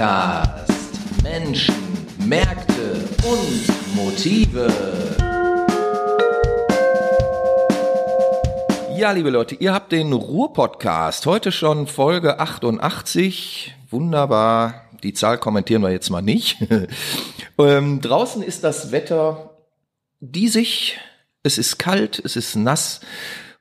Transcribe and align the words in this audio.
Podcast. 0.00 1.22
Menschen, 1.22 1.74
Märkte 2.26 3.06
und 3.22 3.94
Motive. 3.94 4.66
Ja, 8.96 9.12
liebe 9.12 9.28
Leute, 9.28 9.56
ihr 9.56 9.74
habt 9.74 9.92
den 9.92 10.14
Ruhr-Podcast. 10.14 11.26
Heute 11.26 11.52
schon 11.52 11.86
Folge 11.86 12.40
88. 12.40 13.74
Wunderbar. 13.90 14.86
Die 15.02 15.12
Zahl 15.12 15.36
kommentieren 15.36 15.82
wir 15.82 15.90
jetzt 15.90 16.08
mal 16.08 16.22
nicht. 16.22 16.56
ähm, 17.58 18.00
draußen 18.00 18.42
ist 18.42 18.64
das 18.64 18.92
Wetter 18.92 19.50
diesig. 20.20 20.98
Es 21.42 21.58
ist 21.58 21.78
kalt, 21.78 22.22
es 22.24 22.36
ist 22.36 22.56
nass 22.56 23.02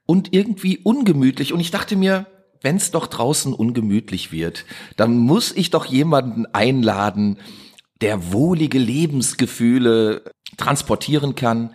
und 0.05 0.33
irgendwie 0.33 0.77
ungemütlich. 0.77 1.51
Und 1.51 1.59
ich 1.59 1.71
dachte 1.71 1.97
mir, 1.97 2.27
wenn 2.61 2.75
es 2.75 2.91
doch 2.91 3.07
draußen 3.07 3.53
ungemütlich 3.53 4.31
wird, 4.31 4.65
dann 4.97 5.17
muss 5.17 5.51
ich 5.51 5.69
doch 5.69 5.85
jemanden 5.85 6.45
einladen, 6.47 7.37
der 8.01 8.31
wohlige 8.31 8.79
Lebensgefühle 8.79 10.23
transportieren 10.57 11.35
kann 11.35 11.71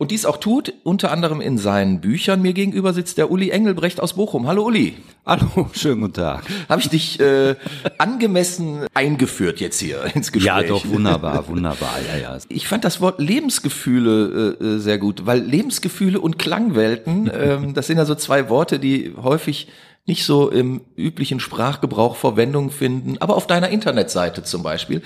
und 0.00 0.12
dies 0.12 0.24
auch 0.26 0.36
tut, 0.36 0.72
unter 0.84 1.10
anderem 1.10 1.40
in 1.40 1.58
seinen 1.58 2.00
Büchern. 2.00 2.40
Mir 2.40 2.52
gegenüber 2.52 2.92
sitzt 2.92 3.18
der 3.18 3.32
Uli 3.32 3.50
Engelbrecht 3.50 4.00
aus 4.00 4.12
Bochum. 4.12 4.46
Hallo 4.46 4.64
Uli. 4.64 4.94
Hallo, 5.26 5.68
schönen 5.72 6.02
guten 6.02 6.12
Tag. 6.14 6.44
Habe 6.68 6.80
ich 6.80 6.88
dich 6.88 7.18
äh, 7.18 7.56
angemessen 7.98 8.86
eingeführt 8.94 9.58
jetzt 9.58 9.80
hier 9.80 10.04
ins 10.14 10.30
Gespräch? 10.30 10.46
Ja, 10.46 10.62
doch, 10.62 10.86
wunderbar, 10.86 11.48
wunderbar, 11.48 11.96
ja, 12.08 12.16
ja. 12.16 12.38
Ich 12.48 12.68
fand 12.68 12.84
das 12.84 13.00
Wort 13.00 13.20
Lebensgefühle 13.20 14.56
äh, 14.60 14.64
äh 14.64 14.78
sehr 14.78 14.98
gut, 14.98 15.26
weil 15.26 15.40
Lebensgefühle 15.40 16.20
und 16.20 16.38
Klangwelten, 16.38 17.28
ähm, 17.34 17.74
das 17.74 17.88
sind 17.88 17.98
ja 17.98 18.04
so 18.04 18.14
zwei 18.14 18.48
Worte, 18.48 18.78
die 18.78 19.14
häufig 19.20 19.66
nicht 20.08 20.24
so 20.24 20.50
im 20.50 20.80
üblichen 20.96 21.38
Sprachgebrauch 21.38 22.16
Verwendung 22.16 22.70
finden, 22.70 23.18
aber 23.18 23.36
auf 23.36 23.46
deiner 23.46 23.68
Internetseite 23.68 24.42
zum 24.42 24.62
Beispiel. 24.62 25.02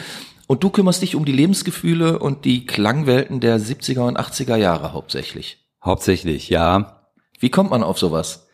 Und 0.46 0.62
du 0.62 0.70
kümmerst 0.70 1.02
dich 1.02 1.14
um 1.14 1.24
die 1.24 1.32
Lebensgefühle 1.32 2.18
und 2.18 2.44
die 2.44 2.66
Klangwelten 2.66 3.40
der 3.40 3.60
70er 3.60 4.06
und 4.06 4.18
80er 4.18 4.56
Jahre 4.56 4.92
hauptsächlich. 4.92 5.58
Hauptsächlich, 5.84 6.48
ja. 6.48 7.02
Wie 7.38 7.50
kommt 7.50 7.70
man 7.70 7.82
auf 7.82 7.98
sowas? 7.98 8.46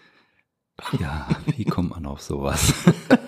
Ja, 0.99 1.27
wie 1.57 1.65
kommt 1.65 1.91
man 1.91 2.07
auf 2.07 2.23
sowas? 2.23 2.73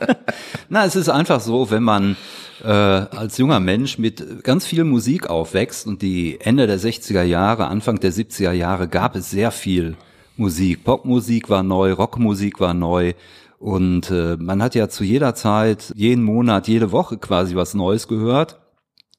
Na, 0.69 0.85
es 0.85 0.97
ist 0.97 1.09
einfach 1.09 1.41
so, 1.41 1.71
wenn 1.71 1.83
man 1.83 2.17
äh, 2.63 2.69
als 2.69 3.39
junger 3.39 3.61
Mensch 3.61 3.99
mit 3.99 4.45
ganz 4.45 4.65
viel 4.65 4.85
Musik 4.85 5.29
aufwächst 5.29 5.87
und 5.87 6.01
die 6.01 6.41
Ende 6.41 6.67
der 6.67 6.79
60er 6.79 7.23
Jahre, 7.23 7.67
Anfang 7.67 7.99
der 7.99 8.13
70er 8.13 8.53
Jahre 8.53 8.89
gab 8.89 9.17
es 9.17 9.31
sehr 9.31 9.51
viel 9.51 9.97
Musik. 10.41 10.85
Popmusik 10.85 11.51
war 11.51 11.63
neu, 11.63 11.93
Rockmusik 11.93 12.61
war 12.61 12.75
neu. 12.75 13.13
Und 13.59 14.11
äh, 14.11 14.39
man 14.41 14.63
hat 14.63 14.75
ja 14.75 14.89
zu 14.89 15.05
jeder 15.05 15.35
Zeit, 15.35 15.93
jeden 15.95 16.25
Monat, 16.25 16.67
jede 16.67 16.93
Woche 16.93 17.19
quasi 17.19 17.55
was 17.55 17.75
Neues 17.75 18.09
gehört. 18.09 18.59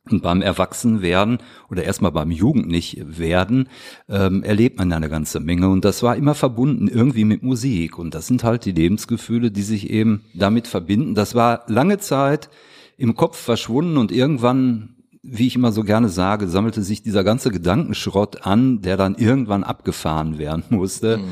Und 0.10 0.24
beim 0.24 0.42
Erwachsenwerden 0.42 1.38
oder 1.70 1.84
erstmal 1.84 2.12
beim 2.12 2.32
Jugendlichwerden 2.32 3.70
ähm, 4.10 4.42
erlebt 4.42 4.80
man 4.80 4.92
eine 4.92 5.10
ganze 5.10 5.40
Menge. 5.40 5.70
Und 5.70 5.86
das 5.86 6.02
war 6.02 6.16
immer 6.16 6.34
verbunden 6.34 6.88
irgendwie 6.88 7.24
mit 7.24 7.44
Musik. 7.44 8.00
Und 8.00 8.16
das 8.16 8.26
sind 8.26 8.44
halt 8.44 8.66
die 8.66 8.72
Lebensgefühle, 8.72 9.52
die 9.52 9.62
sich 9.62 9.92
eben 9.92 10.26
damit 10.34 10.68
verbinden. 10.68 11.14
Das 11.14 11.36
war 11.36 11.66
lange 11.68 12.00
Zeit 12.00 12.50
im 12.98 13.16
Kopf 13.16 13.38
verschwunden 13.38 13.98
und 13.98 14.12
irgendwann 14.12 14.96
wie 15.24 15.48
ich 15.48 15.56
immer 15.56 15.72
so 15.72 15.84
gerne 15.84 16.10
sage, 16.10 16.48
sammelte 16.48 16.82
sich 16.82 17.04
dieser 17.04 17.24
ganze 17.24 17.52
Gedankenschrott 17.52 18.46
an, 18.46 18.82
der 18.82 18.98
dann 18.98 19.16
irgendwann 19.16 19.64
abgefahren 19.64 20.38
werden 20.38 20.64
musste. 20.70 21.18
Mhm. 21.18 21.30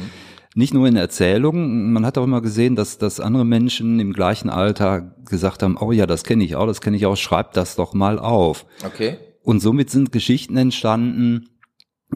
Nicht 0.56 0.73
nur 0.73 0.88
in 0.88 0.95
Erzählungen, 0.95 1.94
man 1.94 2.06
hat 2.06 2.17
auch 2.17 2.23
immer 2.23 2.42
gesehen, 2.42 2.76
dass, 2.76 2.98
dass 2.98 3.20
andere 3.20 3.45
Menschen 3.45 4.00
im 4.00 4.14
gleichen 4.14 4.50
Alter 4.50 5.16
gesagt 5.26 5.64
haben, 5.64 5.78
oh 5.78 5.92
ja, 5.92 6.06
das 6.06 6.23
kenne 6.23 6.44
ich 6.44 6.56
auch, 6.56 6.66
das 6.66 6.82
kenne 6.82 6.98
ich 6.98 7.06
auch, 7.06 7.16
schreib 7.16 7.54
das 7.54 7.76
doch 7.76 7.94
mal 7.94 8.20
auf. 8.20 8.66
Okay. 8.86 9.17
Und 9.44 9.60
somit 9.60 9.90
sind 9.90 10.11
Geschichten 10.11 10.58
entstanden, 10.58 11.49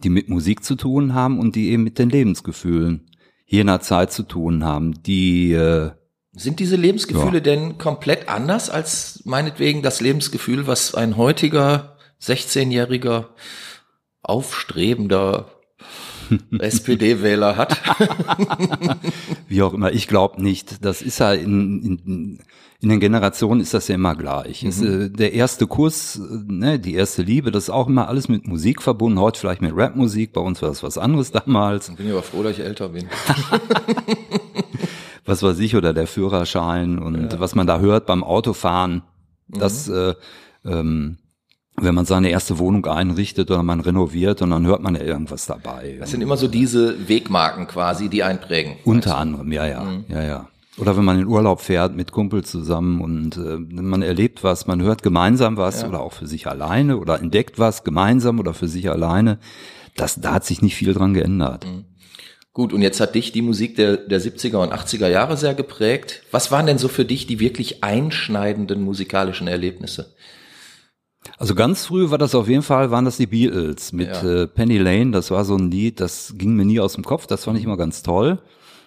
die 0.04 0.10
mit 0.10 0.30
Musik 0.30 0.64
zu 0.64 0.76
tun 0.76 1.14
haben 1.14 1.40
und 1.40 1.56
die 1.56 1.70
eben 1.70 1.84
mit 1.84 2.00
den 2.00 2.10
Lebensgefühlen 2.10 3.12
jener 3.46 3.82
Zeit 3.82 4.12
zu 4.12 4.24
tun 4.24 4.64
haben, 4.64 5.04
die 5.04 5.54
äh, 5.54 5.92
sind 6.36 6.60
diese 6.60 6.76
Lebensgefühle 6.76 7.36
ja. 7.36 7.40
denn 7.40 7.78
komplett 7.78 8.28
anders 8.28 8.70
als 8.70 9.22
meinetwegen 9.26 9.82
das 9.82 10.02
Lebensgefühl, 10.02 10.68
was 10.68 10.96
ein 10.96 11.16
heutiger 11.18 11.98
16-jähriger 12.22 13.26
aufstrebender 14.24 15.52
SPD-Wähler 16.60 17.56
hat? 17.58 17.80
Wie 19.48 19.62
auch 19.62 19.74
immer, 19.74 19.92
ich 19.92 20.08
glaube 20.08 20.42
nicht. 20.42 20.84
Das 20.84 21.02
ist 21.02 21.20
ja 21.20 21.34
in, 21.34 22.00
in, 22.06 22.40
in 22.82 22.90
den 22.90 23.00
Generationen 23.00 23.62
ist 23.62 23.76
das 23.76 23.88
ja 23.88 23.96
immer 23.96 24.16
gleich. 24.16 24.64
Mhm. 24.64 24.70
Ist, 24.70 24.82
äh, 24.82 25.10
der 25.12 25.34
erste 25.34 25.68
Kuss, 25.68 26.20
ne, 26.48 26.80
die 26.80 26.96
erste 26.96 27.22
Liebe, 27.22 27.52
das 27.52 27.66
ist 27.66 27.70
auch 27.70 27.88
immer 27.88 28.08
alles 28.08 28.28
mit 28.28 28.48
Musik 28.48 28.82
verbunden. 28.82 29.20
Heute 29.20 29.40
vielleicht 29.40 29.62
mit 29.62 29.74
Rapmusik, 29.76 30.34
bei 30.34 30.42
uns 30.42 30.62
war 30.64 30.70
das 30.70 30.82
was 30.82 30.98
anderes 30.98 31.32
damals. 31.32 31.90
Ich 31.90 31.96
bin 31.96 32.10
aber 32.12 32.24
froh, 32.24 32.42
dass 32.42 32.54
ich 32.54 32.64
älter 32.64 32.90
bin. 32.90 33.08
was 35.26 35.44
weiß 35.44 35.60
ich, 35.60 35.76
oder 35.76 35.94
der 35.94 36.08
Führerschein 36.08 37.00
und 37.00 37.34
ja. 37.34 37.40
was 37.40 37.56
man 37.56 37.68
da 37.68 37.80
hört 37.80 38.06
beim 38.06 38.24
Autofahren, 38.24 39.04
mhm. 39.48 39.60
das, 39.60 39.88
äh, 39.88 40.14
ähm, 40.66 41.18
wenn 41.76 41.96
man 41.96 42.06
seine 42.06 42.30
erste 42.30 42.60
Wohnung 42.60 42.86
einrichtet 42.86 43.50
oder 43.50 43.64
man 43.64 43.80
renoviert 43.80 44.42
und 44.42 44.52
dann 44.52 44.66
hört 44.66 44.82
man 44.82 44.96
ja 44.96 45.02
irgendwas 45.02 45.48
dabei. 45.48 45.98
Das 46.00 46.12
sind 46.12 46.22
immer 46.22 46.38
so 46.38 46.48
diese 46.48 47.08
Wegmarken 47.08 47.68
quasi, 47.68 48.10
die 48.10 48.24
einprägen. 48.24 48.76
Unter 48.84 49.18
anderem, 49.18 49.52
ja, 49.52 49.66
ja, 49.66 49.84
mhm. 49.84 50.06
ja, 50.08 50.22
ja. 50.22 50.48
Oder 50.78 50.98
wenn 50.98 51.06
man 51.06 51.20
in 51.20 51.28
Urlaub 51.28 51.62
fährt 51.62 51.96
mit 51.96 52.12
Kumpel 52.12 52.44
zusammen 52.44 53.02
und 53.02 53.38
äh, 53.38 53.58
man 53.60 54.02
erlebt 54.02 54.44
was, 54.44 54.66
man 54.66 54.82
hört 54.82 55.04
gemeinsam 55.04 55.56
was 55.56 55.84
ja. 55.84 55.88
oder 55.88 56.02
auch 56.02 56.14
für 56.14 56.26
sich 56.26 56.48
alleine 56.48 56.98
oder 56.98 57.20
entdeckt 57.20 57.60
was 57.60 57.84
gemeinsam 57.84 58.40
oder 58.40 58.56
für 58.56 58.68
sich 58.68 58.90
alleine. 58.90 59.38
Das, 59.96 60.20
da 60.20 60.34
hat 60.34 60.46
sich 60.46 60.64
nicht 60.64 60.76
viel 60.76 60.94
dran 60.94 61.14
geändert. 61.14 61.68
Mhm. 61.68 61.86
Gut, 62.54 62.72
und 62.72 62.84
jetzt 62.84 63.00
hat 63.00 63.16
dich 63.16 63.32
die 63.32 63.42
Musik 63.42 63.76
der, 63.76 63.98
der 63.98 64.22
70er 64.22 64.58
und 64.58 64.72
80er 64.72 65.08
Jahre 65.08 65.38
sehr 65.38 65.56
geprägt. 65.56 66.22
Was 66.30 66.52
waren 66.52 66.68
denn 66.68 66.78
so 66.78 66.88
für 66.88 67.04
dich 67.04 67.26
die 67.26 67.40
wirklich 67.40 67.84
einschneidenden 67.84 68.84
musikalischen 68.84 69.48
Erlebnisse? 69.48 70.14
Also 71.40 71.56
ganz 71.56 71.86
früh 71.88 72.12
war 72.12 72.20
das 72.20 72.36
auf 72.36 72.48
jeden 72.48 72.62
Fall, 72.62 72.92
waren 72.92 73.06
das 73.06 73.18
die 73.18 73.26
Beatles 73.26 73.92
mit 73.92 74.10
ja. 74.10 74.44
äh, 74.44 74.48
Penny 74.48 74.78
Lane. 74.78 75.12
Das 75.12 75.32
war 75.32 75.46
so 75.46 75.56
ein 75.56 75.72
Lied, 75.72 76.00
das 76.00 76.36
ging 76.38 76.56
mir 76.56 76.66
nie 76.66 76.80
aus 76.80 76.94
dem 76.94 77.04
Kopf. 77.04 77.26
Das 77.26 77.46
fand 77.46 77.58
ich 77.58 77.66
immer 77.66 77.78
ganz 77.78 78.04
toll. 78.04 78.40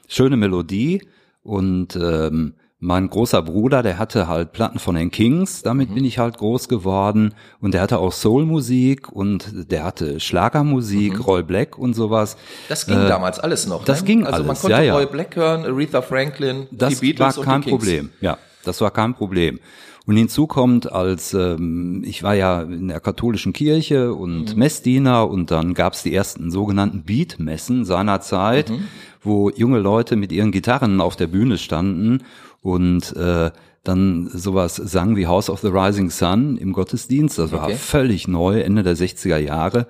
Schöne 0.06 0.36
Melodie 0.36 1.02
und 1.42 1.96
ähm, 1.96 2.54
mein 2.78 3.08
großer 3.08 3.40
Bruder, 3.40 3.82
der 3.82 3.98
hatte 3.98 4.28
halt 4.28 4.52
Platten 4.52 4.78
von 4.78 4.96
den 4.96 5.10
Kings, 5.10 5.62
damit 5.62 5.90
mhm. 5.90 5.94
bin 5.94 6.04
ich 6.04 6.18
halt 6.18 6.36
groß 6.36 6.68
geworden 6.68 7.34
und 7.60 7.72
der 7.72 7.80
hatte 7.80 7.98
auch 7.98 8.12
Soulmusik 8.12 9.10
und 9.10 9.70
der 9.70 9.84
hatte 9.84 10.20
Schlagermusik, 10.20 11.14
mhm. 11.14 11.20
Roy 11.22 11.42
Black 11.42 11.78
und 11.78 11.94
sowas. 11.94 12.36
Das 12.68 12.86
ging 12.86 12.98
äh, 12.98 13.08
damals 13.08 13.38
alles 13.38 13.66
noch. 13.66 13.84
Das 13.84 14.02
ne? 14.02 14.06
ging 14.06 14.26
also 14.26 14.28
alles. 14.28 14.40
Also 14.40 14.46
man 14.46 14.56
konnte 14.56 14.86
ja, 14.86 14.94
ja. 14.94 14.94
Roy 14.94 15.06
Black 15.06 15.36
hören, 15.36 15.64
Aretha 15.64 16.02
Franklin, 16.02 16.66
das 16.70 16.98
die 16.98 17.06
Beatles 17.12 17.38
war 17.38 17.44
kein 17.44 17.54
und 17.56 17.64
die 17.64 17.70
Kings. 17.70 17.82
Problem. 17.84 18.10
Ja, 18.20 18.38
das 18.64 18.80
war 18.82 18.90
kein 18.90 19.14
Problem. 19.14 19.58
Und 20.06 20.16
hinzu 20.16 20.46
kommt, 20.46 20.92
als 20.92 21.34
ähm, 21.34 22.04
ich 22.06 22.22
war 22.22 22.34
ja 22.34 22.62
in 22.62 22.88
der 22.88 23.00
katholischen 23.00 23.52
Kirche 23.52 24.14
und 24.14 24.52
mhm. 24.52 24.58
Messdiener 24.58 25.28
und 25.28 25.50
dann 25.50 25.74
gab's 25.74 26.04
die 26.04 26.14
ersten 26.14 26.52
sogenannten 26.52 27.02
Beatmessen 27.02 27.84
seinerzeit, 27.84 28.70
mhm. 28.70 28.84
wo 29.22 29.50
junge 29.50 29.80
Leute 29.80 30.14
mit 30.14 30.30
ihren 30.30 30.52
Gitarren 30.52 31.00
auf 31.00 31.16
der 31.16 31.26
Bühne 31.26 31.58
standen 31.58 32.22
und 32.66 33.14
äh, 33.14 33.52
dann 33.84 34.28
sowas 34.32 34.74
sang 34.74 35.14
wie 35.14 35.28
House 35.28 35.48
of 35.48 35.60
the 35.60 35.68
Rising 35.68 36.10
Sun 36.10 36.56
im 36.56 36.72
Gottesdienst. 36.72 37.38
Das 37.38 37.52
war 37.52 37.64
okay. 37.64 37.76
völlig 37.76 38.26
neu, 38.26 38.60
Ende 38.60 38.82
der 38.82 38.96
60er 38.96 39.38
Jahre. 39.38 39.86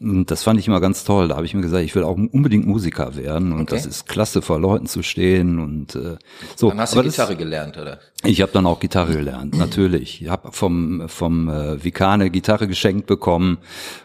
Und 0.00 0.30
das 0.30 0.44
fand 0.44 0.60
ich 0.60 0.68
immer 0.68 0.80
ganz 0.80 1.02
toll. 1.02 1.26
Da 1.26 1.34
habe 1.34 1.44
ich 1.44 1.54
mir 1.54 1.60
gesagt, 1.60 1.84
ich 1.84 1.92
will 1.96 2.04
auch 2.04 2.14
unbedingt 2.14 2.68
Musiker 2.68 3.16
werden. 3.16 3.52
Und 3.52 3.62
okay. 3.62 3.74
das 3.74 3.86
ist 3.86 4.06
klasse, 4.06 4.42
vor 4.42 4.60
Leuten 4.60 4.86
zu 4.86 5.02
stehen. 5.02 5.58
Und 5.58 5.96
äh, 5.96 6.18
so. 6.54 6.68
Dann 6.68 6.78
hast 6.78 6.94
du 6.94 7.02
Gitarre 7.02 7.30
das, 7.30 7.38
gelernt, 7.38 7.76
oder? 7.76 7.98
Ich 8.24 8.40
habe 8.40 8.52
dann 8.52 8.64
auch 8.66 8.78
Gitarre 8.78 9.14
gelernt, 9.14 9.58
natürlich. 9.58 10.22
Ich 10.22 10.28
habe 10.28 10.52
vom 10.52 11.08
vom 11.08 11.48
äh, 11.48 11.82
Vikane 11.82 12.30
Gitarre 12.30 12.68
geschenkt 12.68 13.08
bekommen 13.08 13.58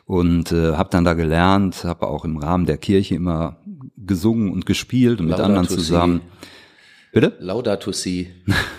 und 0.06 0.51
äh, 0.51 0.74
habe 0.74 0.89
dann 0.89 1.06
da 1.06 1.13
gelernt. 1.13 1.83
Habe 1.83 2.07
auch 2.07 2.25
im 2.25 2.38
Rahmen 2.38 2.66
der 2.66 2.80
Kirche 2.80 3.13
immer 3.13 3.57
gesungen 3.95 4.51
und 4.51 4.66
gespielt 4.66 5.19
und 5.19 5.28
mit 5.28 5.39
anderen 5.39 5.68
zusammen. 5.68 6.21
Sie. 6.21 6.55
Bitte? 7.16 7.32
Laudato 7.40 7.94
si, 7.94 8.30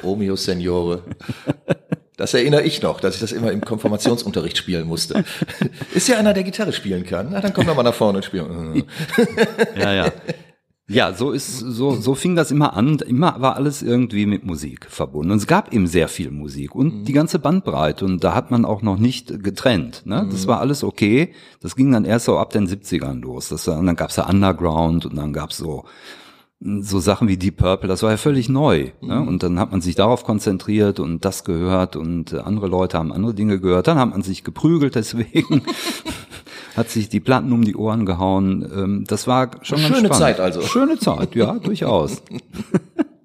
Omeo 0.03 0.37
Signore. 0.37 1.03
Das 2.19 2.35
erinnere 2.35 2.65
ich 2.65 2.83
noch, 2.83 3.01
dass 3.01 3.15
ich 3.15 3.21
das 3.23 3.33
immer 3.33 3.51
im 3.51 3.63
Konfirmationsunterricht 3.63 4.59
spielen 4.59 4.87
musste. 4.87 5.25
Ist 5.95 6.09
ja 6.09 6.19
einer, 6.19 6.35
der 6.35 6.45
Gitarre 6.45 6.75
spielen 6.75 7.07
kann. 7.07 7.29
Na, 7.31 7.41
dann 7.41 7.55
komm 7.55 7.67
doch 7.67 7.75
mal 7.75 7.83
nach 7.83 7.95
vorne 7.95 8.19
und 8.19 8.25
spielen. 8.27 8.85
ja, 9.79 9.93
ja. 9.95 10.13
Ja, 10.87 11.15
so 11.15 11.31
ist, 11.31 11.61
so, 11.61 11.97
so 11.97 12.15
fing 12.15 12.37
das 12.37 12.51
immer 12.51 12.75
an. 12.75 12.99
Immer 12.99 13.41
war 13.41 13.57
alles 13.57 13.83
irgendwie 13.83 14.27
mit 14.27 14.45
Musik 14.45 14.87
verbunden. 14.91 15.33
Und 15.33 15.39
es 15.39 15.47
gab 15.47 15.73
eben 15.73 15.87
sehr 15.87 16.09
viel 16.09 16.31
Musik 16.31 16.75
und 16.75 16.95
mhm. 16.95 17.05
die 17.07 17.15
ganze 17.15 17.39
Bandbreite. 17.39 18.05
Und 18.05 18.23
da 18.23 18.35
hat 18.35 18.51
man 18.51 18.67
auch 18.67 18.83
noch 18.83 18.99
nicht 18.99 19.43
getrennt. 19.43 20.03
Ne? 20.05 20.25
Mhm. 20.25 20.31
Das 20.31 20.47
war 20.47 20.61
alles 20.61 20.85
okay. 20.85 21.33
Das 21.63 21.75
ging 21.75 21.91
dann 21.91 22.05
erst 22.05 22.27
so 22.27 22.37
ab 22.37 22.51
den 22.51 22.69
70ern 22.69 23.23
los. 23.23 23.49
Das, 23.49 23.67
und 23.67 23.87
dann 23.87 23.97
gab's 23.97 24.17
ja 24.17 24.29
Underground 24.29 25.07
und 25.07 25.17
dann 25.17 25.33
gab's 25.33 25.57
so 25.57 25.87
so 26.81 26.99
Sachen 26.99 27.29
wie 27.29 27.37
Deep 27.37 27.59
Purple, 27.59 27.89
das 27.89 28.03
war 28.03 28.11
ja 28.11 28.17
völlig 28.17 28.49
neu. 28.49 28.91
Ne? 29.01 29.17
Mhm. 29.17 29.29
Und 29.29 29.43
dann 29.43 29.59
hat 29.59 29.71
man 29.71 29.81
sich 29.81 29.95
darauf 29.95 30.25
konzentriert 30.25 31.01
und 31.01 31.25
das 31.25 31.45
gehört 31.45 31.97
und 31.97 32.33
äh, 32.33 32.39
andere 32.39 32.67
Leute 32.67 32.99
haben 32.99 33.13
andere 33.13 33.35
Dinge 33.35 33.61
gehört. 33.61 33.87
Dann 33.87 33.99
hat 33.99 34.11
man 34.11 34.23
sich 34.23 34.45
geprügelt 34.45 34.95
deswegen. 34.95 35.63
hat 36.77 36.91
sich 36.91 37.09
die 37.09 37.21
Platten 37.21 37.53
um 37.53 37.65
die 37.65 37.77
Ohren 37.77 38.05
gehauen. 38.05 38.71
Ähm, 38.75 39.05
das 39.07 39.27
war 39.27 39.51
schon 39.63 39.81
ganz 39.81 39.97
Schöne. 39.97 40.11
Zeit 40.11 40.41
also. 40.41 40.61
Schöne 40.63 40.99
Zeit, 40.99 41.35
ja, 41.35 41.55
durchaus. 41.55 42.23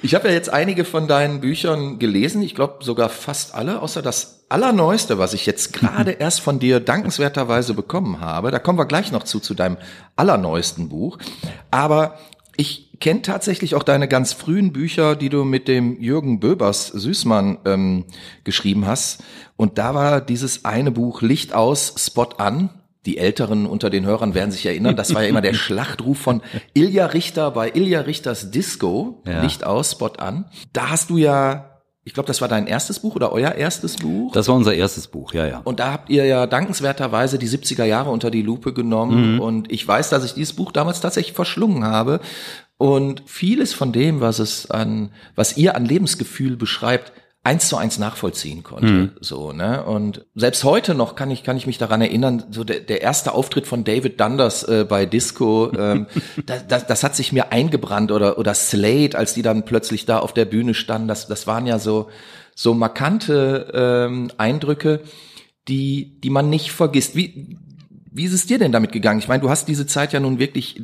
Ich 0.00 0.14
habe 0.14 0.28
ja 0.28 0.34
jetzt 0.34 0.52
einige 0.52 0.84
von 0.84 1.08
deinen 1.08 1.40
Büchern 1.40 1.98
gelesen, 1.98 2.40
ich 2.42 2.54
glaube 2.54 2.84
sogar 2.84 3.08
fast 3.08 3.54
alle, 3.54 3.82
außer 3.82 4.00
das 4.00 4.44
allerneueste, 4.48 5.18
was 5.18 5.34
ich 5.34 5.44
jetzt 5.44 5.72
gerade 5.72 6.12
erst 6.12 6.40
von 6.40 6.60
dir 6.60 6.78
dankenswerterweise 6.78 7.74
bekommen 7.74 8.20
habe. 8.20 8.52
Da 8.52 8.60
kommen 8.60 8.78
wir 8.78 8.86
gleich 8.86 9.10
noch 9.10 9.24
zu, 9.24 9.40
zu 9.40 9.54
deinem 9.54 9.76
allerneuesten 10.14 10.88
Buch. 10.88 11.18
Aber 11.72 12.16
ich 12.60 12.98
kenne 12.98 13.22
tatsächlich 13.22 13.76
auch 13.76 13.84
deine 13.84 14.08
ganz 14.08 14.32
frühen 14.32 14.72
Bücher, 14.72 15.14
die 15.14 15.28
du 15.28 15.44
mit 15.44 15.68
dem 15.68 16.00
Jürgen 16.00 16.40
Böbers 16.40 16.88
Süßmann 16.88 17.58
ähm, 17.64 18.04
geschrieben 18.42 18.84
hast. 18.84 19.22
Und 19.56 19.78
da 19.78 19.94
war 19.94 20.20
dieses 20.20 20.64
eine 20.64 20.90
Buch 20.90 21.22
Licht 21.22 21.54
aus, 21.54 21.94
Spot 21.96 22.30
an. 22.38 22.70
Die 23.06 23.16
Älteren 23.18 23.64
unter 23.64 23.90
den 23.90 24.04
Hörern 24.04 24.34
werden 24.34 24.50
sich 24.50 24.66
erinnern, 24.66 24.96
das 24.96 25.14
war 25.14 25.22
ja 25.22 25.28
immer 25.28 25.40
der 25.40 25.54
Schlachtruf 25.54 26.18
von 26.18 26.42
Ilja 26.74 27.06
Richter 27.06 27.52
bei 27.52 27.70
Ilja 27.70 28.00
Richters 28.00 28.50
Disco, 28.50 29.22
Ja. 29.24 29.40
Licht 29.40 29.62
aus, 29.64 29.92
Spot 29.92 30.08
an. 30.18 30.46
Da 30.72 30.90
hast 30.90 31.10
du 31.10 31.16
ja, 31.16 31.77
ich 32.08 32.14
glaube, 32.14 32.26
das 32.26 32.40
war 32.40 32.48
dein 32.48 32.66
erstes 32.66 33.00
Buch 33.00 33.16
oder 33.16 33.32
euer 33.32 33.52
erstes 33.52 33.96
Buch. 33.96 34.32
Das 34.32 34.48
war 34.48 34.54
unser 34.54 34.72
erstes 34.72 35.08
Buch, 35.08 35.34
ja, 35.34 35.46
ja. 35.46 35.60
Und 35.64 35.78
da 35.78 35.92
habt 35.92 36.08
ihr 36.08 36.24
ja 36.24 36.46
dankenswerterweise 36.46 37.38
die 37.38 37.46
70er 37.46 37.84
Jahre 37.84 38.08
unter 38.08 38.30
die 38.30 38.40
Lupe 38.40 38.72
genommen. 38.72 39.38
Und 39.40 39.70
ich 39.70 39.86
weiß, 39.86 40.08
dass 40.08 40.24
ich 40.24 40.32
dieses 40.32 40.54
Buch 40.54 40.72
damals 40.72 41.02
tatsächlich 41.02 41.34
verschlungen 41.34 41.84
habe. 41.84 42.20
Und 42.78 43.24
vieles 43.26 43.74
von 43.74 43.92
dem, 43.92 44.22
was 44.22 44.38
es 44.38 44.70
an, 44.70 45.10
was 45.34 45.58
ihr 45.58 45.76
an 45.76 45.84
Lebensgefühl 45.84 46.56
beschreibt, 46.56 47.12
eins 47.44 47.68
zu 47.68 47.76
eins 47.76 47.98
nachvollziehen 47.98 48.62
konnte. 48.62 49.12
So, 49.20 49.52
ne? 49.52 49.84
Und 49.84 50.26
selbst 50.34 50.64
heute 50.64 50.94
noch 50.94 51.14
kann 51.14 51.30
ich, 51.30 51.44
kann 51.44 51.56
ich 51.56 51.66
mich 51.66 51.78
daran 51.78 52.00
erinnern, 52.00 52.44
so 52.50 52.64
der, 52.64 52.80
der 52.80 53.00
erste 53.00 53.32
Auftritt 53.32 53.66
von 53.66 53.84
David 53.84 54.20
Dundas 54.20 54.64
äh, 54.64 54.84
bei 54.86 55.06
Disco, 55.06 55.72
ähm, 55.76 56.06
das, 56.46 56.66
das, 56.66 56.86
das 56.86 57.04
hat 57.04 57.16
sich 57.16 57.32
mir 57.32 57.52
eingebrannt 57.52 58.12
oder, 58.12 58.38
oder 58.38 58.54
Slade, 58.54 59.16
als 59.16 59.34
die 59.34 59.42
dann 59.42 59.64
plötzlich 59.64 60.04
da 60.04 60.18
auf 60.18 60.34
der 60.34 60.44
Bühne 60.44 60.74
standen, 60.74 61.08
das, 61.08 61.26
das 61.26 61.46
waren 61.46 61.66
ja 61.66 61.78
so, 61.78 62.08
so 62.54 62.74
markante 62.74 63.70
ähm, 63.72 64.30
Eindrücke, 64.36 65.00
die, 65.68 66.20
die 66.20 66.30
man 66.30 66.50
nicht 66.50 66.72
vergisst. 66.72 67.14
Wie, 67.14 67.56
wie 68.10 68.24
ist 68.24 68.32
es 68.32 68.46
dir 68.46 68.58
denn 68.58 68.72
damit 68.72 68.92
gegangen? 68.92 69.20
Ich 69.20 69.28
meine, 69.28 69.42
du 69.42 69.48
hast 69.48 69.68
diese 69.68 69.86
Zeit 69.86 70.12
ja 70.12 70.20
nun 70.20 70.38
wirklich 70.38 70.82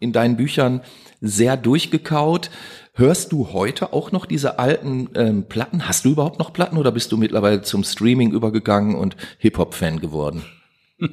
in 0.00 0.12
deinen 0.12 0.36
Büchern 0.36 0.80
sehr 1.20 1.56
durchgekaut. 1.56 2.50
Hörst 2.94 3.32
du 3.32 3.54
heute 3.54 3.94
auch 3.94 4.12
noch 4.12 4.26
diese 4.26 4.58
alten 4.58 5.08
ähm, 5.14 5.44
Platten? 5.44 5.88
Hast 5.88 6.04
du 6.04 6.10
überhaupt 6.10 6.38
noch 6.38 6.52
Platten 6.52 6.76
oder 6.76 6.92
bist 6.92 7.10
du 7.10 7.16
mittlerweile 7.16 7.62
zum 7.62 7.84
Streaming 7.84 8.32
übergegangen 8.32 8.96
und 8.96 9.16
Hip-Hop-Fan 9.38 10.00
geworden? 10.00 10.42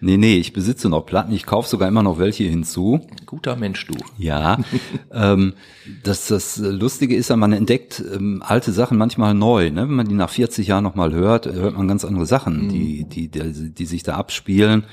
Nee, 0.00 0.18
nee, 0.18 0.36
ich 0.36 0.52
besitze 0.52 0.90
noch 0.90 1.06
Platten, 1.06 1.32
ich 1.32 1.46
kaufe 1.46 1.66
sogar 1.66 1.88
immer 1.88 2.02
noch 2.02 2.18
welche 2.18 2.44
hinzu. 2.44 3.00
Guter 3.24 3.56
Mensch, 3.56 3.86
du. 3.86 3.94
Ja, 4.18 4.58
ähm, 5.12 5.54
das, 6.02 6.26
das 6.26 6.58
Lustige 6.58 7.16
ist 7.16 7.30
ja, 7.30 7.36
man 7.36 7.54
entdeckt 7.54 8.04
ähm, 8.14 8.42
alte 8.44 8.72
Sachen 8.72 8.98
manchmal 8.98 9.32
neu. 9.32 9.70
Ne? 9.70 9.88
Wenn 9.88 9.94
man 9.94 10.08
die 10.08 10.14
nach 10.14 10.28
40 10.28 10.66
Jahren 10.66 10.84
nochmal 10.84 11.14
hört, 11.14 11.46
hört 11.46 11.78
man 11.78 11.88
ganz 11.88 12.04
andere 12.04 12.26
Sachen, 12.26 12.68
die, 12.68 13.04
die, 13.04 13.28
die, 13.28 13.70
die 13.72 13.86
sich 13.86 14.02
da 14.02 14.16
abspielen. 14.16 14.84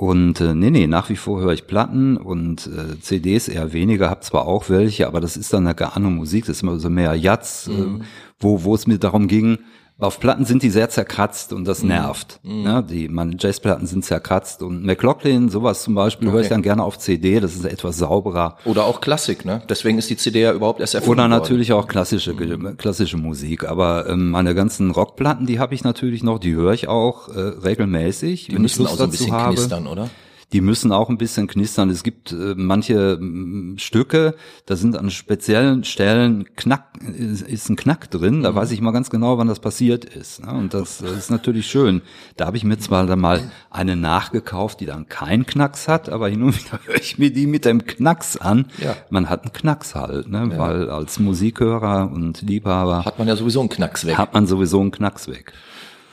Und 0.00 0.40
äh, 0.40 0.54
nee, 0.54 0.70
nee, 0.70 0.86
nach 0.86 1.10
wie 1.10 1.16
vor 1.16 1.42
höre 1.42 1.52
ich 1.52 1.66
Platten 1.66 2.16
und 2.16 2.66
äh, 2.68 2.98
CDs 3.02 3.48
eher 3.48 3.74
weniger, 3.74 4.08
hab 4.08 4.24
zwar 4.24 4.46
auch 4.46 4.70
welche, 4.70 5.06
aber 5.06 5.20
das 5.20 5.36
ist 5.36 5.52
dann 5.52 5.66
eine 5.66 5.74
gar 5.74 5.94
andere 5.94 6.10
Musik, 6.10 6.46
das 6.46 6.56
ist 6.56 6.62
immer 6.62 6.78
so 6.78 6.88
mehr 6.88 7.14
Jazz, 7.16 7.68
äh, 7.68 8.02
wo, 8.38 8.64
wo 8.64 8.74
es 8.74 8.86
mir 8.86 8.96
darum 8.96 9.28
ging, 9.28 9.58
auf 10.00 10.18
Platten 10.20 10.44
sind 10.44 10.62
die 10.62 10.70
sehr 10.70 10.88
zerkratzt 10.88 11.52
und 11.52 11.64
das 11.66 11.82
nervt. 11.82 12.40
Ja, 12.42 12.82
die 12.82 13.08
meine 13.08 13.36
Jazzplatten 13.38 13.86
sind 13.86 14.04
zerkratzt 14.04 14.62
und 14.62 14.84
McLaughlin, 14.84 15.48
sowas 15.48 15.82
zum 15.82 15.94
Beispiel, 15.94 16.30
höre 16.30 16.40
ich 16.40 16.46
Okay. 16.46 16.54
dann 16.54 16.62
gerne 16.62 16.82
auf 16.82 16.98
CD, 16.98 17.38
das 17.40 17.54
ist 17.54 17.64
etwas 17.64 17.98
sauberer. 17.98 18.56
Oder 18.64 18.84
auch 18.84 19.00
Klassik, 19.00 19.44
ne? 19.44 19.62
Deswegen 19.68 19.98
ist 19.98 20.10
die 20.10 20.16
CD 20.16 20.40
ja 20.42 20.52
überhaupt 20.52 20.80
erst 20.80 20.94
erfunden 20.94 21.20
Oder 21.20 21.22
worden. 21.30 21.40
natürlich 21.42 21.72
auch 21.72 21.86
klassische 21.86 22.34
klassische 22.76 23.16
Musik, 23.16 23.64
aber 23.68 24.08
ähm, 24.08 24.30
meine 24.30 24.54
ganzen 24.54 24.90
Rockplatten, 24.90 25.46
die 25.46 25.58
habe 25.58 25.74
ich 25.74 25.84
natürlich 25.84 26.22
noch, 26.22 26.38
die 26.38 26.54
höre 26.54 26.72
ich 26.72 26.88
auch 26.88 27.28
äh, 27.28 27.38
regelmäßig, 27.40 28.48
Die 28.48 28.58
müssen 28.58 28.86
auch 28.86 28.96
so 28.96 29.04
ein 29.04 29.10
bisschen 29.10 29.36
knistern, 29.36 29.86
oder? 29.86 30.08
Die 30.52 30.60
müssen 30.60 30.90
auch 30.90 31.08
ein 31.08 31.18
bisschen 31.18 31.46
knistern. 31.46 31.90
Es 31.90 32.02
gibt 32.02 32.32
äh, 32.32 32.54
manche 32.56 33.18
mm, 33.20 33.78
Stücke, 33.78 34.34
da 34.66 34.74
sind 34.74 34.96
an 34.96 35.10
speziellen 35.10 35.84
Stellen 35.84 36.44
Knack, 36.56 36.88
ist, 37.16 37.42
ist 37.42 37.68
ein 37.68 37.76
Knack 37.76 38.10
drin. 38.10 38.42
Da 38.42 38.54
weiß 38.54 38.72
ich 38.72 38.80
mal 38.80 38.90
ganz 38.90 39.10
genau, 39.10 39.38
wann 39.38 39.46
das 39.46 39.60
passiert 39.60 40.04
ist. 40.04 40.44
Ne? 40.44 40.52
Und 40.52 40.74
das 40.74 41.02
äh, 41.02 41.06
ist 41.06 41.30
natürlich 41.30 41.68
schön. 41.68 42.02
Da 42.36 42.46
habe 42.46 42.56
ich 42.56 42.64
mir 42.64 42.78
zwar 42.78 43.06
dann 43.06 43.20
mal 43.20 43.50
eine 43.70 43.94
nachgekauft, 43.94 44.80
die 44.80 44.86
dann 44.86 45.08
keinen 45.08 45.46
Knacks 45.46 45.86
hat, 45.86 46.08
aber 46.08 46.28
hin 46.28 46.42
und 46.42 46.58
wieder 46.58 46.80
höre 46.86 46.96
ich 46.96 47.18
mir 47.18 47.32
die 47.32 47.46
mit 47.46 47.64
dem 47.64 47.86
Knacks 47.86 48.36
an. 48.36 48.66
Ja. 48.82 48.96
Man 49.08 49.28
hat 49.30 49.44
einen 49.44 49.52
Knacks 49.52 49.94
halt, 49.94 50.28
ne? 50.28 50.52
weil 50.56 50.90
als 50.90 51.20
Musikhörer 51.20 52.10
und 52.12 52.42
Liebhaber 52.42 53.04
Hat 53.04 53.18
man 53.18 53.28
ja 53.28 53.36
sowieso 53.36 53.60
einen 53.60 53.68
Knacks 53.68 54.04
weg. 54.04 54.18
hat 54.18 54.34
man 54.34 54.46
sowieso 54.46 54.80
einen 54.80 54.90
Knacks 54.90 55.28
weg. 55.28 55.52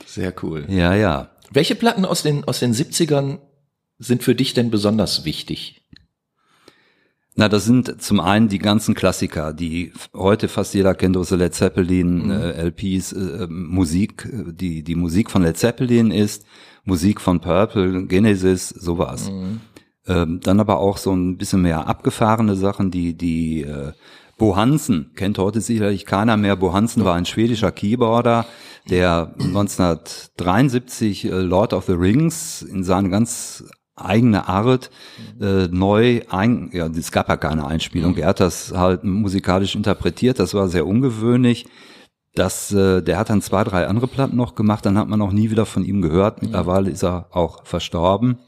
Sehr 0.06 0.32
cool. 0.42 0.64
Ja, 0.68 0.94
ja. 0.94 1.28
Welche 1.50 1.74
Platten 1.74 2.04
aus 2.04 2.22
den, 2.22 2.44
aus 2.44 2.60
den 2.60 2.74
70ern 2.74 3.38
sind 3.98 4.22
für 4.22 4.34
dich 4.34 4.54
denn 4.54 4.70
besonders 4.70 5.24
wichtig? 5.24 5.82
Na, 7.40 7.48
das 7.48 7.64
sind 7.64 8.02
zum 8.02 8.18
einen 8.18 8.48
die 8.48 8.58
ganzen 8.58 8.96
Klassiker, 8.96 9.52
die 9.52 9.92
heute 10.12 10.48
fast 10.48 10.74
jeder 10.74 10.94
kennt, 10.96 11.16
aus 11.16 11.28
der 11.28 11.38
Led 11.38 11.54
Zeppelin, 11.54 12.32
äh, 12.32 12.64
LPs, 12.64 13.12
äh, 13.12 13.46
Musik, 13.48 14.24
äh, 14.24 14.52
die 14.52 14.82
die 14.82 14.96
Musik 14.96 15.30
von 15.30 15.42
Led 15.42 15.56
Zeppelin 15.56 16.10
ist, 16.10 16.44
Musik 16.82 17.20
von 17.20 17.40
Purple, 17.40 18.06
Genesis, 18.06 18.70
sowas. 18.70 19.30
Ähm, 20.08 20.40
dann 20.42 20.58
aber 20.58 20.78
auch 20.78 20.96
so 20.96 21.12
ein 21.12 21.36
bisschen 21.36 21.62
mehr 21.62 21.86
abgefahrene 21.86 22.56
Sachen, 22.56 22.90
die 22.90 23.16
die 23.16 23.62
äh, 23.62 23.92
Bo 24.36 24.56
Hansen 24.56 25.12
kennt 25.14 25.38
heute 25.38 25.60
sicherlich 25.60 26.06
keiner 26.06 26.36
mehr. 26.36 26.56
Bo 26.56 26.72
Hansen 26.72 27.04
war 27.04 27.14
ein 27.14 27.26
schwedischer 27.26 27.70
Keyboarder, 27.70 28.46
der 28.90 29.34
1973 29.38 31.24
äh, 31.26 31.28
Lord 31.28 31.72
of 31.72 31.84
the 31.86 31.92
Rings 31.92 32.62
in 32.62 32.82
seine 32.82 33.10
ganz 33.10 33.62
eigene 34.04 34.48
Art 34.48 34.90
äh, 35.40 35.68
neu 35.68 36.22
ein, 36.28 36.70
ja, 36.72 36.86
es 36.86 37.12
gab 37.12 37.28
ja 37.28 37.36
keine 37.36 37.66
Einspielung. 37.66 38.16
Er 38.16 38.28
hat 38.28 38.40
das 38.40 38.72
halt 38.74 39.04
musikalisch 39.04 39.74
interpretiert. 39.74 40.38
Das 40.38 40.54
war 40.54 40.68
sehr 40.68 40.86
ungewöhnlich. 40.86 41.66
Das, 42.34 42.72
äh, 42.72 43.02
der 43.02 43.18
hat 43.18 43.30
dann 43.30 43.42
zwei, 43.42 43.64
drei 43.64 43.86
andere 43.86 44.06
Platten 44.06 44.36
noch 44.36 44.54
gemacht. 44.54 44.86
Dann 44.86 44.98
hat 44.98 45.08
man 45.08 45.20
auch 45.22 45.32
nie 45.32 45.50
wieder 45.50 45.66
von 45.66 45.84
ihm 45.84 46.02
gehört. 46.02 46.42
Mittlerweile 46.42 46.90
ist 46.90 47.02
er 47.02 47.26
auch 47.30 47.64
verstorben. 47.64 48.38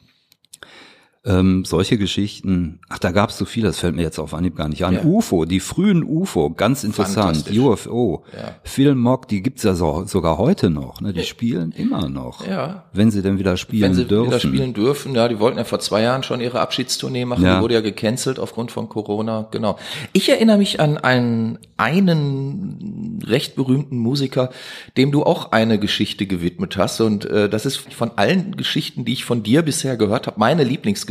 Ähm, 1.23 1.67
solche 1.67 1.99
Geschichten, 1.99 2.81
ach, 2.89 2.99
da 2.99 3.11
gab 3.11 3.29
es 3.29 3.37
so 3.37 3.45
viel, 3.45 3.63
das 3.63 3.79
fällt 3.79 3.95
mir 3.95 4.01
jetzt 4.01 4.19
auf 4.19 4.33
Anhieb 4.33 4.57
gar 4.57 4.69
nicht 4.69 4.87
an. 4.87 4.95
Ja. 4.95 5.05
UFO, 5.05 5.45
die 5.45 5.61
frühen 5.61 6.03
UFO, 6.03 6.49
ganz 6.49 6.83
interessant. 6.83 7.45
UFO, 7.55 8.25
Ja. 8.35 8.95
Mock, 8.95 9.29
die 9.29 9.43
gibt's 9.43 9.63
ja 9.63 9.75
so, 9.75 10.05
sogar 10.07 10.39
heute 10.39 10.71
noch. 10.71 11.03
Ne? 11.03 11.13
Die 11.13 11.25
spielen 11.25 11.73
immer 11.73 12.09
noch. 12.09 12.47
Ja. 12.47 12.85
Wenn 12.95 13.11
sie 13.11 13.21
denn 13.21 13.39
wieder 13.39 13.59
spielen 13.59 13.83
Wenn 13.91 13.95
sie 13.95 14.07
dürfen. 14.07 14.29
wieder 14.29 14.41
spielen 14.41 14.73
dürfen, 14.73 15.15
ja, 15.15 15.29
die 15.29 15.39
wollten 15.39 15.59
ja 15.59 15.65
vor 15.65 15.79
zwei 15.81 16.01
Jahren 16.01 16.23
schon 16.23 16.41
ihre 16.41 16.59
Abschiedstournee 16.61 17.27
machen, 17.27 17.45
Ja. 17.45 17.57
die 17.57 17.63
wurde 17.65 17.75
ja 17.75 17.83
gecancelt 17.83 18.39
aufgrund 18.39 18.71
von 18.73 18.89
Corona, 18.89 19.47
genau. 19.51 19.77
Ich 20.15 20.31
erinnere 20.31 20.57
mich 20.57 20.81
an 20.81 20.97
einen, 20.97 21.59
einen 21.77 23.23
recht 23.27 23.57
berühmten 23.57 23.99
Musiker, 23.99 24.49
dem 24.97 25.13
du 25.13 25.25
auch 25.25 25.53
eine 25.53 25.79
Geschichte 25.79 26.27
gewidmet 26.27 26.79
hast 26.79 27.03
und 27.03 27.27
äh, 27.27 27.51
das 27.51 27.67
ist 27.67 27.77
von 27.93 28.13
allen 28.17 28.57
Geschichten, 28.57 29.05
die 29.05 29.13
ich 29.13 29.27
von 29.27 29.43
dir 29.43 29.61
bisher 29.61 29.99
gehört 29.99 30.27
habe, 30.27 30.41
meine 30.41 30.65
Lieblingsgeschichte. 30.65 31.10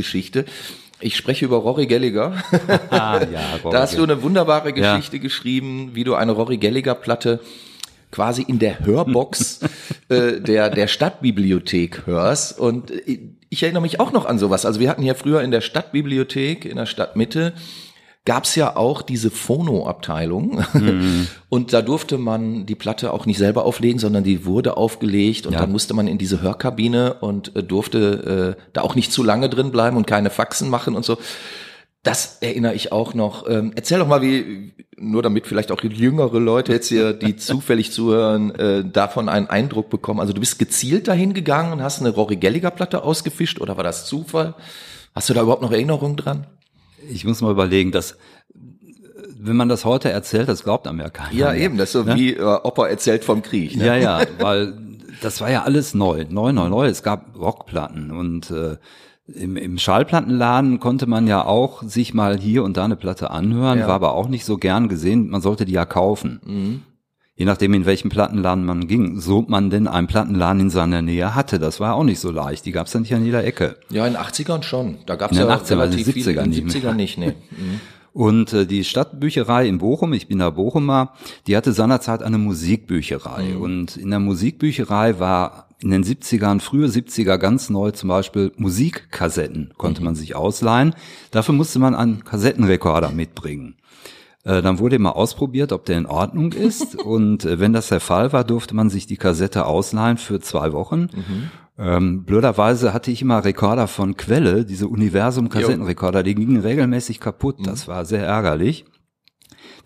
Ich 1.01 1.15
spreche 1.15 1.45
über 1.45 1.57
Rory 1.57 1.87
Gallagher. 1.87 2.33
Ah, 2.89 3.21
ja, 3.31 3.55
Rory 3.63 3.73
da 3.73 3.81
hast 3.81 3.97
du 3.97 4.03
eine 4.03 4.21
wunderbare 4.21 4.77
Ja. 4.77 4.95
Geschichte 4.95 5.19
geschrieben, 5.19 5.91
wie 5.93 6.03
du 6.03 6.15
eine 6.15 6.33
Rory 6.33 6.57
Gallagher 6.57 6.95
Platte 6.95 7.39
quasi 8.11 8.41
in 8.41 8.59
der 8.59 8.79
Hörbox 8.79 9.61
äh, 10.09 10.41
der, 10.41 10.69
der 10.69 10.87
Stadtbibliothek 10.87 12.05
hörst. 12.05 12.59
Und 12.59 12.91
äh, 12.91 13.19
ich 13.49 13.63
erinnere 13.63 13.81
mich 13.81 13.99
auch 13.99 14.11
noch 14.11 14.25
an 14.25 14.39
sowas. 14.39 14.65
Also 14.65 14.79
wir 14.79 14.89
hatten 14.89 15.01
hier 15.03 15.15
früher 15.15 15.41
in 15.41 15.51
der 15.51 15.61
Stadtbibliothek, 15.61 16.65
in 16.65 16.75
der 16.77 16.85
Stadtmitte, 16.85 17.53
gab's 18.25 18.55
ja 18.55 18.75
auch 18.75 19.01
diese 19.01 19.31
Phono-Abteilung. 19.31 20.63
Und 21.49 21.73
da 21.73 21.81
durfte 21.81 22.17
man 22.17 22.65
die 22.65 22.75
Platte 22.75 23.11
auch 23.11 23.25
nicht 23.25 23.37
selber 23.37 23.65
auflegen, 23.65 23.99
sondern 23.99 24.23
die 24.23 24.45
wurde 24.45 24.77
aufgelegt 24.77 25.47
und 25.47 25.53
Ja. 25.53 25.59
dann 25.61 25.71
musste 25.71 25.93
man 25.95 26.07
in 26.07 26.17
diese 26.19 26.41
Hörkabine 26.41 27.15
und 27.21 27.55
äh, 27.55 27.63
durfte 27.63 28.55
äh, 28.59 28.61
da 28.73 28.81
auch 28.81 28.93
nicht 28.95 29.11
zu 29.11 29.23
lange 29.23 29.49
drin 29.49 29.71
bleiben 29.71 29.97
und 29.97 30.05
keine 30.05 30.29
Faxen 30.29 30.69
machen 30.69 30.95
und 30.95 31.05
so. 31.05 31.17
Das 32.03 32.37
erinnere 32.41 32.75
ich 32.75 32.91
auch 32.91 33.13
noch. 33.13 33.49
Ähm, 33.49 33.71
erzähl 33.75 33.99
doch 33.99 34.07
mal, 34.07 34.21
wie, 34.21 34.73
nur 34.97 35.21
damit 35.23 35.47
vielleicht 35.47 35.71
auch 35.71 35.83
jüngere 35.83 36.39
Leute 36.39 36.71
jetzt 36.71 36.87
hier, 36.89 37.13
die 37.13 37.35
zufällig 37.37 37.91
zuhören, 37.91 38.53
äh, 38.55 38.85
davon 38.85 39.27
einen 39.27 39.47
Eindruck 39.47 39.89
bekommen. 39.89 40.19
Also 40.19 40.33
du 40.33 40.39
bist 40.39 40.59
gezielt 40.59 41.07
dahin 41.07 41.33
gegangen 41.33 41.73
und 41.73 41.81
hast 41.81 41.99
eine 41.99 42.09
Rory 42.11 42.35
Gallagher 42.37 42.71
Platte 42.71 43.03
ausgefischt 43.03 43.59
oder 43.59 43.75
war 43.75 43.83
das 43.83 44.05
Zufall? 44.05 44.53
Hast 45.15 45.29
du 45.29 45.33
da 45.33 45.41
überhaupt 45.41 45.61
noch 45.63 45.71
Erinnerungen 45.71 46.15
dran? 46.15 46.45
Ich 47.09 47.25
muss 47.25 47.41
mal 47.41 47.51
überlegen, 47.51 47.91
dass 47.91 48.17
wenn 49.41 49.55
man 49.55 49.69
das 49.69 49.85
heute 49.85 50.09
erzählt, 50.09 50.49
das 50.49 50.63
glaubt 50.63 50.87
einem 50.87 50.99
ja 50.99 51.09
keiner. 51.09 51.33
Ja, 51.33 51.51
mehr. 51.51 51.61
eben, 51.61 51.77
das 51.77 51.89
ist 51.89 51.93
so 51.93 52.03
Ne? 52.03 52.15
wie 52.15 52.33
äh, 52.33 52.41
Opa 52.63 52.87
erzählt 52.87 53.23
vom 53.23 53.41
Krieg. 53.41 53.75
Ne? 53.77 53.85
Ja, 53.85 53.95
ja, 53.95 54.21
weil 54.39 54.73
das 55.21 55.39
war 55.41 55.49
ja 55.49 55.63
alles 55.63 55.93
neu, 55.93 56.25
neu, 56.29 56.51
neu, 56.51 56.67
neu. 56.69 56.87
Es 56.87 57.03
gab 57.03 57.37
Rockplatten 57.39 58.11
und 58.11 58.51
äh, 58.51 58.77
im, 59.33 59.55
im 59.57 59.77
Schallplattenladen 59.77 60.79
konnte 60.79 61.05
man 61.07 61.27
ja 61.27 61.45
auch 61.45 61.83
sich 61.83 62.13
mal 62.13 62.37
hier 62.37 62.63
und 62.63 62.77
da 62.77 62.85
eine 62.85 62.95
Platte 62.95 63.29
anhören, 63.31 63.79
Ja. 63.79 63.87
war 63.87 63.95
aber 63.95 64.13
auch 64.13 64.27
nicht 64.27 64.43
so 64.45 64.57
gern 64.57 64.89
gesehen. 64.89 65.29
Man 65.29 65.41
sollte 65.41 65.65
die 65.65 65.73
ja 65.73 65.85
kaufen. 65.85 66.41
Mhm. 66.45 66.81
Je 67.39 67.45
nachdem, 67.45 67.73
in 67.73 67.85
welchen 67.85 68.09
Plattenladen 68.09 68.65
man 68.65 68.85
ging, 68.85 69.21
so 69.21 69.45
man 69.47 69.69
denn 69.69 69.87
einen 69.87 70.07
Plattenladen 70.07 70.63
in 70.63 70.69
seiner 70.69 71.01
Nähe 71.01 71.35
hatte. 71.35 71.57
Das 71.57 71.79
war 71.79 71.95
auch 71.95 72.03
nicht 72.03 72.19
so 72.19 72.31
leicht. 72.31 72.65
Die 72.65 72.73
gab 72.73 72.87
es 72.87 72.93
ja 72.93 72.99
nicht 72.99 73.13
an 73.15 73.23
jeder 73.23 73.45
Ecke. 73.45 73.77
Ja, 73.89 74.05
in 74.05 74.11
den 74.11 74.21
80ern 74.21 74.61
schon. 74.61 74.97
Da 75.05 75.15
gab 75.15 75.31
es 75.31 75.37
In 75.37 75.47
ja 75.47 75.55
den 75.55 75.65
80ern, 75.65 75.77
relativ 75.77 75.99
in 75.99 76.03
den 76.03 76.13
viele. 76.13 76.31
70ern 76.31 76.43
In 76.43 76.51
den 76.51 76.65
nicht 76.65 76.83
mehr. 76.83 76.91
70ern 76.91 76.95
nicht, 76.95 77.17
nee. 77.17 77.33
Mhm. 77.51 77.79
Und 78.13 78.51
äh, 78.51 78.65
die 78.65 78.83
Stadtbücherei 78.83 79.69
in 79.69 79.77
Bochum, 79.77 80.11
ich 80.11 80.27
bin 80.27 80.39
da 80.39 80.49
Bochumer, 80.49 81.13
die 81.47 81.55
hatte 81.55 81.71
seinerzeit 81.71 82.23
eine 82.23 82.37
Musikbücherei. 82.37 83.55
Und 83.55 83.95
in 83.95 84.09
der 84.09 84.19
Musikbücherei 84.19 85.19
war 85.19 85.69
in 85.79 85.91
den 85.91 86.03
70ern, 86.03 86.59
frühe 86.59 86.87
70er 86.87 87.37
ganz 87.37 87.69
neu 87.69 87.91
zum 87.91 88.09
Beispiel 88.09 88.51
Musikkassetten 88.57 89.71
konnte 89.77 90.03
man 90.03 90.15
sich 90.15 90.35
ausleihen. 90.35 90.93
Dafür 91.31 91.55
musste 91.55 91.79
man 91.79 91.95
einen 91.95 92.25
Kassettenrekorder 92.25 93.11
mitbringen. 93.11 93.75
Äh, 94.43 94.61
Dann 94.61 94.79
wurde 94.79 94.95
immer 94.95 95.15
ausprobiert, 95.15 95.71
ob 95.71 95.85
der 95.85 95.97
in 95.97 96.05
Ordnung 96.05 96.53
ist. 96.53 96.95
Und 97.03 97.45
äh, 97.45 97.59
wenn 97.59 97.73
das 97.73 97.89
der 97.89 97.99
Fall 97.99 98.31
war, 98.33 98.43
durfte 98.43 98.75
man 98.75 98.89
sich 98.89 99.05
die 99.07 99.17
Kassette 99.17 99.65
ausleihen 99.65 100.17
für 100.17 100.39
zwei 100.39 100.71
Wochen. 100.73 101.07
Ähm, 101.77 102.23
blöderweise 102.25 102.93
hatte 102.93 103.11
ich 103.11 103.21
immer 103.21 103.43
Rekorder 103.45 103.87
von 103.87 104.17
Quelle, 104.17 104.65
diese 104.65 104.87
Universum-Kassettenrekorder, 104.87 106.23
die 106.23 106.35
gingen 106.35 106.61
regelmäßig 106.61 107.19
kaputt. 107.19 107.65
Das 107.65 107.87
war 107.87 108.05
sehr 108.05 108.25
ärgerlich. 108.25 108.85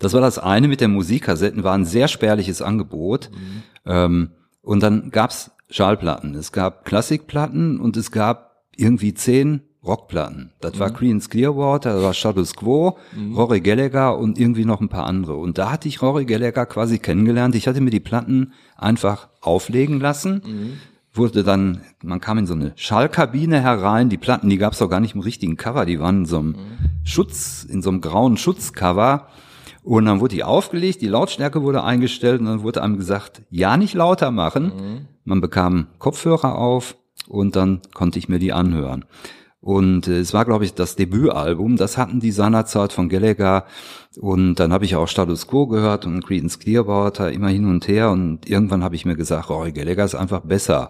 Das 0.00 0.12
war 0.12 0.20
das 0.20 0.38
eine 0.38 0.66
mit 0.66 0.80
den 0.80 0.90
Musikkassetten, 0.92 1.62
war 1.62 1.74
ein 1.74 1.84
sehr 1.84 2.08
spärliches 2.08 2.62
Angebot. 2.62 3.30
Ähm, 3.86 4.30
und 4.60 4.82
dann 4.82 5.10
gab's 5.10 5.52
Schallplatten. 5.70 6.34
Es 6.34 6.52
gab 6.52 6.84
Klassikplatten 6.84 7.78
und 7.80 7.96
es 7.96 8.10
gab 8.10 8.62
irgendwie 8.76 9.14
zehn 9.14 9.62
Rockplatten. 9.84 10.52
Das 10.60 10.78
war 10.78 10.90
Creedence 10.90 11.28
Clearwater, 11.28 11.94
das 11.94 12.02
war 12.02 12.14
Status 12.14 12.54
Quo, 12.54 12.96
Rory 13.36 13.60
Gallagher 13.60 14.18
und 14.18 14.38
irgendwie 14.38 14.64
noch 14.64 14.80
ein 14.80 14.88
paar 14.88 15.06
andere. 15.06 15.36
Und 15.36 15.58
da 15.58 15.70
hatte 15.70 15.88
ich 15.88 16.00
Rory 16.00 16.24
Gallagher 16.24 16.66
quasi 16.66 16.98
kennengelernt. 16.98 17.54
Ich 17.54 17.68
hatte 17.68 17.80
mir 17.80 17.90
die 17.90 18.00
Platten 18.00 18.52
einfach 18.76 19.28
auflegen 19.40 20.00
lassen 20.00 20.80
wurde 21.14 21.44
dann, 21.44 21.82
man 22.02 22.20
kam 22.20 22.38
in 22.38 22.46
so 22.46 22.54
eine 22.54 22.72
Schallkabine 22.74 23.60
herein, 23.60 24.08
die 24.08 24.16
Platten, 24.16 24.50
die 24.50 24.58
gab's 24.58 24.82
auch 24.82 24.90
gar 24.90 25.00
nicht 25.00 25.14
im 25.14 25.20
richtigen 25.20 25.56
Cover, 25.56 25.86
die 25.86 26.00
waren 26.00 26.18
in 26.18 26.26
so 26.26 26.38
einem 26.38 26.56
Schutz, 27.04 27.64
in 27.64 27.82
so 27.82 27.90
einem 27.90 28.00
grauen 28.00 28.36
Schutzcover. 28.36 29.28
Und 29.84 30.06
dann 30.06 30.20
wurde 30.20 30.34
die 30.34 30.44
aufgelegt, 30.44 31.02
die 31.02 31.08
Lautstärke 31.08 31.62
wurde 31.62 31.84
eingestellt 31.84 32.40
und 32.40 32.46
dann 32.46 32.62
wurde 32.62 32.82
einem 32.82 32.96
gesagt, 32.96 33.42
ja 33.50 33.76
nicht 33.76 33.94
lauter 33.94 34.30
machen. 34.30 34.72
Man 35.24 35.40
bekam 35.40 35.86
Kopfhörer 35.98 36.56
auf 36.56 36.96
und 37.28 37.54
dann 37.54 37.80
konnte 37.92 38.18
ich 38.18 38.28
mir 38.28 38.38
die 38.38 38.52
anhören. 38.52 39.04
Und 39.64 40.08
äh, 40.08 40.18
es 40.18 40.34
war, 40.34 40.44
glaube 40.44 40.66
ich, 40.66 40.74
das 40.74 40.94
Debütalbum. 40.94 41.78
Das 41.78 41.96
hatten 41.96 42.20
die 42.20 42.32
seinerzeit 42.32 42.92
von 42.92 43.08
Gallagher. 43.08 43.64
Und 44.20 44.56
dann 44.56 44.74
habe 44.74 44.84
ich 44.84 44.94
auch 44.94 45.08
Status 45.08 45.46
Quo 45.46 45.66
gehört 45.66 46.04
und 46.04 46.22
Creedence 46.22 46.58
Clearwater 46.58 47.32
immer 47.32 47.48
hin 47.48 47.64
und 47.64 47.88
her. 47.88 48.10
Und 48.10 48.46
irgendwann 48.46 48.84
habe 48.84 48.94
ich 48.94 49.06
mir 49.06 49.16
gesagt, 49.16 49.48
Rory 49.48 49.72
Gallagher 49.72 50.04
ist 50.04 50.14
einfach 50.14 50.40
besser. 50.40 50.88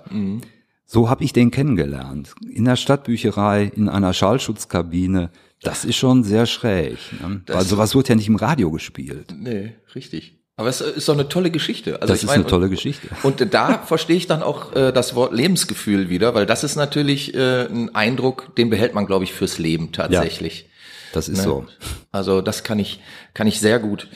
So 0.87 1.09
habe 1.09 1.23
ich 1.23 1.33
den 1.33 1.53
kennengelernt. 1.53 2.35
In 2.51 2.65
der 2.65 2.75
Stadtbücherei, 2.75 3.71
in 3.77 3.89
einer 3.89 4.13
Schallschutzkabine. 4.13 5.31
Das 5.63 5.85
ist 5.85 5.97
schon 5.97 6.25
sehr 6.25 6.47
schräg. 6.47 6.99
Ne? 7.23 7.43
Weil 7.47 7.65
sowas 7.65 7.95
wird 7.95 8.09
ja 8.09 8.17
nicht 8.17 8.27
im 8.27 8.35
Radio 8.35 8.73
gespielt. 8.73 9.37
Nee, 9.39 9.75
richtig. 9.95 10.44
Aber 10.57 10.69
es 10.69 10.81
ist 10.81 11.09
doch 11.09 11.15
eine 11.15 11.29
tolle 11.29 11.51
Geschichte. 11.51 12.01
Also 12.01 12.13
Das 12.13 12.23
ist 12.23 12.27
meine, 12.27 12.43
eine 12.43 12.47
tolle 12.47 12.69
Geschichte. 12.69 13.09
Und 13.25 13.53
da 13.53 13.79
verstehe 13.87 14.17
ich 14.17 14.27
dann 14.29 14.43
auch 14.43 14.75
äh, 14.75 14.93
das 14.93 15.15
Wort 15.17 15.33
Lebensgefühl 15.33 16.09
wieder, 16.11 16.35
weil 16.35 16.47
das 16.47 16.63
ist 16.63 16.77
natürlich 16.77 17.35
äh, 17.35 17.65
ein 17.67 17.95
Eindruck, 17.95 18.55
den 18.57 18.71
behält 18.71 18.95
man, 18.95 19.07
glaube 19.07 19.25
ich, 19.25 19.33
fürs 19.33 19.59
Leben 19.59 19.91
tatsächlich. 19.93 20.69
Das 21.13 21.29
ist 21.29 21.39
Ne? 21.39 21.43
so. 21.45 21.67
Also 22.13 22.41
das 22.41 22.63
kann 22.63 22.79
ich, 22.79 23.01
kann 23.35 23.47
ich 23.47 23.59
sehr 23.59 23.81
gut 23.81 24.09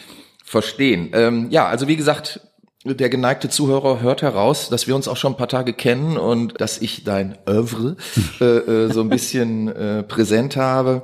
verstehen. 0.45 1.11
Ähm, 1.13 1.49
ja, 1.51 1.67
also 1.67 1.89
wie 1.89 1.97
gesagt, 1.97 2.41
der 2.85 3.09
geneigte 3.09 3.49
Zuhörer 3.49 4.01
hört 4.01 4.23
heraus, 4.23 4.69
dass 4.69 4.87
wir 4.87 4.95
uns 4.95 5.09
auch 5.09 5.17
schon 5.17 5.33
ein 5.33 5.37
paar 5.37 5.49
Tage 5.49 5.73
kennen 5.73 6.17
und 6.17 6.61
dass 6.61 6.81
ich 6.81 7.03
dein 7.05 7.37
Oeuvre 7.47 7.97
äh, 8.41 8.45
äh, 8.45 8.93
so 8.93 9.01
ein 9.01 9.09
bisschen 9.09 9.69
äh, 9.69 10.03
präsent 10.05 10.57
habe. 10.57 11.03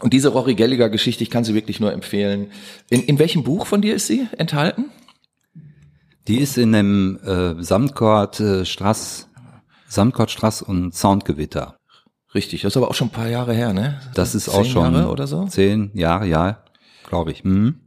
Und 0.00 0.12
diese 0.12 0.28
Rory 0.28 0.54
Gallagher 0.54 0.90
Geschichte, 0.90 1.24
ich 1.24 1.30
kann 1.30 1.44
sie 1.44 1.54
wirklich 1.54 1.80
nur 1.80 1.92
empfehlen. 1.92 2.52
In, 2.88 3.02
in 3.02 3.18
welchem 3.18 3.42
Buch 3.42 3.66
von 3.66 3.82
dir 3.82 3.94
ist 3.94 4.06
sie 4.06 4.28
enthalten? 4.36 4.86
Die 6.28 6.38
ist 6.38 6.58
in 6.58 6.72
dem 6.72 7.18
äh, 7.24 7.62
Samtkord 7.62 8.38
äh, 8.40 8.64
Strass, 8.64 9.28
Samtkord 9.88 10.30
Strass 10.30 10.62
und 10.62 10.94
Soundgewitter. 10.94 11.78
Richtig, 12.34 12.62
das 12.62 12.74
ist 12.74 12.76
aber 12.76 12.88
auch 12.88 12.94
schon 12.94 13.08
ein 13.08 13.12
paar 13.12 13.28
Jahre 13.28 13.54
her, 13.54 13.72
ne? 13.72 14.00
Das 14.14 14.34
ist 14.34 14.44
Zehn 14.44 14.54
auch 14.54 14.64
schon 14.64 14.94
Jahre 14.94 15.08
oder 15.08 15.26
so. 15.26 15.46
zehn 15.46 15.90
Jahre, 15.94 16.26
ja, 16.26 16.62
glaube 17.08 17.32
ich. 17.32 17.42
Hm. 17.42 17.80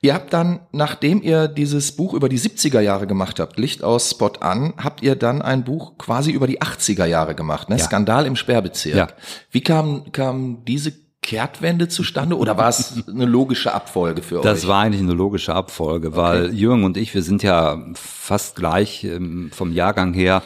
Ihr 0.00 0.14
habt 0.14 0.32
dann, 0.32 0.60
nachdem 0.72 1.22
ihr 1.22 1.46
dieses 1.46 1.92
Buch 1.92 2.14
über 2.14 2.28
die 2.28 2.40
70er 2.40 2.80
Jahre 2.80 3.06
gemacht 3.06 3.38
habt, 3.38 3.58
Licht 3.58 3.84
aus 3.84 4.10
Spot 4.10 4.32
an, 4.40 4.72
habt 4.78 5.02
ihr 5.02 5.14
dann 5.14 5.42
ein 5.42 5.62
Buch 5.62 5.96
quasi 5.98 6.32
über 6.32 6.46
die 6.46 6.60
80er 6.60 7.04
Jahre 7.04 7.34
gemacht, 7.34 7.68
ne? 7.68 7.76
Ja. 7.76 7.84
Skandal 7.84 8.26
im 8.26 8.34
Sperrbezirk. 8.34 8.96
Ja. 8.96 9.08
Wie 9.50 9.60
kam, 9.60 10.10
kam 10.10 10.64
diese 10.64 10.94
Kehrtwende 11.22 11.88
zustande 11.88 12.36
oder 12.36 12.56
war 12.56 12.68
es 12.68 13.04
eine 13.08 13.24
logische 13.26 13.72
Abfolge 13.72 14.22
für 14.22 14.40
Das 14.42 14.62
euch? 14.64 14.68
war 14.68 14.80
eigentlich 14.82 15.00
eine 15.02 15.12
logische 15.14 15.54
Abfolge, 15.54 16.16
weil 16.16 16.52
Jürgen 16.52 16.84
und 16.84 16.96
ich, 16.96 17.14
wir 17.14 17.22
sind 17.22 17.42
ja 17.44 17.80
fast 17.94 18.56
gleich 18.56 19.04
ähm, 19.04 19.50
vom 19.52 19.72
Jahrgang 19.72 20.12
her. 20.12 20.42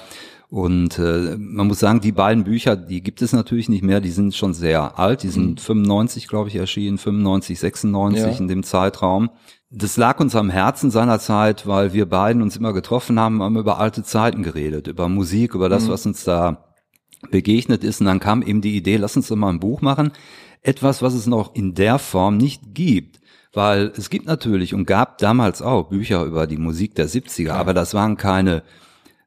Und 0.49 0.99
äh, 1.01 1.37
man 1.39 1.67
muss 1.67 1.81
sagen, 1.81 2.01
die 2.01 2.13
beiden 2.13 2.45
Bücher, 2.45 2.77
die 2.77 3.03
gibt 3.03 3.21
es 3.21 3.33
natürlich 3.33 3.69
nicht 3.69 3.83
mehr, 3.83 4.01
die 4.01 4.11
sind 4.13 4.35
schon 4.35 4.55
sehr 4.55 4.97
alt, 4.99 5.25
die 5.25 5.29
sind 5.29 5.61
95, 5.61 6.29
glaube 6.29 6.51
ich, 6.51 6.57
erschienen, 6.57 6.99
95, 6.99 7.59
96 7.59 8.23
Ja. 8.23 8.39
in 8.39 8.47
dem 8.47 8.63
Zeitraum. 8.63 9.31
Das 9.71 9.97
lag 9.97 10.21
uns 10.21 10.37
am 10.37 10.49
Herzen 10.49 10.93
seinerzeit, 10.93 11.67
weil 11.67 11.93
wir 11.95 12.07
beiden 12.07 12.43
uns 12.43 12.57
immer 12.57 12.73
getroffen 12.73 13.19
haben, 13.19 13.43
haben 13.43 13.57
über 13.57 13.81
alte 13.81 14.05
Zeiten 14.05 14.45
geredet, 14.45 14.87
über 14.87 15.09
Musik, 15.09 15.55
über 15.55 15.69
das, 15.69 15.89
was 15.89 16.07
uns 16.07 16.23
da 16.23 16.65
begegnet 17.33 17.83
ist. 17.83 18.01
Und 18.01 18.07
dann 18.07 18.21
kam 18.21 18.43
eben 18.43 18.61
die 18.61 18.77
Idee, 18.77 18.99
lass 18.99 19.17
uns 19.17 19.27
doch 19.27 19.37
mal 19.37 19.51
ein 19.51 19.59
Buch 19.59 19.81
machen. 19.83 20.13
Etwas, 20.67 21.01
was 21.01 21.15
es 21.15 21.27
noch 21.27 21.55
in 21.55 21.75
der 21.75 21.99
Form 21.99 22.37
nicht 22.37 22.75
gibt. 22.75 23.21
Weil 23.53 23.93
es 23.97 24.11
gibt 24.11 24.27
natürlich 24.27 24.75
und 24.75 24.85
gab 24.85 25.17
damals 25.19 25.63
auch 25.63 25.89
Bücher 25.89 26.25
über 26.25 26.47
die 26.47 26.59
Musik 26.59 26.95
der 26.95 27.09
70er, 27.09 27.53
aber 27.53 27.73
das 27.73 27.95
waren 27.95 28.19
keine 28.19 28.63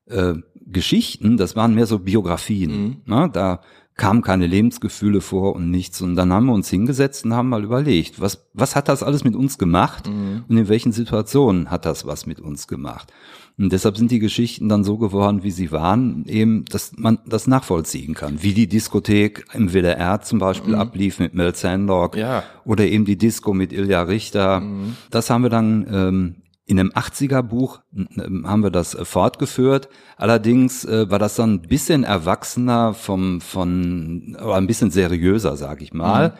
äh, 0.05 0.35
Geschichten, 0.67 1.37
das 1.37 1.55
waren 1.55 1.73
mehr 1.73 1.87
so 1.87 1.97
Biografien. 1.97 3.01
Ne? 3.05 3.29
Da 3.33 3.61
kamen 3.95 4.21
keine 4.21 4.47
Lebensgefühle 4.47 5.21
vor 5.21 5.55
und 5.55 5.71
nichts. 5.71 6.01
Und 6.01 6.15
dann 6.15 6.31
haben 6.31 6.45
wir 6.45 6.53
uns 6.53 6.69
hingesetzt 6.69 7.25
und 7.25 7.33
haben 7.33 7.49
mal 7.49 7.63
überlegt, 7.63 8.21
was, 8.21 8.47
was 8.53 8.75
hat 8.75 8.87
das 8.87 9.01
alles 9.01 9.23
mit 9.23 9.35
uns 9.35 9.57
gemacht 9.57 10.07
und 10.47 10.57
in 10.57 10.69
welchen 10.69 10.91
Situationen 10.91 11.71
hat 11.71 11.85
das 11.85 12.05
was 12.05 12.25
mit 12.25 12.39
uns 12.39 12.67
gemacht. 12.67 13.11
Und 13.59 13.73
deshalb 13.73 13.97
sind 13.97 14.09
die 14.09 14.19
Geschichten 14.19 14.69
dann 14.69 14.83
so 14.85 14.97
geworden, 14.97 15.43
wie 15.43 15.51
sie 15.51 15.71
waren, 15.71 16.23
eben, 16.27 16.63
dass 16.65 16.93
man 16.95 17.19
das 17.27 17.45
nachvollziehen 17.45 18.13
kann. 18.13 18.41
Wie 18.41 18.53
die 18.53 18.67
Diskothek 18.67 19.45
im 19.53 19.73
WDR 19.73 20.21
zum 20.21 20.39
Beispiel 20.39 20.75
ablief 20.75 21.19
mit 21.19 21.33
Mel 21.33 21.53
Sandok 21.53 22.15
Ja. 22.15 22.43
oder 22.63 22.85
eben 22.85 23.03
die 23.05 23.17
Disco 23.17 23.53
mit 23.53 23.73
Ilja 23.73 24.01
Richter. 24.03 24.63
Das 25.11 25.29
haben 25.29 25.43
wir 25.43 25.49
dann 25.49 25.85
ähm, 25.91 26.35
in 26.65 26.79
einem 26.79 26.91
80er 26.91 27.41
Buch 27.41 27.79
ähm, 27.95 28.45
haben 28.47 28.63
wir 28.63 28.69
das 28.69 28.93
äh, 28.93 29.03
fortgeführt. 29.03 29.89
Allerdings 30.17 30.85
äh, 30.85 31.09
war 31.09 31.17
das 31.19 31.35
dann 31.35 31.55
ein 31.55 31.61
bisschen 31.61 32.03
erwachsener 32.03 32.93
vom 32.93 33.41
von 33.41 34.37
oder 34.39 34.55
ein 34.55 34.67
bisschen 34.67 34.91
seriöser, 34.91 35.57
sag 35.57 35.81
ich 35.81 35.93
mal. 35.93 36.35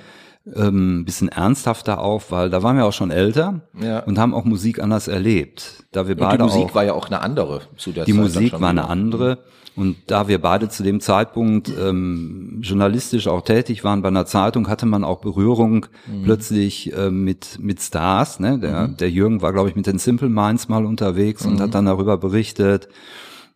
Ähm, 0.56 1.02
ein 1.02 1.06
bisschen 1.06 1.30
ernsthafter 1.30 2.00
auch, 2.02 2.24
weil 2.30 2.50
da 2.50 2.64
waren 2.64 2.76
wir 2.78 2.86
auch 2.86 2.94
schon 2.94 3.12
älter 3.12 3.62
Ja. 3.80 4.00
und 4.00 4.18
haben 4.18 4.34
auch 4.34 4.46
Musik 4.46 4.82
anders 4.82 5.08
erlebt. 5.08 5.84
Da 5.92 6.08
wir 6.08 6.12
Und 6.16 6.20
die 6.22 6.24
beide 6.24 6.44
Musik 6.44 6.64
auch 6.66 6.76
war 6.76 6.84
ja 6.86 6.94
auch 6.94 7.08
eine 7.08 7.22
andere 7.22 7.62
zu 7.78 7.92
der 7.92 8.06
die 8.06 8.12
Zeit. 8.14 8.18
dann 8.18 8.24
Musik 8.44 8.62
war 8.62 8.70
eine 8.70 8.88
andere. 8.90 9.40
Und 9.76 9.98
da 10.08 10.28
wir 10.28 10.42
beide 10.42 10.68
zu 10.68 10.82
dem 10.84 11.00
Zeitpunkt 11.02 11.72
ähm, 11.80 12.60
journalistisch 12.62 13.28
auch 13.28 13.42
tätig 13.44 13.84
waren 13.84 14.02
bei 14.02 14.08
einer 14.10 14.26
Zeitung, 14.26 14.68
hatte 14.70 14.86
man 14.86 15.04
auch 15.04 15.20
Berührung 15.22 15.86
Mhm. 16.08 16.24
plötzlich 16.24 16.94
äh, 16.98 17.12
mit 17.12 17.60
mit 17.62 17.80
Stars. 17.82 18.40
Ne? 18.40 18.58
Der, 18.60 18.88
der 18.88 19.10
Jürgen 19.12 19.42
war, 19.42 19.54
glaube 19.54 19.70
ich, 19.70 19.76
mit 19.76 19.88
den 19.88 20.00
Simple 20.00 20.30
Minds 20.30 20.68
mal 20.68 20.86
unterwegs 20.86 21.46
Mhm. 21.46 21.52
und 21.52 21.62
hat 21.62 21.76
dann 21.76 21.86
darüber 21.86 22.18
berichtet. 22.18 22.90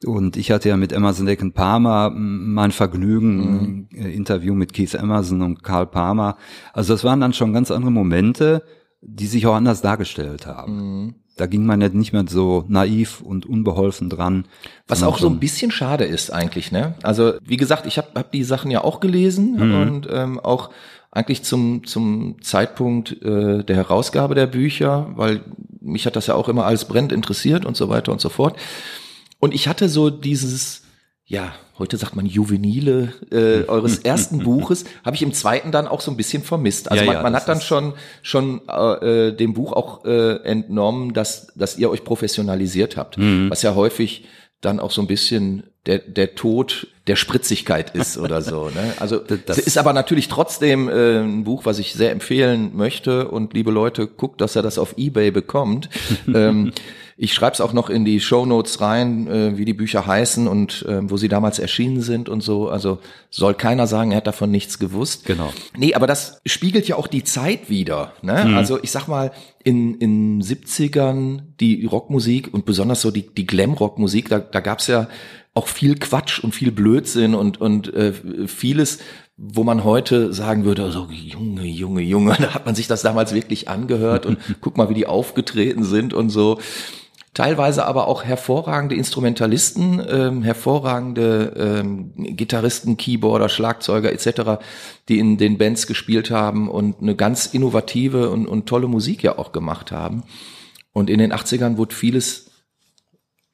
Und 0.06 0.38
ich 0.38 0.52
hatte 0.52 0.70
ja 0.70 0.78
mit 0.78 0.92
Emerson 0.92 1.26
Lake 1.26 1.42
and 1.42 1.54
Palmer 1.54 2.12
mein 2.14 2.72
Vergnügen, 2.72 3.38
Mhm. 3.38 3.88
äh, 3.96 4.12
Interview 4.14 4.54
mit 4.54 4.74
Keith 4.74 4.94
Emerson 4.94 5.42
und 5.42 5.64
Karl 5.64 5.88
Palmer. 5.88 6.38
Also 6.74 6.94
das 6.94 7.04
waren 7.04 7.20
dann 7.22 7.34
schon 7.34 7.54
ganz 7.54 7.72
andere 7.72 7.92
Momente, 7.92 8.64
die 9.02 9.28
sich 9.28 9.46
auch 9.48 9.56
anders 9.56 9.82
dargestellt 9.82 10.46
haben. 10.48 10.76
Mhm. 11.04 11.16
Da 11.36 11.48
ging 11.48 11.66
man 11.66 11.82
ja 11.82 11.90
nicht 11.90 12.14
mehr 12.14 12.26
so 12.28 12.64
naiv 12.68 13.22
und 13.22 13.48
unbeholfen 13.48 14.08
dran. 14.10 14.46
Was 14.88 15.02
auch 15.02 15.18
so 15.18 15.28
ein 15.28 15.40
bisschen 15.40 15.72
schade 15.72 16.04
ist 16.06 16.32
eigentlich, 16.32 16.72
ne? 16.72 16.94
Also 17.02 17.34
wie 17.44 17.58
gesagt, 17.58 17.88
ich 17.88 17.98
habe 17.98 18.10
hab 18.16 18.32
die 18.32 18.44
Sachen 18.44 18.70
ja 18.70 18.84
auch 18.84 19.00
gelesen 19.00 19.56
Mhm. 19.56 19.76
und 19.82 20.08
ähm, 20.12 20.40
auch 20.40 20.70
eigentlich 21.12 21.44
zum, 21.44 21.86
zum 21.86 22.38
Zeitpunkt 22.42 23.22
äh, 23.24 23.64
der 23.64 23.76
Herausgabe 23.76 24.36
der 24.36 24.48
Bücher, 24.48 25.10
weil 25.16 25.42
mich 25.82 26.06
hat 26.06 26.16
das 26.16 26.28
ja 26.28 26.36
auch 26.36 26.50
immer 26.50 26.66
alles 26.66 26.86
brennend 26.86 27.12
interessiert 27.12 27.66
und 27.66 27.76
so 27.78 27.90
weiter 27.90 28.12
und 28.12 28.22
so 28.22 28.30
fort. 28.30 28.56
Und 29.44 29.54
ich 29.54 29.68
hatte 29.68 29.90
so 29.90 30.10
dieses, 30.10 30.84
ja, 31.26 31.54
heute 31.78 31.98
sagt 31.98 32.16
man 32.16 32.26
juvenile 32.26 33.12
äh, 33.30 33.68
eures 33.68 33.98
ersten 34.14 34.40
Buches, 34.40 34.86
habe 35.04 35.18
ich 35.18 35.22
im 35.22 35.34
zweiten 35.34 35.72
dann 35.74 35.88
auch 35.88 36.00
so 36.00 36.12
ein 36.12 36.18
bisschen 36.18 36.44
vermisst. 36.44 36.90
Also 36.90 37.04
Ja, 37.04 37.08
man, 37.08 37.16
ja, 37.18 37.24
man 37.24 37.36
hat 37.36 37.50
dann 37.50 37.60
schon 37.60 37.94
schon 38.22 38.62
äh, 38.70 39.28
äh, 39.30 39.32
dem 39.36 39.54
Buch 39.54 39.74
auch 39.74 40.06
äh, 40.06 40.36
entnommen, 40.44 41.14
dass 41.14 41.48
dass 41.56 41.78
ihr 41.78 41.90
euch 41.90 42.06
professionalisiert 42.06 42.96
habt, 42.96 43.18
Mhm. 43.18 43.50
was 43.50 43.62
ja 43.64 43.76
häufig 43.76 44.26
dann 44.62 44.80
auch 44.80 44.92
so 44.92 45.02
ein 45.02 45.08
bisschen 45.08 45.64
der 45.88 46.00
der 46.00 46.36
Tod 46.36 46.88
der 47.08 47.18
Spritzigkeit 47.18 47.94
ist 47.96 48.18
oder 48.26 48.42
so. 48.42 48.70
Ne? 48.70 48.94
Also 49.00 49.18
Das- 49.20 49.58
ist 49.58 49.78
aber 49.78 49.92
natürlich 49.92 50.30
trotzdem 50.30 50.88
äh, 50.88 51.20
ein 51.20 51.44
Buch, 51.44 51.66
was 51.66 51.80
ich 51.80 51.94
sehr 51.96 52.12
empfehlen 52.12 52.72
möchte 52.78 53.28
und 53.28 53.54
liebe 53.54 53.72
Leute, 53.72 54.08
guckt, 54.08 54.40
dass 54.40 54.56
er 54.56 54.62
das 54.62 54.78
auf 54.78 54.94
eBay 54.98 55.32
bekommt. 55.32 55.90
ähm, 56.34 56.72
ich 57.18 57.34
schreibe 57.34 57.54
es 57.54 57.62
auch 57.62 57.74
noch 57.74 57.90
in 57.90 58.06
die 58.06 58.20
Show 58.20 58.46
Notes 58.46 58.82
rein, 58.82 59.28
äh, 59.28 59.58
wie 59.58 59.66
die 59.66 59.74
Bücher 59.74 60.06
heißen 60.06 60.48
und 60.48 60.84
äh, 60.88 61.10
wo 61.10 61.18
sie 61.18 61.28
damals 61.28 61.60
erschienen 61.60 62.02
sind 62.02 62.30
und 62.30 62.42
so. 62.42 62.70
Also 62.70 63.00
soll 63.30 63.54
keiner 63.54 63.88
sagen, 63.88 64.12
er 64.12 64.18
hat 64.18 64.28
davon 64.28 64.52
nichts 64.52 64.80
gewusst. 64.80 65.26
Genau. 65.26 65.54
Nee, 65.78 65.94
aber 65.94 66.08
das 66.08 66.42
spiegelt 66.46 66.88
ja 66.88 66.96
auch 66.96 67.08
die 67.08 67.24
Zeit 67.24 67.70
wieder. 67.70 68.14
Ne? 68.22 68.46
Mhm. 68.46 68.58
Also 68.58 68.80
ich 68.82 68.92
sag 68.92 69.08
mal, 69.08 69.32
in 69.64 69.96
in 69.96 70.42
70ern 70.42 71.42
die 71.60 71.86
Rockmusik 71.86 72.54
und 72.54 72.66
besonders 72.66 73.02
so 73.02 73.12
die, 73.12 73.28
die 73.34 73.46
Glam-Rock-Musik, 73.46 74.30
da, 74.30 74.40
da 74.40 74.60
gab's 74.60 74.88
ja 74.88 75.08
auch 75.54 75.68
viel 75.68 75.96
Quatsch 75.96 76.40
und 76.40 76.56
viel 76.56 76.72
Blödsinn 76.72 77.36
und, 77.36 77.62
und 77.62 77.94
äh, 77.94 78.14
vieles, 78.48 79.00
wo 79.38 79.64
man 79.64 79.84
heute 79.84 80.34
sagen 80.34 80.66
würde, 80.66 80.92
so 80.92 81.08
Junge, 81.12 81.66
Junge, 81.66 82.02
Junge, 82.02 82.36
da 82.40 82.54
hat 82.54 82.66
man 82.66 82.76
sich 82.76 82.88
das 82.88 83.04
damals 83.04 83.34
wirklich 83.34 83.70
angehört 83.70 84.26
und 84.26 84.40
guck 84.62 84.78
mal, 84.78 84.90
wie 84.90 84.96
die 84.96 85.08
aufgetreten 85.08 85.84
sind 85.84 86.14
und 86.14 86.30
so. 86.30 86.60
Teilweise 87.34 87.86
aber 87.88 88.08
auch 88.08 88.24
hervorragende 88.24 88.96
Instrumentalisten, 88.96 90.00
ähm, 90.08 90.44
hervorragende 90.44 91.54
ähm, 91.58 92.14
Gitarristen, 92.16 92.96
Keyboarder, 92.96 93.50
Schlagzeuger 93.50 94.12
etc., 94.12 94.64
die 95.10 95.18
in 95.18 95.38
den 95.38 95.58
Bands 95.58 95.88
gespielt 95.88 96.30
haben 96.30 96.70
und 96.70 97.02
eine 97.02 97.16
ganz 97.16 97.48
innovative 97.48 98.30
und, 98.30 98.46
und 98.46 98.68
tolle 98.68 98.88
Musik 98.88 99.24
ja 99.24 99.40
auch 99.40 99.52
gemacht 99.52 99.92
haben. 99.92 100.24
Und 100.92 101.10
in 101.10 101.18
den 101.18 101.34
80ern 101.34 101.78
wurde 101.78 101.96
vieles 101.96 102.52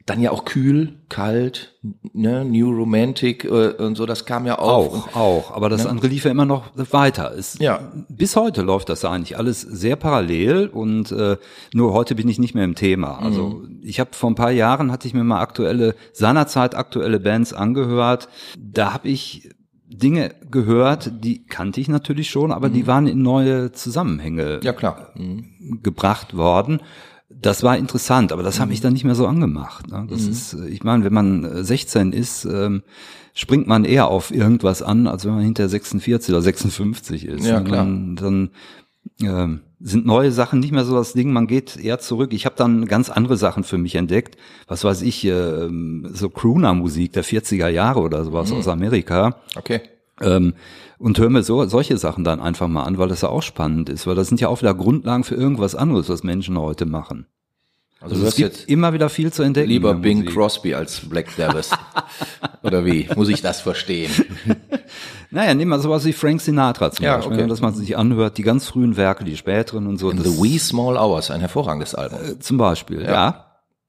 dann 0.10 0.22
ja 0.22 0.32
auch 0.32 0.46
kühl, 0.46 0.94
kalt, 1.08 1.75
ne, 2.13 2.44
New 2.44 2.72
Romantic 2.72 3.46
äh, 3.46 3.70
und 3.78 3.96
so, 3.96 4.06
das 4.06 4.25
kam 4.25 4.46
ja 4.46 4.58
auf. 4.58 5.10
Auch, 5.13 5.16
auch. 5.16 5.51
Aber 5.56 5.70
das 5.70 5.86
andere 5.86 6.08
lief 6.08 6.25
ja 6.25 6.32
immer 6.32 6.46
noch 6.46 6.72
weiter. 6.92 7.34
Es, 7.38 7.58
Ja. 7.60 7.92
Bis 8.10 8.36
heute 8.36 8.62
läuft 8.62 8.89
das 8.89 9.06
eigentlich 9.06 9.38
alles 9.38 9.62
sehr 9.62 9.96
parallel 9.96 10.68
und 10.68 11.12
äh, 11.12 11.38
nur 11.74 11.94
heute 11.94 12.16
bin 12.16 12.28
ich 12.28 12.39
nicht 12.39 12.56
mehr 12.56 12.66
im 12.66 12.75
Thema. 12.75 13.20
Also 13.20 13.63
ich 13.82 14.00
habe 14.00 14.12
vor 14.13 14.32
ein 14.32 14.36
paar 14.36 14.51
Jahren 14.51 14.92
hatte 14.92 15.08
ich 15.08 15.13
mir 15.13 15.24
mal 15.24 15.42
aktuelle, 15.42 15.96
seinerzeit 16.13 16.75
aktuelle 16.75 17.20
Bands 17.20 17.54
angehört. 17.54 18.30
Da 18.58 18.94
habe 18.94 19.08
ich 19.10 19.50
Dinge 19.92 20.36
gehört, 20.51 21.12
die 21.24 21.46
kannte 21.46 21.82
ich 21.82 21.88
natürlich 21.89 22.30
schon, 22.30 22.51
aber 22.51 22.70
die 22.70 22.86
waren 22.86 23.08
in 23.08 23.24
neue 23.24 23.72
Zusammenhänge 23.72 24.60
Ja, 24.62 24.72
klar. 24.72 25.10
Mhm. 25.16 25.82
gebracht 25.82 26.38
worden. 26.38 26.82
Das 27.29 27.62
war 27.62 27.77
interessant, 27.77 28.31
aber 28.31 28.41
das 28.41 28.59
hat 28.59 28.69
mich 28.69 28.81
dann 28.81 28.93
nicht 28.93 29.05
mehr 29.05 29.15
so 29.15 29.27
angemacht. 29.27 29.88
Ne? 29.88 30.07
Das 30.09 30.24
ist, 30.25 30.53
äh, 30.53 30.67
ich 30.67 30.83
meine, 30.83 31.03
wenn 31.03 31.13
man 31.13 31.43
äh, 31.43 31.63
16 31.63 32.12
ist, 32.12 32.45
ähm, 32.45 32.81
springt 33.33 33.67
man 33.67 33.86
eher 33.86 34.07
auf 34.07 34.31
irgendwas 34.31 34.81
an, 34.81 35.07
als 35.07 35.25
wenn 35.25 35.36
man 35.36 35.43
hinter 35.43 35.69
46 35.69 36.33
oder 36.33 36.41
56 36.41 37.25
ist. 37.25 37.45
Ja, 37.45 37.62
klar. 37.62 37.86
Dann, 37.86 38.15
dann 38.15 38.50
ähm, 39.21 39.62
sind 39.79 40.05
neue 40.05 40.31
Sachen 40.31 40.59
nicht 40.59 40.71
mehr 40.71 40.83
so 40.83 40.95
das 40.95 41.13
Ding, 41.13 41.31
man 41.31 41.48
geht 41.48 41.77
eher 41.77 42.00
zurück. 42.00 42.33
Ich 42.33 42.45
habe 42.45 42.55
dann 42.57 42.86
ganz 42.86 43.09
andere 43.09 43.38
Sachen 43.38 43.63
für 43.63 43.77
mich 43.77 43.95
entdeckt. 43.95 44.36
Was 44.67 44.84
weiß 44.84 45.04
ich, 45.04 45.23
ähm, 45.23 46.10
so 46.12 46.30
Crooner-Musik 46.30 47.13
der 47.13 47.23
40er 47.23 47.69
Jahre 47.69 48.01
oder 48.01 48.25
sowas 48.25 48.51
aus 48.51 48.67
Amerika. 48.67 49.38
Okay. 49.56 49.82
Ähm, 50.21 50.53
und 50.97 51.17
höre 51.17 51.29
mir 51.29 51.43
so, 51.43 51.65
solche 51.65 51.97
Sachen 51.97 52.23
dann 52.25 52.41
einfach 52.41 52.67
mal 52.67 52.84
an, 52.84 52.97
weil 52.97 53.08
das 53.08 53.21
ja 53.21 53.29
auch 53.29 53.41
spannend 53.43 53.88
ist, 53.89 54.05
weil 54.05 54.15
das 54.15 54.27
sind 54.27 54.41
ja 54.41 54.49
auch 54.49 54.62
wieder 54.62 54.73
Grundlagen 54.73 55.23
für 55.23 55.36
irgendwas 55.36 55.73
anderes, 55.75 56.10
was 56.10 56.23
Menschen 56.23 56.58
heute 56.60 56.86
machen. 56.86 57.25
Also, 58.01 58.15
Also 58.15 58.27
es 58.27 58.36
gibt 58.36 58.53
jetzt 58.53 58.69
immer 58.69 58.93
wieder 58.93 59.10
viel 59.10 59.32
zu 59.32 59.43
entdecken. 59.43 59.69
lieber 59.69 59.93
Bing. 59.93 60.25
Crosby 60.25 60.73
als 60.73 61.01
Black 61.10 61.36
Davis. 61.38 61.69
Oder 62.63 62.86
wie? 62.86 63.10
Muss 63.15 63.27
ich 63.29 63.41
das 63.41 63.62
verstehen? 63.62 64.12
Naja, 65.32 65.53
nehmen 65.53 65.69
wir 65.69 65.77
sowas 65.79 66.05
wie 66.05 66.13
Frank 66.13 66.41
Sinatra 66.41 66.89
zum 66.89 67.05
Ja, 67.05 67.17
Beispiel, 67.17 67.34
okay. 67.34 67.41
ne, 67.43 67.47
dass 67.49 67.62
man 67.62 67.75
sich 67.75 67.95
anhört, 67.95 68.39
die 68.39 68.41
ganz 68.41 68.65
frühen 68.65 68.97
Werke, 68.97 69.23
die 69.23 69.38
späteren 69.38 69.86
und 69.86 69.97
so. 69.99 70.10
In 70.10 70.17
das- 70.17 70.25
The 70.25 70.41
Wee 70.41 70.58
Small 70.58 70.97
Hours, 70.97 71.29
ein 71.29 71.39
hervorragendes 71.39 71.93
Album. 71.93 72.39
Zum 72.39 72.58
Beispiel, 72.58 73.03
ja. 73.03 73.45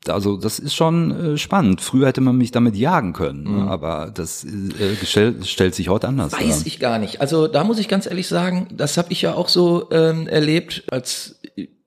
Also 0.08 0.38
das 0.38 0.58
ist 0.58 0.74
schon 0.74 1.34
äh, 1.34 1.36
spannend. 1.38 1.82
Früher 1.82 2.06
hätte 2.06 2.22
man 2.22 2.36
mich 2.36 2.50
damit 2.52 2.74
jagen 2.74 3.12
können, 3.12 3.44
ne, 3.44 3.70
aber 3.70 4.10
das 4.14 4.44
äh, 4.44 4.94
gestell, 4.98 5.44
stellt 5.44 5.74
sich 5.74 5.88
heute 5.90 6.08
anders 6.08 6.32
Mhm. 6.32 6.38
Weiß 6.48 6.58
dar. 6.60 6.66
ich 6.66 6.80
gar 6.80 6.98
nicht. 6.98 7.20
Also 7.20 7.48
da 7.48 7.64
muss 7.64 7.78
ich 7.78 7.86
ganz 7.88 8.06
ehrlich 8.06 8.26
sagen, 8.26 8.68
das 8.72 8.96
habe 8.96 9.12
ich 9.12 9.20
ja 9.22 9.34
auch 9.34 9.48
so 9.48 9.90
ähm, 9.90 10.26
erlebt, 10.26 10.84
als 10.90 11.40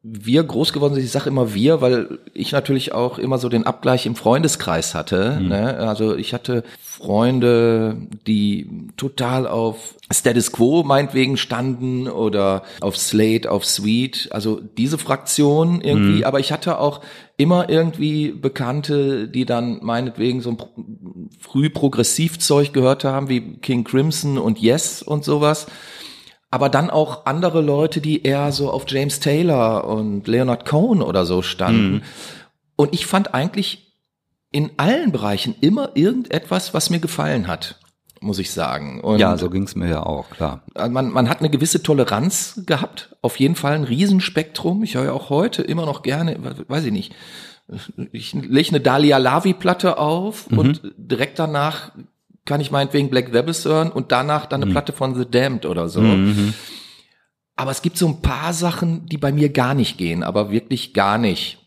wir 0.05 0.43
groß 0.43 0.73
geworden 0.73 0.95
sind. 0.95 1.05
Ich 1.05 1.11
sage 1.11 1.29
immer 1.29 1.53
wir, 1.53 1.79
weil 1.79 2.19
ich 2.33 2.51
natürlich 2.51 2.91
auch 2.91 3.17
immer 3.17 3.37
so 3.37 3.47
den 3.47 3.65
Abgleich 3.65 4.05
im 4.05 4.17
Freundeskreis 4.17 4.93
hatte. 4.95 5.39
Ne? 5.41 5.77
Also 5.77 6.17
ich 6.17 6.33
hatte 6.33 6.63
Freunde, 6.81 7.95
die 8.27 8.89
total 8.97 9.47
auf 9.47 9.95
Status 10.11 10.51
Quo 10.51 10.83
meinetwegen 10.83 11.37
standen 11.37 12.09
oder 12.09 12.63
auf 12.81 12.97
Slate, 12.97 13.49
auf 13.49 13.65
Sweet. 13.65 14.27
Also 14.31 14.59
diese 14.77 14.97
Fraktion 14.97 15.79
irgendwie. 15.79 16.25
Aber 16.25 16.41
ich 16.41 16.51
hatte 16.51 16.79
auch 16.79 16.99
immer 17.37 17.69
irgendwie 17.69 18.31
Bekannte, 18.31 19.29
die 19.29 19.45
dann 19.45 19.79
meinetwegen 19.83 20.41
so 20.41 20.49
ein 20.49 20.57
früh 21.39 21.69
Progressivzeug 21.69 22.73
gehört 22.73 23.05
haben, 23.05 23.29
wie 23.29 23.55
King 23.57 23.85
Crimson 23.85 24.37
und 24.37 24.59
Yes 24.59 25.01
und 25.01 25.23
sowas. 25.23 25.67
Aber 26.53 26.69
dann 26.69 26.91
auch 26.91 27.25
andere 27.25 27.61
Leute, 27.61 27.99
die 27.99 28.21
eher 28.21 28.51
so 28.51 28.69
auf 28.69 28.83
James 28.87 29.19
Taylor 29.19 29.87
und 29.87 30.27
Leonard 30.27 30.67
Cohen 30.67 31.01
oder 31.01 31.25
so 31.25 31.41
standen. 31.41 32.03
Und 32.75 32.93
ich 32.93 33.07
fand 33.07 33.33
eigentlich 33.33 33.91
in 34.51 34.69
allen 34.77 35.11
Bereichen 35.11 35.55
immer 35.61 35.89
irgendetwas, 35.95 36.75
was 36.75 36.91
mir 36.91 36.99
gefallen 36.99 37.47
hat, 37.47 37.79
muss 38.21 38.37
ich 38.37 38.51
sagen. 38.51 39.01
Und 39.01 39.17
Ja, 39.17 39.35
so 39.35 39.49
ging's 39.49 39.73
mir 39.75 39.89
ja 39.89 40.03
auch, 40.05 40.29
klar. 40.29 40.61
also 40.75 40.91
man, 40.91 41.09
man 41.09 41.27
hat 41.27 41.39
eine 41.39 41.49
gewisse 41.49 41.81
Toleranz 41.81 42.61
gehabt, 42.67 43.15
auf 43.23 43.39
jeden 43.39 43.55
Fall 43.55 43.73
ein 43.73 43.83
Riesenspektrum. 43.83 44.83
Ich 44.83 44.93
höre 44.93 45.05
ja 45.05 45.13
auch 45.13 45.31
heute 45.31 45.63
immer 45.63 45.87
noch 45.87 46.03
gerne, 46.03 46.37
weiß 46.67 46.85
ich 46.85 46.91
nicht, 46.91 47.15
ich 48.11 48.33
lege 48.33 48.69
eine 48.69 48.79
Dalia 48.79 49.17
Lavi 49.17 49.55
Platte 49.55 49.97
auf 49.97 50.45
und 50.47 50.81
direkt 50.97 51.39
danach 51.39 51.93
kann 52.45 52.61
ich 52.61 52.71
meinetwegen 52.71 53.09
Black 53.09 53.29
Sabbath 53.31 53.65
hören 53.65 53.91
und 53.91 54.11
danach 54.11 54.45
dann 54.45 54.63
eine 54.63 54.71
Platte 54.71 54.93
von 54.93 55.15
The 55.15 55.29
Damned 55.29 55.65
oder 55.65 55.87
so. 55.87 56.03
Aber 57.55 57.71
es 57.71 57.81
gibt 57.81 57.97
so 57.97 58.07
ein 58.07 58.21
paar 58.21 58.53
Sachen, 58.53 59.05
die 59.05 59.17
bei 59.17 59.31
mir 59.31 59.49
gar 59.49 59.73
nicht 59.73 59.97
gehen, 59.97 60.23
aber 60.23 60.51
wirklich 60.51 60.93
gar 60.93 61.17
nicht. 61.17 61.59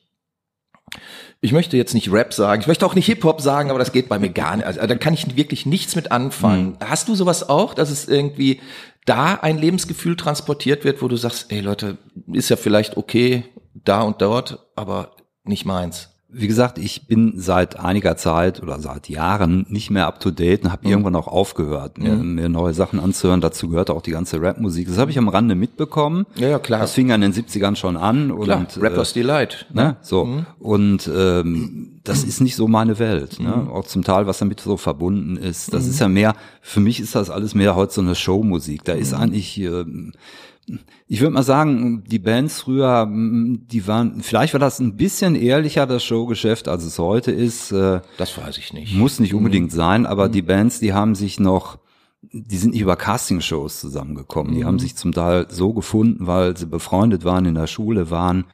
Ich 1.40 1.52
möchte 1.52 1.76
jetzt 1.76 1.94
nicht 1.94 2.10
Rap 2.10 2.32
sagen, 2.32 2.60
ich 2.62 2.66
möchte 2.66 2.84
auch 2.86 2.94
nicht 2.94 3.06
Hip-Hop 3.06 3.40
sagen, 3.40 3.70
aber 3.70 3.78
das 3.78 3.92
geht 3.92 4.08
bei 4.08 4.18
mir 4.18 4.30
gar 4.30 4.56
nicht. 4.56 4.66
Also 4.66 4.84
da 4.84 4.94
kann 4.96 5.14
ich 5.14 5.36
wirklich 5.36 5.66
nichts 5.66 5.94
mit 5.94 6.10
anfangen. 6.10 6.76
Hast 6.80 7.08
du 7.08 7.14
sowas 7.14 7.48
auch, 7.48 7.74
dass 7.74 7.90
es 7.90 8.08
irgendwie 8.08 8.60
da 9.04 9.34
ein 9.34 9.58
Lebensgefühl 9.58 10.16
transportiert 10.16 10.84
wird, 10.84 11.02
wo 11.02 11.08
du 11.08 11.16
sagst, 11.16 11.52
ey 11.52 11.60
Leute, 11.60 11.98
ist 12.32 12.48
ja 12.48 12.56
vielleicht 12.56 12.96
okay 12.96 13.44
da 13.74 14.02
und 14.02 14.20
dort, 14.22 14.66
aber 14.74 15.12
nicht 15.44 15.64
meins. 15.64 16.15
Wie 16.28 16.48
gesagt, 16.48 16.78
ich 16.78 17.06
bin 17.06 17.34
seit 17.36 17.78
einiger 17.78 18.16
Zeit 18.16 18.60
oder 18.60 18.80
seit 18.80 19.08
Jahren 19.08 19.64
nicht 19.68 19.90
mehr 19.90 20.08
up 20.08 20.18
to 20.18 20.32
date 20.32 20.64
und 20.64 20.72
habe 20.72 20.86
irgendwann 20.88 21.14
auch 21.14 21.28
aufgehört, 21.28 21.98
mir, 21.98 22.14
mir 22.16 22.48
neue 22.48 22.74
Sachen 22.74 22.98
anzuhören. 22.98 23.40
Dazu 23.40 23.68
gehört 23.68 23.90
auch 23.90 24.02
die 24.02 24.10
ganze 24.10 24.40
Rap-Musik. 24.42 24.88
Das 24.88 24.98
habe 24.98 25.12
ich 25.12 25.18
am 25.18 25.28
Rande 25.28 25.54
mitbekommen. 25.54 26.26
Ja, 26.34 26.48
ja, 26.48 26.58
klar. 26.58 26.80
Das 26.80 26.92
fing 26.94 27.12
an 27.12 27.22
in 27.22 27.30
den 27.32 27.44
70ern 27.44 27.76
schon 27.76 27.96
an. 27.96 28.32
Und, 28.32 28.44
Klar, 28.44 28.66
Rappers 28.78 29.12
äh, 29.12 29.14
Delight. 29.20 29.66
Ne? 29.72 29.96
So. 30.02 30.42
Und 30.58 31.08
ähm, 31.14 32.00
das 32.02 32.24
ist 32.24 32.40
nicht 32.40 32.56
so 32.56 32.66
meine 32.66 32.98
Welt. 32.98 33.38
Ne? 33.38 33.48
Mhm. 33.64 33.68
Auch 33.70 33.86
zum 33.86 34.02
Teil, 34.02 34.26
was 34.26 34.38
damit 34.38 34.58
so 34.60 34.76
verbunden 34.76 35.36
ist. 35.36 35.72
Das 35.72 35.86
ist 35.86 36.00
ja 36.00 36.08
mehr, 36.08 36.34
für 36.60 36.80
mich 36.80 36.98
ist 36.98 37.14
das 37.14 37.30
alles 37.30 37.54
mehr 37.54 37.76
heute 37.76 37.94
so 37.94 38.00
eine 38.00 38.16
Showmusik. 38.16 38.82
Da 38.84 38.94
Mhm. 38.94 39.00
ist 39.00 39.14
eigentlich, 39.14 39.58
ähm, 39.60 40.12
ich 41.06 41.20
würde 41.20 41.32
mal 41.34 41.42
sagen, 41.42 42.02
die 42.06 42.18
Bands 42.18 42.60
früher, 42.62 43.06
die 43.08 43.86
waren, 43.86 44.20
vielleicht 44.22 44.52
war 44.52 44.60
das 44.60 44.80
ein 44.80 44.96
bisschen 44.96 45.34
ehrlicher, 45.36 45.86
das 45.86 46.02
Showgeschäft, 46.04 46.66
als 46.68 46.84
es 46.84 46.98
heute 46.98 47.30
ist. 47.30 47.70
Äh, 47.72 48.00
Das 48.18 48.36
weiß 48.36 48.58
ich 48.58 48.72
nicht. 48.72 48.94
muss 48.94 49.20
nicht 49.20 49.34
unbedingt 49.34 49.72
Mhm. 49.72 49.76
sein, 49.76 50.06
aber 50.06 50.28
die 50.28 50.42
Bands, 50.42 50.80
die 50.80 50.92
haben 50.92 51.14
sich 51.14 51.38
noch, 51.38 51.78
die 52.32 52.56
sind 52.56 52.72
nicht 52.72 52.80
über 52.82 52.96
Castingshows 52.96 53.80
zusammengekommen. 53.80 54.54
Die 54.54 54.62
Mhm. 54.62 54.66
haben 54.66 54.78
sich 54.80 54.96
zum 54.96 55.12
Teil 55.12 55.46
so 55.48 55.72
gefunden, 55.72 56.26
weil 56.26 56.56
sie 56.56 56.66
befreundet 56.66 57.24
waren, 57.24 57.44
in 57.44 57.54
der 57.54 57.68
Schule 57.68 58.10
waren. 58.10 58.44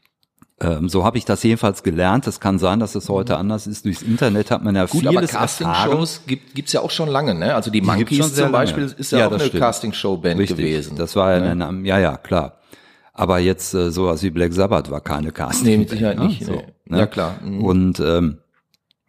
Ähm, 0.63 0.89
so 0.89 1.05
habe 1.05 1.19
ich 1.19 1.25
das 1.25 1.43
jedenfalls 1.43 1.83
gelernt. 1.83 2.27
Das 2.29 2.39
kann 2.39 2.59
sein, 2.61 2.79
dass 2.79 2.95
es 2.95 3.09
heute 3.09 3.37
anders 3.37 3.67
ist. 3.67 3.85
Durchs 3.85 4.03
Internet 4.03 4.53
hat 4.53 4.63
man 4.63 4.77
ja 4.77 4.87
Gut, 4.87 5.01
vieles 5.01 5.17
aber 5.17 5.27
Castingshows 5.27 6.21
gibt 6.27 6.55
gibt's 6.55 6.73
ja 6.73 6.81
auch 6.83 6.91
schon 6.93 7.09
lange, 7.09 7.35
ne? 7.35 7.55
Also 7.55 7.71
die, 7.73 7.81
Monkeys 7.81 8.33
zum 8.35 8.53
Beispiel 8.53 8.85
lange. 8.85 8.95
ist 8.97 9.11
ja, 9.11 9.19
Ja, 9.19 9.29
auch 9.29 9.33
eine. 9.33 9.51
Castingshow-Band 9.51 10.47
gewesen. 10.47 10.97
Das 10.97 11.17
war 11.17 11.37
ja, 11.37 11.55
ne? 11.55 11.89
ja, 11.89 11.99
ja, 11.99 12.17
klar. 12.17 12.59
Aber 13.13 13.41
jetzt 13.41 13.75
äh, 13.75 13.91
sowas 13.91 14.23
wie 14.23 14.31
Black 14.31 14.53
Sabbath 14.53 14.91
war 14.91 15.01
keine 15.01 15.33
Casting. 15.33 15.67
Nee, 15.67 15.77
mit 15.79 15.91
Sicherheit 15.91 16.19
ne? 16.19 16.27
nicht. 16.27 16.45
So, 16.45 16.53
nee. 16.53 16.65
ne? 16.87 16.99
Ja, 16.99 17.07
klar. 17.07 17.35
Mhm. 17.45 17.65
Und 17.65 18.01
ähm, 18.01 18.39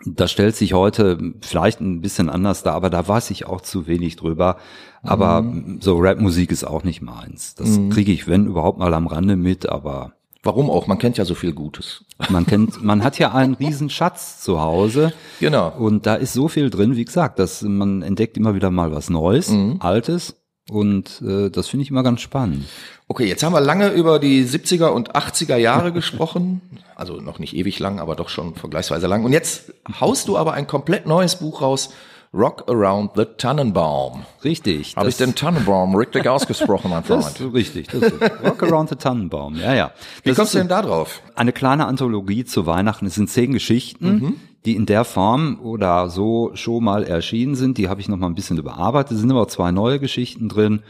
das 0.06 0.32
stellt 0.32 0.56
sich 0.56 0.74
heute 0.74 1.18
vielleicht 1.42 1.80
ein 1.82 2.02
bisschen 2.02 2.30
anders 2.30 2.64
dar, 2.64 2.74
aber 2.74 2.90
da 2.90 3.08
weiß 3.08 3.30
ich 3.30 3.46
auch 3.46 3.62
zu 3.62 3.88
wenig 3.88 4.16
drüber. 4.16 4.58
Aber 5.04 5.42
Mhm. 5.44 5.80
so 5.82 5.98
Rapmusik 6.00 6.52
ist 6.52 6.64
auch 6.66 6.84
nicht 6.84 7.02
meins. 7.02 7.56
Das 7.56 7.80
kriege 7.90 8.12
ich, 8.12 8.28
wenn 8.28 8.48
überhaupt 8.48 8.80
mal 8.80 8.94
am 8.94 9.08
Rande 9.08 9.36
mit, 9.36 9.70
aber 9.70 10.14
Warum 10.44 10.70
auch? 10.70 10.88
Man 10.88 10.98
kennt 11.00 11.18
ja 11.18 11.24
so 11.26 11.36
viel 11.36 11.54
Gutes. 11.54 12.04
man 12.30 12.46
kennt, 12.46 12.84
man 12.84 13.04
hat 13.04 13.18
ja 13.18 13.32
einen 13.34 13.54
riesen 13.54 13.90
Schatz 13.90 14.42
zu 14.42 14.60
Hause. 14.62 15.14
Genau. 15.40 15.70
Und 15.78 16.06
da 16.06 16.16
ist 16.16 16.34
so 16.34 16.50
viel 16.50 16.70
drin, 16.70 16.98
wie 16.98 17.06
gesagt, 17.06 17.40
dass 17.40 17.62
man 17.62 18.02
entdeckt 18.02 18.36
immer 18.38 18.54
wieder 18.54 18.70
mal 18.70 18.92
was 18.94 19.10
Neues, 19.10 19.50
Mhm. 19.50 19.78
Altes. 19.80 20.36
Und 20.70 21.22
äh, 21.26 21.50
das 21.50 21.68
finde 21.68 21.84
ich 21.84 21.90
immer 21.92 22.04
ganz 22.04 22.22
spannend. 22.22 22.66
Okay, 23.10 23.26
jetzt 23.26 23.44
haben 23.44 23.52
wir 23.54 23.60
lange 23.60 23.90
über 23.90 24.18
die 24.20 24.46
70er 24.46 24.88
und 24.88 25.14
80er 25.14 25.58
Jahre 25.58 25.92
gesprochen. 26.00 26.62
Also 26.96 27.16
noch 27.22 27.40
nicht 27.40 27.56
ewig 27.56 27.80
lang, 27.80 28.00
aber 28.00 28.16
doch 28.16 28.30
schon 28.30 28.56
vergleichsweise 28.56 29.08
lang. 29.08 29.26
Und 29.26 29.34
jetzt 29.34 29.74
haust 30.00 30.28
du 30.30 30.38
aber 30.38 30.54
ein 30.54 30.68
komplett 30.68 31.06
neues 31.06 31.36
Buch 31.38 31.62
raus. 31.62 31.90
Rock 32.34 32.64
Around 32.68 33.12
the 33.16 33.26
Tannenbaum. 33.38 34.24
Richtig. 34.44 34.96
Habe 34.96 35.10
ich 35.10 35.18
den 35.18 35.36
Tannenbaum 35.36 35.96
richtig 35.96 36.28
ausgesprochen, 36.28 36.90
mein 36.90 37.04
Das 37.08 37.36
Freund? 37.38 37.40
ist 37.48 37.54
richtig. 37.54 37.88
Das 37.90 38.02
ist 38.02 38.22
Rock 38.44 38.64
Around 38.64 38.90
the 38.90 38.96
Tannenbaum. 38.96 39.56
Ja, 39.58 39.74
ja. 39.76 39.92
Wie 40.24 40.30
Das 40.30 40.38
kommst 40.38 40.54
du 40.56 40.58
denn 40.58 40.68
da 40.68 40.82
drauf? 40.82 41.22
Eine 41.36 41.52
kleine 41.54 41.86
Anthologie 41.86 42.44
zu 42.44 42.66
Weihnachten. 42.66 43.06
Es 43.06 43.16
sind 43.16 43.30
zehn 43.30 43.54
Geschichten, 43.54 44.06
Mhm. 44.08 44.36
die 44.66 44.76
in 44.76 44.86
der 44.88 45.04
Form 45.04 45.60
oder 45.62 46.10
so 46.10 46.52
schon 46.56 46.84
mal 46.84 47.04
erschienen 47.04 47.56
sind. 47.56 47.78
Die 47.78 47.88
habe 47.88 48.02
ich 48.02 48.10
noch 48.10 48.18
mal 48.18 48.28
ein 48.28 48.36
bisschen 48.36 48.58
überarbeitet. 48.58 49.12
Es 49.14 49.20
sind 49.20 49.30
aber 49.30 49.42
auch 49.44 49.48
zwei 49.48 49.72
neue 49.72 50.00
Geschichten 50.00 50.50
drin. 50.50 50.82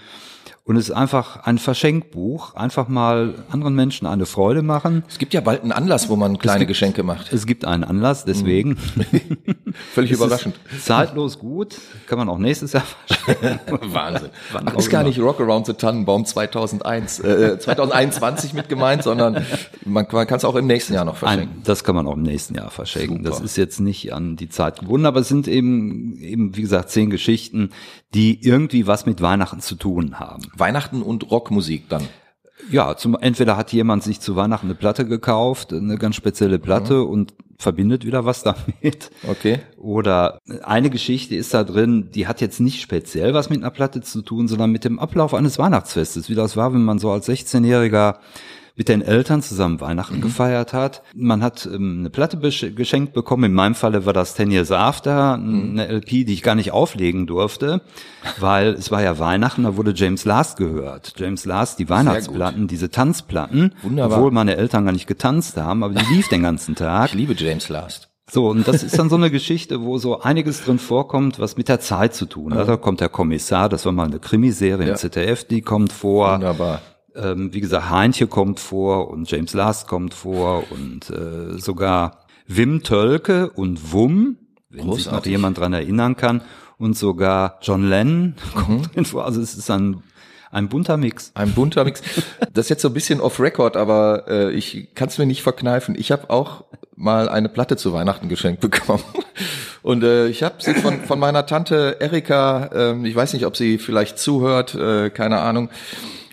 Und 0.65 0.78
es 0.78 0.88
ist 0.88 0.95
einfach 0.95 1.43
ein 1.43 1.58
Verschenkbuch. 1.58 2.56
Einfach 2.56 2.88
mal 2.88 3.36
anderen 3.49 3.76
Menschen 3.76 4.08
eine 4.08 4.26
Freude 4.26 4.62
machen. 4.62 5.04
Es 5.10 5.17
gibt 5.17 5.34
ja 5.34 5.41
bald 5.41 5.62
einen 5.62 5.73
Anlass, 5.73 6.08
wo 6.08 6.15
man 6.15 6.39
kleine 6.39 6.65
Geschenke 6.65 7.04
macht. 7.04 7.34
Es 7.34 7.45
gibt 7.45 7.65
einen 7.65 7.84
Anlass, 7.84 8.23
deswegen. 8.23 8.78
Völlig 9.93 10.12
Es 10.12 10.17
überraschend. 10.17 10.56
Zeitlos 10.82 11.38
gut. 11.38 11.76
Kann 12.08 12.17
man 12.17 12.30
auch 12.30 12.38
nächstes 12.38 12.71
Jahr 12.71 12.84
verschenken. 13.06 13.60
Wahnsinn. 13.93 14.30
Ach, 14.54 14.76
ist 14.76 14.89
gar 14.89 15.04
nicht 15.04 15.19
Rock 15.19 15.41
Around 15.41 15.65
the 15.65 15.73
Tannenbaum 15.73 16.26
2001, 16.26 17.19
äh, 17.19 17.60
2021 17.60 18.54
mit 18.54 18.69
gemeint, 18.69 19.04
sondern 19.04 19.45
man, 19.84 20.08
man 20.10 20.28
kann 20.28 20.38
es 20.38 20.45
auch 20.45 20.56
im 20.56 20.67
nächsten 20.67 20.93
Jahr 20.93 21.04
noch 21.04 21.17
verschenken. 21.17 21.58
Ein, 21.58 21.63
das 21.65 21.84
kann 21.84 21.95
man 21.95 22.08
auch 22.08 22.15
im 22.15 22.23
nächsten 22.23 22.56
Jahr 22.56 22.69
verschenken. 22.69 23.17
Super. 23.17 23.30
Das 23.32 23.41
ist 23.41 23.58
jetzt 23.58 23.82
nicht 23.82 24.13
an 24.13 24.38
die 24.38 24.47
Zeit 24.47 24.80
gebunden, 24.80 25.08
aber 25.08 25.19
es 25.19 25.28
sind 25.28 25.49
eben, 25.49 26.19
eben, 26.21 26.56
wie 26.56 26.62
gesagt, 26.62 26.89
zehn 26.89 27.10
Geschichten, 27.10 27.71
die 28.13 28.45
irgendwie 28.45 28.88
was 28.88 29.06
mit 29.06 29.21
Weihnachten 29.21 29.60
zu 29.60 29.76
tun 29.76 30.19
haben. 30.19 30.43
Weihnachten 30.55 31.01
und 31.01 31.29
Rockmusik 31.31 31.89
dann. 31.89 32.07
Ja, 32.71 32.95
zum, 32.95 33.17
entweder 33.19 33.57
hat 33.57 33.73
jemand 33.73 34.03
sich 34.03 34.19
zu 34.21 34.35
Weihnachten 34.35 34.67
eine 34.67 34.75
Platte 34.75 35.05
gekauft, 35.05 35.73
eine 35.73 35.97
ganz 35.97 36.15
spezielle 36.15 36.59
Platte 36.59 37.03
und 37.03 37.33
verbindet 37.57 38.05
wieder 38.05 38.25
was 38.25 38.43
damit. 38.43 39.11
Okay. 39.27 39.59
Oder 39.77 40.39
eine 40.63 40.89
Geschichte 40.89 41.35
ist 41.35 41.53
da 41.53 41.63
drin, 41.63 42.09
die 42.13 42.27
hat 42.27 42.41
jetzt 42.41 42.59
nicht 42.59 42.81
speziell 42.81 43.33
was 43.33 43.49
mit 43.49 43.59
einer 43.59 43.71
Platte 43.71 44.01
zu 44.01 44.21
tun, 44.21 44.47
sondern 44.47 44.71
mit 44.71 44.85
dem 44.85 44.99
Ablauf 44.99 45.33
eines 45.33 45.59
Weihnachtsfestes, 45.59 46.29
wie 46.29 46.35
das 46.35 46.55
war, 46.55 46.73
wenn 46.73 46.83
man 46.83 46.99
so 46.99 47.11
als 47.11 47.27
16-Jähriger 47.27 48.15
mit 48.75 48.89
den 48.89 49.01
Eltern 49.01 49.41
zusammen 49.41 49.79
Weihnachten 49.81 50.19
gefeiert 50.21 50.73
hat. 50.73 51.03
Man 51.15 51.43
hat 51.43 51.65
ähm, 51.71 51.97
eine 51.99 52.09
Platte 52.09 52.38
geschenkt 52.39 53.13
bekommen. 53.13 53.43
In 53.45 53.53
meinem 53.53 53.75
Falle 53.75 54.05
war 54.05 54.13
das 54.13 54.33
Ten 54.33 54.49
Years 54.51 54.71
After, 54.71 55.33
eine 55.36 55.88
LP, 55.88 56.25
die 56.25 56.33
ich 56.33 56.41
gar 56.43 56.55
nicht 56.55 56.71
auflegen 56.71 57.27
durfte, 57.27 57.81
weil 58.39 58.69
es 58.69 58.89
war 58.91 59.01
ja 59.03 59.19
Weihnachten, 59.19 59.63
da 59.63 59.77
wurde 59.77 59.93
James 59.95 60.25
Last 60.25 60.57
gehört. 60.57 61.13
James 61.17 61.45
Last, 61.45 61.77
die 61.79 61.89
Weihnachtsplatten, 61.89 62.67
diese 62.67 62.89
Tanzplatten, 62.89 63.73
Wunderbar. 63.83 64.17
obwohl 64.17 64.31
meine 64.31 64.55
Eltern 64.55 64.86
gar 64.86 64.91
nicht 64.93 65.07
getanzt 65.07 65.57
haben, 65.57 65.83
aber 65.83 65.93
die 65.93 66.13
lief 66.13 66.27
den 66.29 66.41
ganzen 66.43 66.75
Tag. 66.75 67.09
Ich 67.09 67.13
liebe 67.15 67.33
James 67.33 67.69
Last. 67.69 68.09
So, 68.31 68.47
und 68.49 68.67
das 68.67 68.81
ist 68.83 68.97
dann 68.97 69.09
so 69.09 69.17
eine 69.17 69.29
Geschichte, 69.29 69.81
wo 69.83 69.97
so 69.97 70.21
einiges 70.21 70.63
drin 70.63 70.79
vorkommt, 70.79 71.39
was 71.39 71.57
mit 71.57 71.67
der 71.67 71.79
Zeit 71.81 72.15
zu 72.15 72.25
tun 72.25 72.55
hat. 72.55 72.67
Da 72.67 72.77
kommt 72.77 73.01
der 73.01 73.09
Kommissar, 73.09 73.67
das 73.69 73.86
war 73.86 73.91
mal 73.91 74.07
eine 74.07 74.19
Krimiserie 74.19 74.86
Ja. 74.88 74.91
im 74.93 74.97
ZDF, 74.97 75.43
die 75.43 75.62
kommt 75.62 75.91
vor. 75.93 76.36
Wunderbar. 76.36 76.81
Ähm, 77.15 77.54
wie 77.54 77.62
gesagt, 77.62 77.89
Heinche 77.89 78.28
kommt 78.28 78.60
vor 78.60 79.10
und 79.10 79.30
James 79.30 79.54
Last 79.54 79.88
kommt 79.88 80.13
vor 80.13 80.63
und 80.71 81.10
äh, 81.10 81.60
sogar 81.60 82.26
Wim 82.47 82.84
Tölke 82.84 83.49
und 83.52 83.91
Wum, 83.93 84.38
wenn 84.69 84.80
sich 84.80 84.86
noch 84.86 84.93
Großartig. 84.95 85.32
jemand 85.32 85.58
dran 85.58 85.73
erinnern 85.73 86.15
kann, 86.17 86.41
und 86.80 86.97
sogar 86.97 87.60
John 87.62 87.88
Lennon 87.88 88.36
Mhm. 88.56 88.60
kommt 88.60 88.95
drin 88.95 89.06
vor. 89.06 89.26
Also 89.26 89.39
es 89.41 89.56
ist 89.56 89.69
ein, 89.69 90.02
ein 90.52 90.69
bunter 90.69 90.97
Mix. 90.97 91.32
Ein 91.36 91.52
bunter 91.54 91.84
Mix. 91.86 92.02
Das 92.52 92.65
ist 92.65 92.69
jetzt 92.69 92.82
so 92.82 92.89
ein 92.89 92.93
bisschen 92.93 93.21
off 93.21 93.39
record, 93.39 93.78
aber 93.78 94.26
äh, 94.28 94.52
ich 94.52 94.89
kann 94.95 95.08
es 95.08 95.17
mir 95.17 95.26
nicht 95.26 95.43
verkneifen. 95.43 95.95
Ich 95.97 96.12
habe 96.12 96.30
auch 96.30 96.65
mal 96.95 97.30
eine 97.30 97.47
Platte 97.49 97.78
zu 97.78 97.93
Weihnachten 97.93 98.28
geschenkt 98.28 98.60
bekommen. 98.62 99.04
Und 99.82 100.04
äh, 100.04 100.28
ich 100.28 100.43
habe 100.43 100.56
sie 100.60 100.73
von, 100.73 101.02
von 101.02 101.19
meiner 101.19 101.45
Tante 101.45 101.97
Erika, 101.99 102.69
ähm, 102.73 103.06
ich 103.06 103.15
weiß 103.15 103.34
nicht, 103.34 103.45
ob 103.45 103.56
sie 103.58 103.78
vielleicht 103.78 104.17
zuhört, 104.17 104.76
äh, 104.76 105.10
keine 105.10 105.39
Ahnung, 105.39 105.69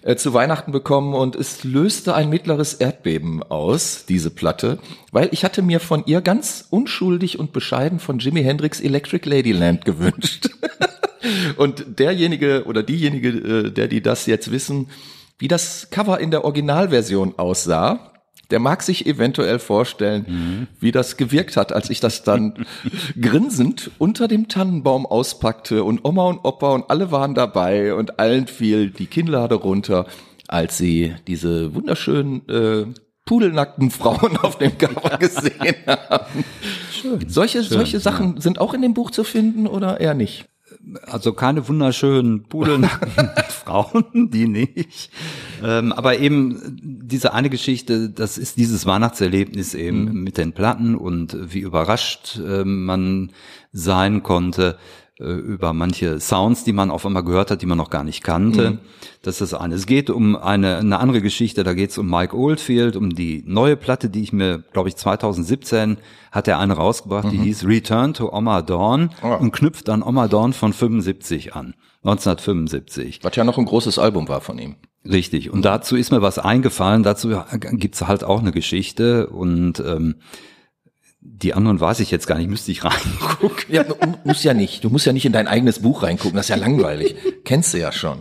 äh, 0.03 0.17
zu 0.17 0.33
Weihnachten 0.35 0.73
bekommen 0.73 1.15
und 1.15 1.37
es 1.37 1.65
löste 1.65 2.15
ein 2.15 2.29
mittleres 2.29 2.75
Erdbeben 2.75 3.43
aus, 3.43 4.05
diese 4.09 4.31
Platte, 4.31 4.79
weil 5.13 5.29
ich 5.33 5.45
hatte 5.45 5.63
mir 5.63 5.81
von 5.81 6.05
ihr 6.07 6.21
ganz 6.21 6.67
unschuldig 6.71 7.39
und 7.39 7.53
bescheiden 7.53 7.99
von 7.99 8.19
Jimi 8.19 8.43
Hendrix 8.43 8.81
Electric 8.81 9.29
Ladyland 9.29 9.85
gewünscht. 9.85 10.51
Und 11.57 11.99
derjenige 11.99 12.65
oder 12.65 12.83
diejenige, 12.83 13.29
äh, 13.29 13.71
der 13.71 13.89
die 13.89 14.01
das 14.01 14.25
jetzt 14.25 14.51
wissen, 14.51 14.89
wie 15.39 15.49
das 15.49 15.89
Cover 15.91 16.19
in 16.19 16.31
der 16.31 16.45
Originalversion 16.45 17.35
aussah, 17.39 18.10
der 18.51 18.59
mag 18.59 18.83
sich 18.83 19.07
eventuell 19.07 19.59
vorstellen, 19.59 20.69
wie 20.81 20.93
das 20.93 21.17
gewirkt 21.17 21.57
hat, 21.57 21.73
als 21.73 21.91
ich 21.91 22.01
das 22.01 22.23
dann 22.23 22.67
grinsend 23.21 23.91
unter 23.99 24.29
dem 24.29 24.49
Tannenbaum 24.49 25.07
auspackte 25.07 25.85
und 25.85 26.05
Oma 26.05 26.25
und 26.25 26.45
Opa 26.45 26.73
und 26.73 26.91
alle 26.91 27.11
waren 27.11 27.35
dabei 27.35 27.95
und 27.95 28.19
allen 28.19 28.47
fiel 28.47 28.91
die 28.91 29.07
Kinnlade 29.07 29.55
runter, 29.55 30.07
als 30.49 30.79
sie 30.79 31.15
diese 31.27 31.75
wunderschönen 31.75 32.49
äh, 32.49 32.87
pudelnackten 33.25 33.91
Frauen 33.91 34.37
auf 34.39 34.59
dem 34.59 34.77
Cover 34.77 35.17
gesehen 35.21 35.77
haben. 35.87 36.45
Schön. 36.91 37.29
Solche, 37.29 37.63
solche 37.63 38.01
Sachen 38.01 38.41
sind 38.41 38.61
auch 38.61 38.75
in 38.75 38.83
dem 38.83 38.93
Buch 38.93 39.13
zu 39.13 39.23
finden 39.23 39.69
oder 39.69 40.01
eher 40.01 40.15
nicht? 40.15 40.50
Also 41.03 41.33
keine 41.33 41.69
wunderschönen 41.69 42.45
pudelnackten 42.45 43.31
Frauen, 43.49 44.31
die 44.31 44.49
nicht. 44.49 45.11
Ähm, 45.63 45.93
aber 45.93 46.19
eben 46.19 46.79
diese 46.83 47.33
eine 47.33 47.51
Geschichte, 47.51 48.11
das 48.11 48.39
ist 48.39 48.57
dieses 48.57 48.87
Weihnachtserlebnis 48.87 49.75
eben 49.75 50.23
mit 50.23 50.39
den 50.39 50.53
Platten 50.53 50.95
und 50.95 51.37
wie 51.53 51.61
überrascht 51.61 52.39
äh, 52.39 52.65
man 52.65 53.31
sein 53.73 54.23
konnte 54.23 54.79
über 55.25 55.73
manche 55.73 56.19
Sounds, 56.21 56.65
die 56.65 56.73
man 56.73 56.91
auf 56.91 57.05
einmal 57.07 57.23
gehört 57.23 57.51
hat, 57.51 57.63
die 57.63 57.67
man 57.67 57.77
noch 57.79 57.91
gar 57.91 58.05
nicht 58.05 58.25
kannte. 58.25 58.79
Das 59.23 59.41
ist 59.41 59.53
das 59.53 59.61
eine. 59.61 59.75
Es 59.75 59.87
geht 59.87 60.09
um 60.11 60.35
eine, 60.37 60.79
eine 60.79 60.99
andere 60.99 61.21
Geschichte, 61.21 61.63
da 61.63 61.75
geht 61.75 61.91
es 61.91 61.99
um 61.99 62.09
Mike 62.09 62.35
Oldfield, 62.37 62.97
um 62.97 63.11
die 63.15 63.45
neue 63.47 63.77
Platte, 63.77 64.09
die 64.09 64.23
ich 64.23 64.33
mir, 64.33 64.63
glaube 64.73 64.89
ich, 64.89 64.97
2017 64.97 65.99
hat 66.33 66.49
er 66.49 66.59
eine 66.59 66.73
rausgebracht, 66.75 67.31
die 67.31 67.39
hieß 67.39 67.67
Return 67.67 68.15
to 68.15 68.33
Oma 68.33 68.63
Dawn 68.63 69.11
Ah. 69.23 69.35
und 69.35 69.53
knüpft 69.53 69.89
an 69.91 70.03
Oma 70.03 70.27
Dawn 70.29 70.53
von 70.53 70.73
75 70.73 71.55
an. 71.55 71.75
1975. 72.03 73.21
Was 73.23 73.37
ja 73.37 73.45
noch 73.45 73.59
ein 73.59 73.65
großes 73.67 73.99
Album 73.99 74.29
war 74.29 74.41
von 74.41 74.59
ihm. 74.59 74.77
Richtig. 75.05 75.51
Und 75.51 75.65
dazu 75.65 75.97
ist 75.97 76.11
mir 76.13 76.23
was 76.23 76.39
eingefallen. 76.39 77.03
Dazu 77.03 77.31
gibt's 77.73 78.07
halt 78.07 78.23
auch 78.25 78.41
eine 78.41 78.53
Geschichte 78.53 79.29
und 79.29 79.81
ähm, 79.81 80.17
die 81.23 81.53
anderen 81.53 81.81
weiß 81.81 82.01
ich 82.01 82.11
jetzt 82.11 82.27
gar 82.27 82.39
nicht, 82.39 82.49
müsste 82.49 82.73
ich 82.73 82.83
reingucken. 82.85 83.67
Ja, 83.69 83.85
du 83.85 83.95
musst 84.25 84.43
ja 84.43 84.55
nicht. 84.55 84.85
Du 84.85 84.89
musst 84.91 85.05
ja 85.05 85.13
nicht 85.13 85.27
in 85.27 85.33
dein 85.33 85.49
eigenes 85.49 85.81
Buch 85.81 86.03
reingucken. 86.03 86.35
Das 86.37 86.47
ist 86.47 86.51
ja 86.51 86.57
langweilig. 86.57 87.15
Kennst 87.45 87.75
du 87.75 87.79
ja 87.79 87.93
schon. 87.93 88.21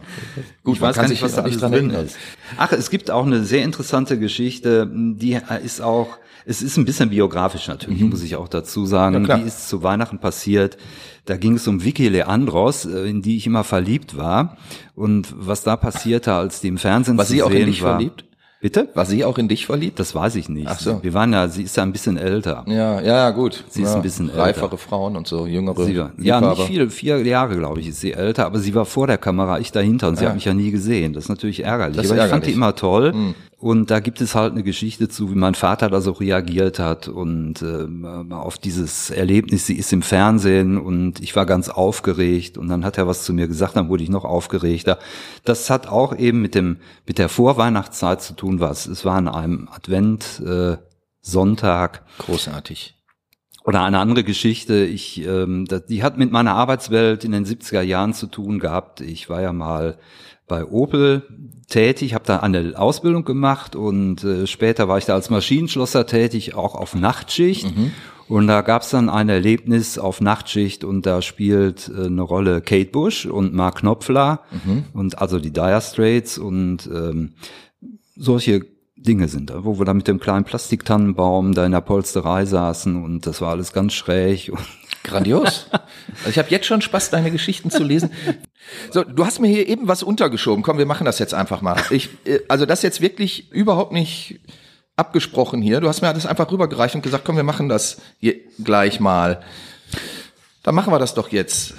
Gut, 0.64 0.76
Ich 0.76 0.82
weiß 0.82 0.98
gar 0.98 1.08
nicht, 1.08 1.22
was 1.22 1.36
da 1.36 1.44
alles 1.44 1.58
dran 1.60 1.72
drin 1.72 1.90
ist. 1.92 2.18
Ach, 2.58 2.72
es 2.74 2.90
gibt 2.90 3.10
auch 3.10 3.26
eine 3.26 3.44
sehr 3.46 3.64
interessante 3.64 4.20
Geschichte, 4.20 4.90
die 4.94 5.40
ist 5.64 5.82
auch, 5.82 6.18
es 6.46 6.62
ist 6.62 6.76
ein 6.78 6.84
bisschen 6.86 7.10
biografisch 7.10 7.68
natürlich, 7.68 8.02
muss 8.02 8.22
ich 8.24 8.36
auch 8.36 8.48
dazu 8.50 8.86
sagen. 8.86 9.22
Mhm. 9.22 9.26
Ja, 9.28 9.38
die 9.38 9.48
ist 9.48 9.70
zu 9.70 9.82
Weihnachten 9.82 10.20
passiert. 10.20 10.78
Da 11.26 11.38
ging 11.38 11.56
es 11.56 11.68
um 11.68 11.84
Vicky 11.84 12.10
Leandros, 12.10 12.86
äh, 12.86 13.08
in 13.10 13.22
die 13.22 13.38
ich 13.38 13.46
immer 13.46 13.64
verliebt 13.64 14.18
war. 14.18 14.58
Und 14.96 15.34
was 15.38 15.64
da 15.64 15.78
passierte, 15.78 16.34
als 16.34 16.60
die 16.60 16.68
im 16.70 16.78
Fernsehen 16.78 17.18
War 17.18 17.26
zu 17.26 17.34
sie 17.34 17.44
auch 17.44 17.52
in 17.52 17.58
sehen 17.58 17.66
dich 17.68 17.82
war. 17.84 17.92
verliebt? 17.96 18.26
Bitte? 18.62 18.90
War 18.94 19.06
sie 19.06 19.24
auch 19.24 19.38
in 19.38 19.48
dich 19.48 19.66
verliebt? 19.66 20.00
Das 20.02 20.14
weiß 20.14 20.36
ich 20.36 20.50
nicht. 20.50 20.68
Ach 20.70 20.78
so. 20.80 21.02
Wir 21.02 21.14
waren 21.14 21.32
ja, 21.32 21.48
sie 21.48 21.64
ist 21.64 21.78
ja 21.78 21.84
ein 21.84 21.94
bisschen 21.94 22.18
älter. 22.18 22.66
Ja, 22.68 23.00
ja, 23.00 23.30
gut. 23.30 23.64
Sie 23.70 23.84
ist 23.84 23.90
ja, 23.92 23.96
ein 23.96 24.02
bisschen 24.02 24.30
älter. 24.30 24.42
reifere 24.42 24.78
Frauen 24.78 25.16
und 25.16 25.28
so, 25.28 25.48
jüngere. 25.48 25.82
Sie 25.86 25.98
war, 25.98 26.12
ja, 26.18 26.42
nicht 26.42 26.64
viel, 26.64 26.90
vier 26.90 27.26
Jahre, 27.26 27.56
glaube 27.56 27.80
ich, 27.80 27.88
ist 27.88 28.02
sie 28.02 28.12
älter, 28.12 28.46
aber 28.46 28.60
sie 28.60 28.76
war 28.76 28.84
vor 28.86 29.08
der 29.08 29.18
Kamera, 29.18 29.60
ich 29.60 29.72
dahinter 29.72 30.10
und 30.10 30.18
sie 30.18 30.24
Ja. 30.26 30.30
hat 30.32 30.36
mich 30.36 30.44
ja 30.44 30.54
nie 30.54 30.72
gesehen. 30.72 31.14
Das 31.14 31.24
ist 31.26 31.30
natürlich 31.30 31.64
ärgerlich. 31.64 31.96
Das 31.96 32.06
ist 32.08 32.12
aber 32.12 32.18
ich 32.26 32.30
fand 32.30 32.44
ärgerlich. 32.44 32.54
die 32.54 32.58
immer 32.58 32.76
toll. 32.76 33.14
Und 33.60 33.92
da 33.92 34.00
gibt 34.00 34.22
es 34.22 34.36
halt 34.36 34.54
eine 34.54 34.64
Geschichte 34.64 35.10
zu, 35.10 35.32
wie 35.32 35.38
mein 35.38 35.54
Vater 35.54 35.90
da 35.90 36.00
so 36.00 36.14
reagiert 36.14 36.80
hat 36.80 37.10
und 37.10 37.62
äh, 37.62 38.34
auf 38.34 38.58
dieses 38.58 39.10
Erlebnis, 39.10 39.66
sie 39.66 39.76
ist 39.76 39.92
im 39.92 40.02
Fernsehen 40.02 40.78
und 40.78 41.20
ich 41.20 41.36
war 41.36 41.46
ganz 41.46 41.68
aufgeregt 41.68 42.58
und 42.58 42.70
dann 42.70 42.86
hat 42.86 42.98
er 42.98 43.06
was 43.06 43.26
zu 43.26 43.34
mir 43.34 43.50
gesagt, 43.50 43.76
dann 43.76 43.90
wurde 43.90 44.04
ich 44.04 44.10
noch 44.10 44.24
aufgeregter. 44.24 44.98
Das 45.44 45.70
hat 45.70 45.88
auch 45.88 46.16
eben 46.16 46.42
mit 46.42 46.56
dem 46.56 46.78
mit 47.06 47.18
der 47.18 47.28
Vorweihnachtszeit 47.28 48.22
zu 48.22 48.34
tun, 48.34 48.62
was 48.62 48.86
es 48.86 49.04
war 49.04 49.18
an 49.18 49.28
einem 49.28 49.68
Advent 49.70 50.40
äh, 50.40 50.78
Sonntag. 51.20 52.06
Großartig. 52.20 52.96
Oder 53.66 53.84
eine 53.84 54.00
andere 54.00 54.24
Geschichte, 54.24 54.86
ich, 54.86 55.26
ähm, 55.26 55.66
das, 55.66 55.86
die 55.86 56.02
hat 56.02 56.18
mit 56.18 56.32
meiner 56.32 56.56
Arbeitswelt 56.56 57.26
in 57.26 57.34
den 57.34 57.46
70er 57.46 57.82
Jahren 57.82 58.14
zu 58.14 58.28
tun 58.28 58.60
gehabt. 58.60 59.02
Ich 59.02 59.30
war 59.30 59.42
ja 59.42 59.52
mal 59.52 60.00
bei 60.50 60.66
Opel 60.66 61.24
tätig, 61.70 62.14
habe 62.14 62.26
da 62.26 62.38
eine 62.38 62.74
Ausbildung 62.76 63.24
gemacht 63.24 63.76
und 63.76 64.24
äh, 64.24 64.48
später 64.48 64.90
war 64.90 64.98
ich 64.98 65.06
da 65.06 65.14
als 65.14 65.30
Maschinenschlosser 65.30 66.06
tätig, 66.06 66.56
auch 66.56 66.76
auf 66.76 66.96
Nachtschicht. 66.96 67.76
Mhm. 67.76 67.92
Und 68.28 68.46
da 68.46 68.62
gab's 68.62 68.92
dann 68.92 69.10
ein 69.10 69.28
Erlebnis 69.28 69.98
auf 69.98 70.22
Nachtschicht 70.22 70.84
und 70.84 71.06
da 71.06 71.22
spielt 71.22 71.90
äh, 71.90 72.06
eine 72.06 72.22
Rolle 72.22 72.62
Kate 72.62 72.92
Bush 72.92 73.26
und 73.26 73.54
Mark 73.54 73.80
Knopfler 73.80 74.42
mhm. 74.52 74.86
und 74.94 75.20
also 75.20 75.40
die 75.40 75.52
Dire 75.52 75.82
Straits 75.82 76.38
und 76.38 76.88
ähm, 76.94 77.34
solche 78.16 78.66
Dinge 78.96 79.30
sind 79.30 79.50
da, 79.50 79.64
wo 79.64 79.80
wir 79.80 79.86
da 79.86 79.94
mit 79.94 80.08
dem 80.08 80.20
kleinen 80.20 80.44
Plastiktannenbaum 80.44 81.54
da 81.54 81.66
in 81.66 81.72
der 81.72 81.82
Polsterei 81.82 82.46
saßen 82.46 83.02
und 83.02 83.26
das 83.26 83.42
war 83.42 83.52
alles 83.52 83.74
ganz 83.74 83.94
schräg. 83.94 84.52
Grandios. 85.04 85.68
Also 86.20 86.30
ich 86.32 86.38
habe 86.38 86.50
jetzt 86.50 86.66
schon 86.66 86.82
Spaß, 86.82 87.10
deine 87.10 87.32
Geschichten 87.32 87.72
zu 87.72 87.84
lesen. 87.84 88.12
So, 88.92 89.04
du 89.04 89.26
hast 89.26 89.40
mir 89.40 89.48
hier 89.48 89.68
eben 89.68 89.88
was 89.88 90.04
untergeschoben. 90.04 90.64
Komm, 90.64 90.78
wir 90.78 90.86
machen 90.86 91.06
das 91.06 91.20
jetzt 91.20 91.34
einfach 91.34 91.62
mal. 91.62 91.78
Ich, 91.90 92.10
äh, 92.26 92.40
also 92.48 92.66
das 92.66 92.82
jetzt 92.82 93.02
wirklich 93.02 93.52
überhaupt 93.52 93.92
nicht 93.92 94.40
abgesprochen 94.96 95.62
hier. 95.62 95.80
Du 95.80 95.88
hast 95.88 96.02
mir 96.02 96.14
das 96.14 96.26
einfach 96.26 96.52
rübergereicht 96.52 96.96
und 96.96 97.02
gesagt, 97.02 97.26
komm, 97.26 97.36
wir 97.36 97.44
machen 97.44 97.70
das 97.70 97.98
gleich 98.64 99.00
mal. 99.00 99.42
Dann 100.64 100.76
machen 100.76 100.92
wir 100.92 101.00
das 101.00 101.14
doch 101.14 101.30
jetzt. 101.30 101.74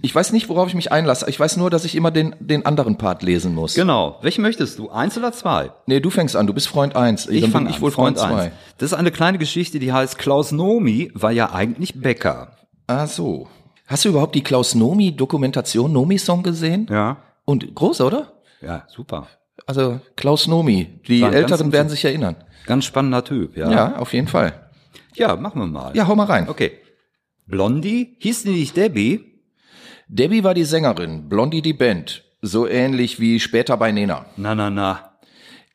Ich 0.00 0.14
weiß 0.14 0.32
nicht, 0.32 0.48
worauf 0.48 0.68
ich 0.68 0.74
mich 0.74 0.92
einlasse. 0.92 1.28
Ich 1.28 1.40
weiß 1.40 1.56
nur, 1.56 1.68
dass 1.70 1.84
ich 1.84 1.96
immer 1.96 2.12
den, 2.12 2.36
den 2.38 2.66
anderen 2.66 2.98
Part 2.98 3.22
lesen 3.22 3.54
muss. 3.54 3.74
Genau. 3.74 4.18
Welchen 4.22 4.42
möchtest 4.42 4.78
du? 4.78 4.90
Eins 4.90 5.18
oder 5.18 5.32
zwei? 5.32 5.72
Nee, 5.86 5.98
du 5.98 6.10
fängst 6.10 6.36
an. 6.36 6.46
Du 6.46 6.54
bist 6.54 6.68
Freund 6.68 6.94
eins. 6.94 7.26
Ich, 7.26 7.48
fange 7.50 7.70
ich 7.70 7.80
wohl 7.80 7.90
Freund, 7.90 8.18
Freund 8.18 8.32
zwei. 8.32 8.52
Das 8.78 8.92
ist 8.92 8.98
eine 8.98 9.10
kleine 9.10 9.38
Geschichte, 9.38 9.80
die 9.80 9.92
heißt 9.92 10.18
Klaus 10.18 10.52
Nomi 10.52 11.10
war 11.14 11.32
ja 11.32 11.52
eigentlich 11.52 12.00
Bäcker. 12.00 12.52
Ah, 12.86 13.06
so. 13.06 13.48
Hast 13.86 14.04
du 14.04 14.08
überhaupt 14.08 14.34
die 14.34 14.42
Klaus 14.42 14.74
Nomi 14.74 15.14
Dokumentation 15.14 15.92
Nomi 15.92 16.18
Song 16.18 16.42
gesehen? 16.42 16.86
Ja. 16.90 17.18
Und 17.44 17.74
groß, 17.74 18.00
oder? 18.00 18.32
Ja, 18.62 18.84
super. 18.88 19.28
Also 19.66 20.00
Klaus 20.16 20.46
Nomi. 20.46 21.00
Die 21.06 21.22
Älteren 21.22 21.72
werden 21.72 21.88
sich 21.88 22.04
erinnern. 22.04 22.36
Ganz 22.66 22.86
spannender 22.86 23.22
Typ, 23.24 23.56
ja. 23.56 23.70
Ja, 23.70 23.96
auf 23.96 24.14
jeden 24.14 24.28
Fall. 24.28 24.70
Ja, 25.14 25.36
machen 25.36 25.60
wir 25.60 25.66
mal. 25.66 25.94
Ja, 25.94 26.08
hau 26.08 26.16
mal 26.16 26.24
rein. 26.24 26.48
Okay. 26.48 26.72
Blondie? 27.46 28.16
Hieß 28.20 28.44
die 28.44 28.52
nicht 28.52 28.76
Debbie? 28.76 29.42
Debbie 30.08 30.44
war 30.44 30.54
die 30.54 30.64
Sängerin, 30.64 31.28
Blondie 31.28 31.62
die 31.62 31.72
Band. 31.72 32.24
So 32.40 32.66
ähnlich 32.66 33.20
wie 33.20 33.38
später 33.40 33.76
bei 33.76 33.92
Nena. 33.92 34.26
Na, 34.36 34.54
na, 34.54 34.70
na. 34.70 35.13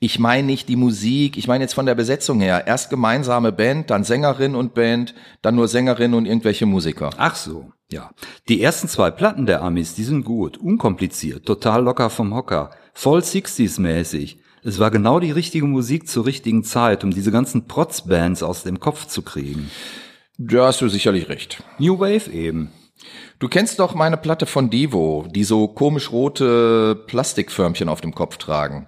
Ich 0.01 0.17
meine 0.17 0.47
nicht 0.47 0.69
die 0.69 0.77
Musik, 0.77 1.35
ich 1.37 1.49
meine 1.49 1.65
jetzt 1.65 1.73
von 1.73 1.85
der 1.85 1.93
Besetzung 1.93 2.39
her. 2.39 2.65
Erst 2.65 2.89
gemeinsame 2.89 3.51
Band, 3.51 3.89
dann 3.89 4.05
Sängerin 4.05 4.55
und 4.55 4.73
Band, 4.73 5.13
dann 5.41 5.55
nur 5.55 5.67
Sängerin 5.67 6.13
und 6.13 6.25
irgendwelche 6.25 6.65
Musiker. 6.65 7.09
Ach 7.17 7.35
so, 7.35 7.73
ja. 7.91 8.11
Die 8.47 8.61
ersten 8.61 8.87
zwei 8.87 9.11
Platten 9.11 9.45
der 9.45 9.61
Amis, 9.61 9.95
die 9.95 10.05
sind 10.05 10.23
gut, 10.23 10.57
unkompliziert, 10.57 11.45
total 11.45 11.83
locker 11.83 12.09
vom 12.09 12.33
Hocker, 12.33 12.71
voll 12.93 13.19
60s 13.19 13.81
mäßig. 13.81 14.39
Es 14.63 14.79
war 14.79 14.89
genau 14.89 15.19
die 15.19 15.31
richtige 15.31 15.65
Musik 15.65 16.07
zur 16.07 16.25
richtigen 16.25 16.63
Zeit, 16.63 17.03
um 17.03 17.11
diese 17.11 17.31
ganzen 17.31 17.67
Protzbands 17.67 18.41
aus 18.41 18.63
dem 18.63 18.79
Kopf 18.79 19.05
zu 19.05 19.21
kriegen. 19.21 19.69
Da 20.37 20.67
hast 20.67 20.79
du 20.79 20.87
sicherlich 20.87 21.27
recht. 21.27 21.61
New 21.77 21.99
Wave 21.99 22.31
eben. 22.31 22.71
Du 23.39 23.49
kennst 23.49 23.79
doch 23.79 23.95
meine 23.95 24.17
Platte 24.17 24.45
von 24.45 24.69
Divo, 24.69 25.27
die 25.29 25.43
so 25.43 25.67
komisch 25.67 26.11
rote 26.11 26.95
Plastikförmchen 27.07 27.89
auf 27.89 27.99
dem 27.99 28.15
Kopf 28.15 28.37
tragen. 28.37 28.87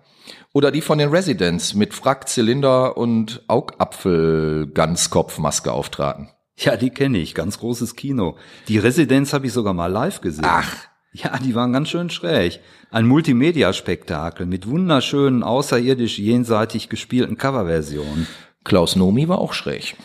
Oder 0.53 0.71
die 0.71 0.81
von 0.81 0.97
den 0.97 1.09
Residents 1.09 1.73
mit 1.73 1.93
Frack, 1.93 2.27
Zylinder 2.27 2.97
und 2.97 3.43
Augapfel-Ganzkopfmaske 3.47 5.71
auftraten. 5.71 6.29
Ja, 6.57 6.75
die 6.77 6.89
kenne 6.89 7.17
ich. 7.17 7.33
Ganz 7.33 7.59
großes 7.59 7.95
Kino. 7.95 8.37
Die 8.67 8.77
Residents 8.77 9.33
habe 9.33 9.47
ich 9.47 9.53
sogar 9.53 9.73
mal 9.73 9.87
live 9.87 10.21
gesehen. 10.21 10.45
Ach. 10.47 10.75
Ja, 11.13 11.37
die 11.39 11.55
waren 11.55 11.73
ganz 11.73 11.89
schön 11.89 12.09
schräg. 12.09 12.61
Ein 12.89 13.05
Multimedia-Spektakel 13.05 14.45
mit 14.45 14.67
wunderschönen, 14.67 15.43
außerirdisch 15.43 16.19
jenseitig 16.19 16.87
gespielten 16.87 17.37
Coverversionen. 17.37 18.27
Klaus 18.63 18.95
Nomi 18.95 19.27
war 19.27 19.39
auch 19.39 19.53
schräg. 19.53 19.95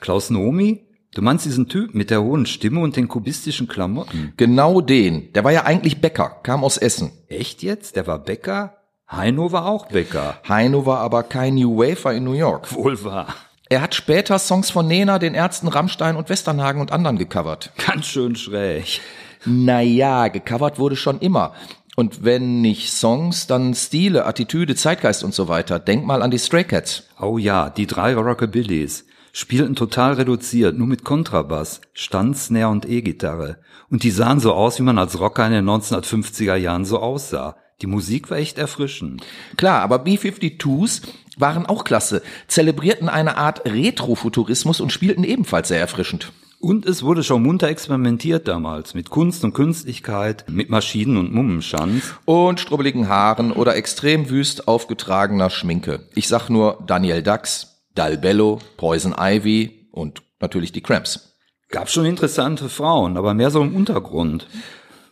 Klaus 0.00 0.30
Nomi? 0.30 0.82
Du 1.14 1.22
meinst 1.22 1.46
diesen 1.46 1.68
Typ 1.68 1.94
mit 1.94 2.10
der 2.10 2.22
hohen 2.22 2.46
Stimme 2.46 2.80
und 2.80 2.96
den 2.96 3.08
kubistischen 3.08 3.68
Klamotten? 3.68 4.34
Genau 4.36 4.80
den. 4.80 5.32
Der 5.32 5.44
war 5.44 5.52
ja 5.52 5.64
eigentlich 5.64 6.00
Bäcker, 6.00 6.40
kam 6.42 6.64
aus 6.64 6.76
Essen. 6.76 7.12
Echt 7.28 7.62
jetzt? 7.62 7.96
Der 7.96 8.06
war 8.06 8.18
Bäcker? 8.18 8.76
Heino 9.10 9.52
war 9.52 9.66
auch 9.66 9.86
Bäcker. 9.86 10.38
Heino 10.48 10.84
war 10.84 10.98
aber 10.98 11.22
kein 11.22 11.54
New 11.54 11.78
Wafer 11.78 12.12
in 12.12 12.24
New 12.24 12.32
York. 12.32 12.74
Wohl 12.74 13.04
wahr. 13.04 13.28
Er 13.68 13.80
hat 13.80 13.94
später 13.94 14.38
Songs 14.38 14.70
von 14.70 14.88
Nena, 14.88 15.18
den 15.18 15.34
Ärzten 15.34 15.68
Rammstein 15.68 16.16
und 16.16 16.28
Westernhagen 16.28 16.80
und 16.80 16.92
anderen 16.92 17.16
gecovert. 17.16 17.72
Ganz 17.86 18.06
schön 18.06 18.34
schräg. 18.34 19.00
Naja, 19.44 20.26
gecovert 20.28 20.80
wurde 20.80 20.96
schon 20.96 21.20
immer. 21.20 21.54
Und 21.94 22.24
wenn 22.24 22.60
nicht 22.60 22.92
Songs, 22.92 23.46
dann 23.46 23.74
Stile, 23.74 24.26
Attitüde, 24.26 24.74
Zeitgeist 24.74 25.22
und 25.22 25.34
so 25.34 25.46
weiter. 25.46 25.78
Denk 25.78 26.04
mal 26.04 26.22
an 26.22 26.32
die 26.32 26.38
Stray 26.38 26.64
Cats. 26.64 27.04
Oh 27.20 27.38
ja, 27.38 27.70
die 27.70 27.86
drei 27.86 28.14
Rockabillys 28.14 29.06
spielten 29.32 29.76
total 29.76 30.14
reduziert, 30.14 30.76
nur 30.76 30.86
mit 30.86 31.04
Kontrabass, 31.04 31.80
Stand, 31.92 32.36
Snare 32.36 32.70
und 32.70 32.88
E-Gitarre. 32.88 33.58
Und 33.88 34.02
die 34.02 34.10
sahen 34.10 34.40
so 34.40 34.52
aus, 34.52 34.78
wie 34.78 34.82
man 34.82 34.98
als 34.98 35.20
Rocker 35.20 35.46
in 35.46 35.52
den 35.52 35.68
1950er 35.68 36.56
Jahren 36.56 36.84
so 36.84 36.98
aussah. 36.98 37.56
Die 37.82 37.86
Musik 37.86 38.30
war 38.30 38.38
echt 38.38 38.56
erfrischend. 38.56 39.22
Klar, 39.56 39.82
aber 39.82 39.98
B-52s 39.98 41.02
waren 41.36 41.66
auch 41.66 41.84
klasse, 41.84 42.22
zelebrierten 42.48 43.10
eine 43.10 43.36
Art 43.36 43.66
Retrofuturismus 43.66 44.80
und 44.80 44.92
spielten 44.92 45.24
ebenfalls 45.24 45.68
sehr 45.68 45.80
erfrischend. 45.80 46.32
Und 46.58 46.86
es 46.86 47.02
wurde 47.02 47.22
schon 47.22 47.42
munter 47.42 47.68
experimentiert 47.68 48.48
damals 48.48 48.94
mit 48.94 49.10
Kunst 49.10 49.44
und 49.44 49.52
Künstlichkeit, 49.52 50.46
mit 50.48 50.70
Maschinen 50.70 51.18
und 51.18 51.34
Mummenschanz. 51.34 52.14
Und 52.24 52.60
strubbeligen 52.60 53.08
Haaren 53.08 53.52
oder 53.52 53.76
extrem 53.76 54.30
wüst 54.30 54.66
aufgetragener 54.66 55.50
Schminke. 55.50 56.08
Ich 56.14 56.28
sag 56.28 56.48
nur 56.48 56.82
Daniel 56.86 57.22
Dax, 57.22 57.82
Dalbello, 57.94 58.58
Poison 58.78 59.14
Ivy 59.18 59.90
und 59.92 60.22
natürlich 60.40 60.72
die 60.72 60.80
Cramps. 60.80 61.36
Gab 61.68 61.90
schon 61.90 62.06
interessante 62.06 62.70
Frauen, 62.70 63.18
aber 63.18 63.34
mehr 63.34 63.50
so 63.50 63.60
im 63.60 63.76
Untergrund. 63.76 64.46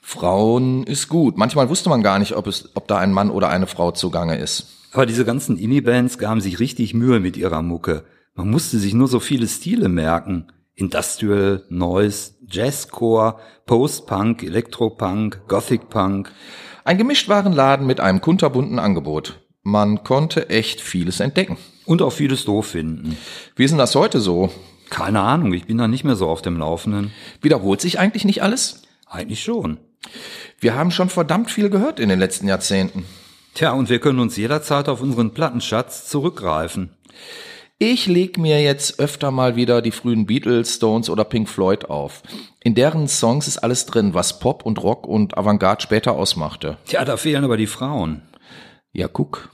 Frauen 0.06 0.84
ist 0.84 1.08
gut. 1.08 1.38
Manchmal 1.38 1.70
wusste 1.70 1.88
man 1.88 2.02
gar 2.02 2.18
nicht, 2.18 2.36
ob 2.36 2.46
es, 2.46 2.68
ob 2.74 2.86
da 2.86 2.98
ein 2.98 3.10
Mann 3.10 3.30
oder 3.30 3.48
eine 3.48 3.66
Frau 3.66 3.90
zugange 3.90 4.36
ist. 4.36 4.66
Aber 4.92 5.06
diese 5.06 5.24
ganzen 5.24 5.56
Indie-Bands 5.56 6.18
gaben 6.18 6.42
sich 6.42 6.60
richtig 6.60 6.92
Mühe 6.92 7.20
mit 7.20 7.38
ihrer 7.38 7.62
Mucke. 7.62 8.04
Man 8.34 8.50
musste 8.50 8.78
sich 8.78 8.92
nur 8.92 9.08
so 9.08 9.18
viele 9.18 9.48
Stile 9.48 9.88
merken. 9.88 10.52
Industrial, 10.74 11.64
Noise, 11.70 12.32
Jazzcore, 12.46 13.38
Post-Punk, 13.64 14.42
Elektropunk, 14.42 15.40
Gothic-Punk. 15.48 16.30
Ein 16.84 16.98
Gemischtwarenladen 16.98 17.86
mit 17.86 17.98
einem 17.98 18.20
kunterbunten 18.20 18.78
Angebot. 18.78 19.40
Man 19.62 20.04
konnte 20.04 20.50
echt 20.50 20.82
vieles 20.82 21.20
entdecken. 21.20 21.56
Und 21.86 22.02
auch 22.02 22.12
vieles 22.12 22.44
doof 22.44 22.66
finden. 22.66 23.16
Wie 23.56 23.64
ist 23.64 23.70
denn 23.70 23.78
das 23.78 23.94
heute 23.94 24.20
so? 24.20 24.50
Keine 24.90 25.20
Ahnung, 25.20 25.54
ich 25.54 25.66
bin 25.66 25.78
da 25.78 25.88
nicht 25.88 26.04
mehr 26.04 26.14
so 26.14 26.28
auf 26.28 26.42
dem 26.42 26.58
Laufenden. 26.58 27.10
Wiederholt 27.40 27.80
sich 27.80 27.98
eigentlich 27.98 28.26
nicht 28.26 28.42
alles? 28.42 28.82
Eigentlich 29.06 29.42
schon. 29.42 29.78
Wir 30.60 30.74
haben 30.74 30.90
schon 30.90 31.10
verdammt 31.10 31.50
viel 31.50 31.70
gehört 31.70 32.00
in 32.00 32.08
den 32.08 32.18
letzten 32.18 32.48
Jahrzehnten. 32.48 33.04
Tja, 33.54 33.72
und 33.72 33.88
wir 33.88 34.00
können 34.00 34.18
uns 34.18 34.36
jederzeit 34.36 34.88
auf 34.88 35.00
unseren 35.00 35.32
Plattenschatz 35.32 36.08
zurückgreifen. 36.08 36.90
Ich 37.78 38.06
leg 38.06 38.38
mir 38.38 38.62
jetzt 38.62 39.00
öfter 39.00 39.30
mal 39.30 39.56
wieder 39.56 39.82
die 39.82 39.90
frühen 39.90 40.26
Beatles, 40.26 40.76
Stones 40.76 41.10
oder 41.10 41.24
Pink 41.24 41.48
Floyd 41.48 41.86
auf. 41.86 42.22
In 42.62 42.74
deren 42.74 43.08
Songs 43.08 43.48
ist 43.48 43.58
alles 43.58 43.86
drin, 43.86 44.14
was 44.14 44.38
Pop 44.38 44.64
und 44.64 44.82
Rock 44.82 45.06
und 45.06 45.36
Avantgarde 45.36 45.82
später 45.82 46.12
ausmachte. 46.12 46.78
Tja, 46.86 47.04
da 47.04 47.16
fehlen 47.16 47.44
aber 47.44 47.56
die 47.56 47.66
Frauen. 47.66 48.22
Ja, 48.92 49.08
guck. 49.08 49.50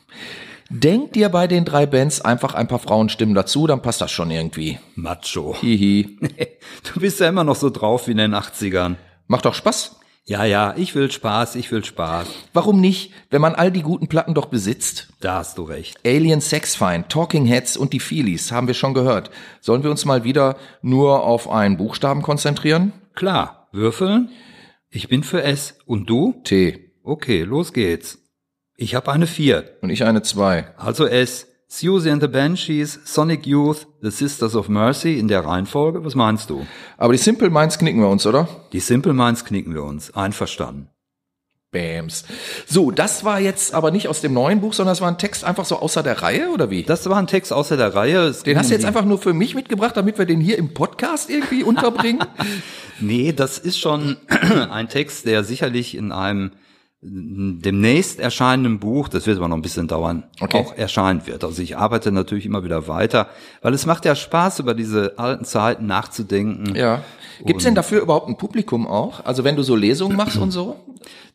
Denk 0.69 1.15
dir 1.15 1.31
bei 1.31 1.47
den 1.47 1.65
drei 1.65 1.87
Bands 1.87 2.21
einfach 2.21 2.55
ein 2.55 2.69
paar 2.69 2.79
Frauenstimmen 2.79 3.35
dazu, 3.35 3.67
dann 3.67 3.83
passt 3.83 4.01
das 4.01 4.13
schon 4.13 4.31
irgendwie. 4.31 4.79
Macho. 4.95 5.57
Hihi. 5.61 6.19
du 6.95 7.01
bist 7.01 7.21
ja 7.21 7.29
immer 7.29 7.43
noch 7.43 7.57
so 7.57 7.71
drauf 7.71 8.07
wie 8.07 8.13
in 8.13 8.19
den 8.19 8.35
80ern. 8.35 8.97
Macht 9.27 9.47
doch 9.47 9.55
Spaß. 9.55 10.00
Ja, 10.31 10.45
ja, 10.45 10.75
ich 10.77 10.95
will 10.95 11.11
Spaß, 11.11 11.57
ich 11.57 11.73
will 11.73 11.85
Spaß. 11.85 12.29
Warum 12.53 12.81
nicht, 12.81 13.13
wenn 13.31 13.41
man 13.41 13.57
all 13.57 13.73
die 13.73 13.83
guten 13.83 14.07
Platten 14.07 14.33
doch 14.33 14.47
besitzt? 14.47 15.09
Da 15.19 15.39
hast 15.39 15.59
du 15.59 15.65
recht. 15.65 15.99
Alien 16.07 16.41
Sex 16.41 16.77
Fine, 16.77 17.07
Talking 17.09 17.47
Heads 17.47 17.77
und 17.77 17.93
die 17.93 17.99
Feelies 17.99 18.53
haben 18.53 18.69
wir 18.69 18.75
schon 18.75 18.95
gehört. 18.95 19.33
Sollen 19.61 19.83
wir 19.83 19.91
uns 19.91 20.05
mal 20.05 20.23
wieder 20.23 20.57
nur 20.83 21.25
auf 21.25 21.51
einen 21.51 21.77
Buchstaben 21.77 22.23
konzentrieren? 22.23 22.93
Klar. 23.17 23.67
Würfeln? 23.73 24.29
Ich 24.89 25.09
bin 25.09 25.25
für 25.25 25.43
S. 25.43 25.79
Und 25.85 26.09
du? 26.09 26.41
T. 26.45 26.93
Okay, 27.03 27.43
los 27.43 27.73
geht's. 27.73 28.19
Ich 28.77 28.95
habe 28.95 29.11
eine 29.11 29.27
4. 29.27 29.79
Und 29.81 29.91
ich 29.91 30.05
eine 30.05 30.23
2. 30.23 30.77
Also 30.77 31.07
S. 31.07 31.49
Susie 31.73 32.11
and 32.11 32.21
the 32.21 32.27
Banshees, 32.27 32.99
Sonic 33.05 33.47
Youth, 33.47 33.87
The 34.03 34.11
Sisters 34.11 34.57
of 34.57 34.69
Mercy 34.69 35.21
in 35.21 35.29
der 35.29 35.45
Reihenfolge. 35.45 36.05
Was 36.05 36.17
meinst 36.17 36.51
du? 36.51 36.67
Aber 36.99 37.13
die 37.13 37.19
Simple 37.21 37.49
Minds 37.49 37.79
knicken 37.79 38.01
wir 38.01 38.09
uns, 38.09 38.27
oder? 38.27 38.49
Die 38.73 38.81
Simple 38.81 39.13
Minds 39.13 39.45
knicken 39.45 39.73
wir 39.73 39.85
uns. 39.85 40.13
Einverstanden. 40.13 40.89
Bams. 41.71 42.25
So, 42.67 42.91
das 42.91 43.25
war 43.25 43.39
jetzt 43.39 43.73
aber 43.73 43.93
nicht 43.93 44.09
aus 44.09 44.21
dem 44.21 44.33
neuen 44.35 44.61
Buch, 44.61 44.73
sondern 44.73 44.91
das 44.91 45.01
war 45.01 45.07
ein 45.07 45.19
Text 45.19 45.45
einfach 45.45 45.65
so 45.65 45.79
außer 45.79 46.03
der 46.03 46.21
Reihe, 46.21 46.51
oder 46.51 46.71
wie? 46.71 46.83
Das 46.83 47.09
war 47.09 47.19
ein 47.19 47.29
Text 47.29 47.53
außer 47.53 47.77
der 47.77 47.95
Reihe. 47.95 48.25
Es 48.25 48.43
den 48.43 48.59
hast 48.59 48.71
du 48.71 48.75
jetzt 48.75 48.85
einfach 48.85 49.05
nur 49.05 49.19
für 49.19 49.33
mich 49.33 49.55
mitgebracht, 49.55 49.97
damit 49.97 50.19
wir 50.19 50.27
den 50.27 50.41
hier 50.41 50.59
im 50.59 50.75
Podcast 50.75 51.31
irgendwie 51.31 51.63
unterbringen? 51.63 52.25
nee, 52.99 53.33
das 53.33 53.59
ist 53.59 53.79
schon 53.79 54.17
ein 54.29 54.89
Text, 54.89 55.25
der 55.25 55.45
sicherlich 55.45 55.95
in 55.95 56.11
einem 56.11 56.51
demnächst 57.03 58.21
erscheinenden 58.21 58.79
Buch, 58.79 59.09
das 59.09 59.27
wird 59.27 59.39
aber 59.39 59.49
noch 59.49 59.57
ein 59.57 59.63
bisschen 59.63 59.89
dauern, 59.89 60.25
okay. 60.41 60.59
auch 60.59 60.77
erscheinen 60.77 61.27
wird. 61.27 61.45
Also 61.45 61.63
ich 61.63 61.79
arbeite 61.79 62.13
natürlich 62.13 62.45
immer 62.45 62.63
wieder 62.63 62.89
weiter, 62.89 63.29
weil 63.63 63.73
es 63.73 63.87
macht 63.87 64.05
ja 64.05 64.15
Spaß, 64.15 64.59
über 64.59 64.75
diese 64.75 65.19
alten 65.19 65.47
Zeiten 65.47 65.87
nachzudenken. 65.87 66.75
Ja. 66.75 67.03
Gibt 67.45 67.61
es 67.61 67.65
denn 67.65 67.75
dafür 67.75 68.03
überhaupt 68.03 68.29
ein 68.29 68.37
Publikum 68.37 68.87
auch? 68.87 69.25
Also 69.25 69.45
wenn 69.45 69.57
du 69.57 69.63
so 69.63 69.77
Lesungen 69.77 70.15
machst 70.15 70.37
und 70.37 70.51
so? 70.51 70.77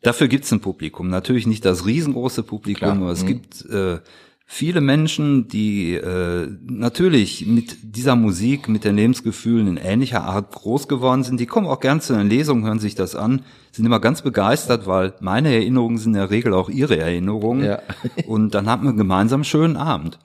Dafür 0.02 0.28
gibt's 0.28 0.52
ein 0.52 0.60
Publikum. 0.60 1.08
Natürlich 1.08 1.48
nicht 1.48 1.64
das 1.64 1.84
riesengroße 1.84 2.44
Publikum, 2.44 2.88
Klar. 2.88 2.96
aber 2.96 3.10
es 3.10 3.24
mhm. 3.24 3.26
gibt 3.26 3.64
äh, 3.68 3.98
viele 4.46 4.80
Menschen, 4.80 5.48
die 5.48 5.94
äh, 5.94 6.48
natürlich 6.64 7.44
mit 7.44 7.78
dieser 7.82 8.14
Musik, 8.14 8.68
mit 8.68 8.84
den 8.84 8.94
Lebensgefühlen 8.94 9.66
in 9.66 9.76
ähnlicher 9.76 10.22
Art 10.22 10.52
groß 10.52 10.86
geworden 10.86 11.24
sind, 11.24 11.40
die 11.40 11.46
kommen 11.46 11.66
auch 11.66 11.80
gern 11.80 12.00
zu 12.00 12.14
den 12.14 12.28
Lesungen, 12.28 12.64
hören 12.64 12.78
sich 12.78 12.94
das 12.94 13.16
an, 13.16 13.42
sind 13.76 13.84
immer 13.84 14.00
ganz 14.00 14.22
begeistert, 14.22 14.86
weil 14.86 15.12
meine 15.20 15.54
Erinnerungen 15.54 15.98
sind 15.98 16.14
in 16.14 16.20
der 16.20 16.30
Regel 16.30 16.54
auch 16.54 16.70
ihre 16.70 16.98
Erinnerungen. 16.98 17.64
Ja. 17.64 17.80
Und 18.26 18.54
dann 18.54 18.68
haben 18.68 18.86
wir 18.86 18.94
gemeinsam 18.94 19.38
einen 19.38 19.44
schönen 19.44 19.76
Abend. 19.76 20.18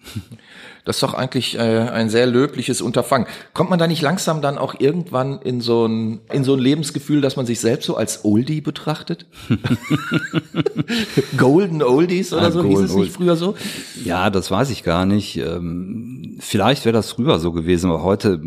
Das 0.85 0.95
ist 0.95 1.03
doch 1.03 1.13
eigentlich 1.13 1.55
äh, 1.57 1.59
ein 1.59 2.09
sehr 2.09 2.25
löbliches 2.25 2.81
Unterfangen. 2.81 3.27
Kommt 3.53 3.69
man 3.69 3.77
da 3.77 3.87
nicht 3.87 4.01
langsam 4.01 4.41
dann 4.41 4.57
auch 4.57 4.75
irgendwann 4.79 5.39
in 5.41 5.61
so 5.61 5.85
ein, 5.85 6.21
in 6.31 6.43
so 6.43 6.53
ein 6.53 6.59
Lebensgefühl, 6.59 7.21
dass 7.21 7.35
man 7.35 7.45
sich 7.45 7.59
selbst 7.59 7.85
so 7.85 7.95
als 7.95 8.25
Oldie 8.25 8.61
betrachtet? 8.61 9.27
Golden 11.37 11.83
Oldies 11.83 12.33
oder 12.33 12.47
ah, 12.47 12.51
so, 12.51 12.63
hieß 12.63 12.79
es 12.79 12.95
nicht 12.95 13.13
früher 13.13 13.35
so? 13.35 13.55
Ja, 14.03 14.29
das 14.29 14.49
weiß 14.49 14.71
ich 14.71 14.83
gar 14.83 15.05
nicht. 15.05 15.37
Ähm, 15.37 16.37
vielleicht 16.39 16.85
wäre 16.85 16.93
das 16.93 17.11
früher 17.11 17.37
so 17.37 17.51
gewesen, 17.51 17.91
aber 17.91 18.01
heute 18.01 18.39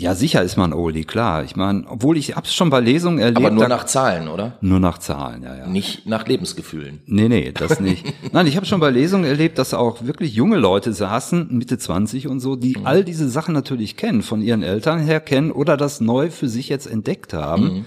ja, 0.00 0.14
sicher 0.14 0.42
ist 0.42 0.56
man 0.56 0.72
Oldie, 0.72 1.04
klar. 1.04 1.42
Ich 1.44 1.56
meine, 1.56 1.84
obwohl 1.88 2.16
ich 2.16 2.36
hab's 2.36 2.54
schon 2.54 2.70
bei 2.70 2.80
Lesungen 2.80 3.18
erlebt. 3.18 3.38
Aber 3.38 3.50
nur 3.50 3.68
nach 3.68 3.84
Zahlen, 3.84 4.28
oder? 4.28 4.56
Nur 4.60 4.78
nach 4.78 4.98
Zahlen, 4.98 5.42
ja, 5.42 5.56
ja. 5.56 5.66
Nicht 5.66 6.06
nach 6.06 6.26
Lebensgefühlen. 6.26 7.00
Nee, 7.06 7.28
nee, 7.28 7.52
das 7.52 7.80
nicht. 7.80 8.06
Nein, 8.32 8.46
ich 8.46 8.56
habe 8.56 8.66
schon 8.66 8.80
bei 8.80 8.90
Lesungen 8.90 9.24
erlebt, 9.24 9.58
dass 9.58 9.74
auch 9.74 10.04
wirklich 10.04 10.34
junge 10.34 10.56
Leute 10.56 10.92
saßen, 10.92 11.48
Mitte 11.50 11.78
20 11.78 12.28
und 12.28 12.40
so, 12.40 12.54
die 12.54 12.76
mhm. 12.78 12.86
all 12.86 13.04
diese 13.04 13.28
Sachen 13.28 13.54
natürlich 13.54 13.96
kennen, 13.96 14.22
von 14.22 14.42
ihren 14.42 14.62
Eltern 14.62 15.00
her 15.00 15.20
kennen 15.20 15.50
oder 15.50 15.76
das 15.76 16.00
neu 16.00 16.30
für 16.30 16.48
sich 16.48 16.68
jetzt 16.68 16.86
entdeckt 16.86 17.32
haben. 17.32 17.62
Mhm. 17.62 17.84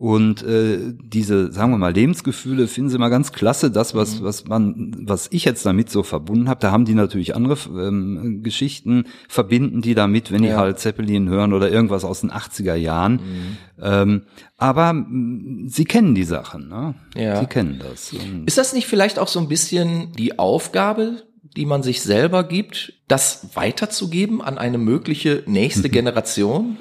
Und 0.00 0.42
äh, 0.44 0.94
diese, 1.04 1.52
sagen 1.52 1.72
wir 1.72 1.76
mal, 1.76 1.92
Lebensgefühle 1.92 2.68
finden 2.68 2.88
sie 2.88 2.96
mal 2.96 3.10
ganz 3.10 3.32
klasse. 3.32 3.70
Das, 3.70 3.94
was, 3.94 4.20
mhm. 4.20 4.24
was 4.24 4.46
man, 4.46 4.96
was 5.02 5.28
ich 5.30 5.44
jetzt 5.44 5.66
damit 5.66 5.90
so 5.90 6.02
verbunden 6.02 6.48
habe, 6.48 6.58
da 6.58 6.70
haben 6.70 6.86
die 6.86 6.94
natürlich 6.94 7.36
andere 7.36 7.58
ähm, 7.68 8.42
Geschichten, 8.42 9.04
verbinden 9.28 9.82
die 9.82 9.94
damit, 9.94 10.32
wenn 10.32 10.42
ja. 10.42 10.52
die 10.52 10.56
halt 10.56 10.78
Zeppelin 10.78 11.28
hören 11.28 11.52
oder 11.52 11.70
irgendwas 11.70 12.06
aus 12.06 12.22
den 12.22 12.32
80er 12.32 12.76
Jahren. 12.76 13.12
Mhm. 13.12 13.56
Ähm, 13.78 14.22
aber 14.56 14.94
mh, 14.94 15.68
sie 15.68 15.84
kennen 15.84 16.14
die 16.14 16.24
Sachen, 16.24 16.68
ne? 16.68 16.94
Ja. 17.14 17.38
Sie 17.38 17.46
kennen 17.46 17.78
das. 17.78 18.14
Ist 18.46 18.56
das 18.56 18.72
nicht 18.72 18.86
vielleicht 18.86 19.18
auch 19.18 19.28
so 19.28 19.38
ein 19.38 19.48
bisschen 19.48 20.12
die 20.12 20.38
Aufgabe, 20.38 21.24
die 21.58 21.66
man 21.66 21.82
sich 21.82 22.00
selber 22.00 22.44
gibt, 22.44 22.94
das 23.06 23.48
weiterzugeben 23.52 24.40
an 24.40 24.56
eine 24.56 24.78
mögliche 24.78 25.42
nächste 25.44 25.88
Generation? 25.90 26.78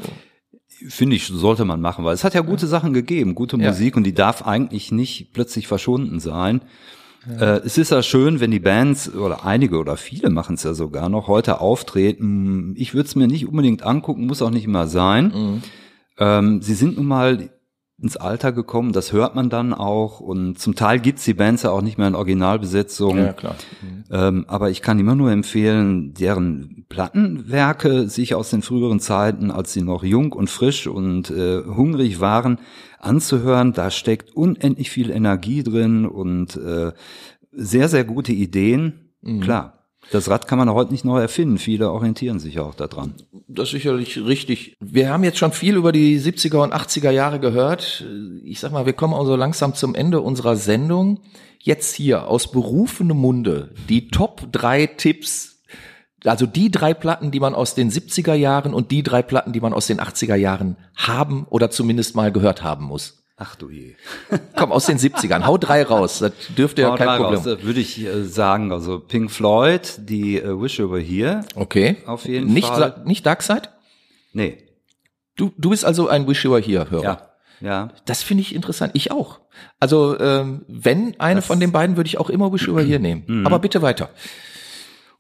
Finde 0.88 1.16
ich, 1.16 1.26
sollte 1.28 1.66
man 1.66 1.82
machen, 1.82 2.06
weil 2.06 2.14
es 2.14 2.24
hat 2.24 2.34
ja 2.34 2.42
gute 2.42 2.68
Sachen 2.68 2.94
gegeben, 2.94 3.36
gute 3.36 3.58
ja. 3.58 3.68
Musik 3.68 3.98
und 3.98 4.04
die 4.04 4.14
darf 4.14 4.46
eigentlich 4.46 4.92
nicht 4.92 5.34
plötzlich 5.34 5.68
verschwunden 5.68 6.20
sein. 6.20 6.62
Ja. 7.28 7.56
Äh, 7.56 7.62
es 7.66 7.78
ist 7.78 7.92
ja 7.92 8.02
schön, 8.02 8.40
wenn 8.40 8.52
die 8.52 8.60
Bands 8.60 9.14
oder 9.14 9.46
einige 9.46 9.78
oder 9.78 9.98
viele 9.98 10.30
machen 10.30 10.56
es 10.56 10.64
ja 10.64 10.74
sogar 10.74 11.10
noch 11.10 11.28
heute 11.28 11.60
auftreten. 11.60 12.74
Ich 12.78 12.94
würde 12.94 13.08
es 13.08 13.16
mir 13.16 13.28
nicht 13.28 13.48
unbedingt 13.48 13.84
angucken, 13.84 14.26
muss 14.26 14.42
auch 14.42 14.52
nicht 14.52 14.66
immer 14.66 14.88
sein. 14.88 15.26
Mhm. 15.26 15.64
Ähm, 16.18 16.62
sie 16.62 16.76
sind 16.76 16.98
nun 16.98 17.08
mal 17.08 17.50
ins 18.02 18.18
Alter 18.18 18.52
gekommen, 18.52 18.94
das 18.94 19.12
hört 19.12 19.36
man 19.36 19.50
dann 19.50 19.74
auch 19.74 20.20
und 20.20 20.58
zum 20.58 20.76
Teil 20.76 21.00
gibt's 21.00 21.26
die 21.26 21.34
Bands 21.34 21.64
ja 21.64 21.72
auch 21.72 21.82
nicht 21.82 21.98
mehr 21.98 22.08
in 22.08 22.16
Originalbesetzung. 22.16 23.18
Ja, 23.18 23.34
klar. 23.34 23.56
Mhm. 23.82 24.04
Ähm, 24.12 24.46
aber 24.48 24.70
ich 24.70 24.82
kann 24.82 25.00
immer 25.00 25.16
nur 25.16 25.32
empfehlen, 25.32 26.14
deren 26.14 26.86
Plattenwerke 26.90 28.08
sich 28.08 28.36
aus 28.36 28.50
den 28.50 28.62
früheren 28.62 29.00
Zeiten, 29.00 29.52
als 29.52 29.74
sie 29.74 29.82
noch 29.82 30.04
jung 30.04 30.32
und 30.32 30.50
frisch 30.50 30.88
und 30.88 31.30
äh, 31.30 31.64
hungrig 31.64 32.20
waren, 32.20 32.60
anzuhören. 33.00 33.74
Da 33.74 33.92
steckt 33.92 34.36
unendlich 34.36 34.90
viel 34.90 35.12
Energie 35.12 35.64
drin 35.64 36.06
und 36.06 36.56
äh, 36.58 36.92
sehr, 37.52 37.90
sehr 37.90 38.04
gute 38.04 38.32
Ideen. 38.32 39.12
Mhm. 39.22 39.42
Klar, 39.42 39.80
das 40.12 40.30
Rad 40.30 40.48
kann 40.48 40.58
man 40.58 40.70
heute 40.72 40.92
nicht 40.92 41.06
neu 41.06 41.20
erfinden. 41.20 41.58
Viele 41.58 41.92
orientieren 41.92 42.40
sich 42.40 42.60
auch 42.60 42.74
daran. 42.74 43.14
Das 43.52 43.70
ist 43.70 43.72
sicherlich 43.72 44.24
richtig. 44.24 44.76
Wir 44.80 45.10
haben 45.10 45.24
jetzt 45.24 45.40
schon 45.40 45.52
viel 45.52 45.76
über 45.76 45.92
die 45.92 46.20
70er 46.20 46.62
und 46.64 46.72
80er 46.72 47.10
Jahre 47.10 47.40
gehört. 47.40 48.06
Ich 48.44 48.60
sag 48.60 48.72
mal, 48.72 48.86
wir 48.86 48.94
kommen 48.94 49.16
also 49.16 49.36
langsam 49.36 49.74
zum 49.74 49.96
Ende 49.96 50.22
unserer 50.22 50.56
Sendung. 50.56 51.22
Jetzt 51.58 51.96
hier 51.96 52.28
aus 52.28 52.52
berufenem 52.52 53.18
Munde 53.18 53.74
die 53.90 54.10
Top 54.10 54.52
drei 54.52 54.86
Tipps. 54.86 55.64
Also 56.26 56.46
die 56.46 56.70
drei 56.70 56.94
Platten, 56.94 57.32
die 57.32 57.40
man 57.40 57.56
aus 57.56 57.74
den 57.74 57.90
70er 57.90 58.36
Jahren 58.36 58.76
und 58.76 58.92
die 58.92 59.02
drei 59.02 59.24
Platten, 59.24 59.52
die 59.52 59.62
man 59.62 59.74
aus 59.74 59.88
den 59.88 60.00
80er 60.00 60.36
Jahren 60.36 60.78
haben 60.96 61.48
oder 61.50 61.72
zumindest 61.72 62.16
mal 62.16 62.32
gehört 62.32 62.62
haben 62.62 62.86
muss. 62.86 63.24
Ach 63.42 63.56
du 63.56 63.70
je. 63.70 63.96
Komm, 64.58 64.74
aus 64.74 64.86
den 64.86 64.98
70ern. 64.98 65.46
Hau 65.46 65.58
drei 65.58 65.84
raus. 65.84 66.20
Das 66.20 66.34
dürfte 66.58 66.82
ja 66.82 66.98
kein 66.98 67.22
Problem. 67.22 67.40
Raus, 67.40 67.64
würde 67.64 67.80
ich 67.80 68.06
äh, 68.06 68.26
sagen. 68.26 68.74
Also 68.74 69.00
Pink 69.00 69.32
Floyd, 69.32 69.94
die 69.98 70.44
uh, 70.44 70.62
Wish 70.62 70.82
Over 70.82 71.00
Here. 71.00 71.46
Okay. 71.56 71.98
Auf 72.06 72.26
jeden 72.26 72.54
nicht, 72.54 72.68
Fall. 72.68 73.02
Nicht 73.06 73.26
Dark 73.26 73.42
Side? 73.42 73.70
Nee. 74.34 74.58
Du, 75.38 75.54
du 75.58 75.70
bist 75.70 75.86
also 75.86 76.10
ein 76.10 76.28
Wish 76.28 76.46
Over 76.46 76.60
Here-Hörer. 76.60 77.04
Ja. 77.04 77.30
Ja. 77.62 77.90
Das 78.06 78.24
finde 78.24 78.42
ich 78.42 78.54
interessant. 78.54 78.92
Ich 78.94 79.12
auch. 79.12 79.40
Also 79.80 80.20
ähm, 80.20 80.66
wenn 80.68 81.18
eine 81.20 81.40
das 81.40 81.46
von 81.46 81.62
den 81.62 81.72
beiden, 81.72 81.96
würde 81.96 82.08
ich 82.08 82.18
auch 82.18 82.30
immer 82.30 82.52
Wish 82.52 82.68
Over 82.68 82.82
Here 82.82 83.00
nehmen. 83.00 83.24
Mhm. 83.26 83.46
Aber 83.46 83.60
bitte 83.60 83.82
weiter. 83.82 84.10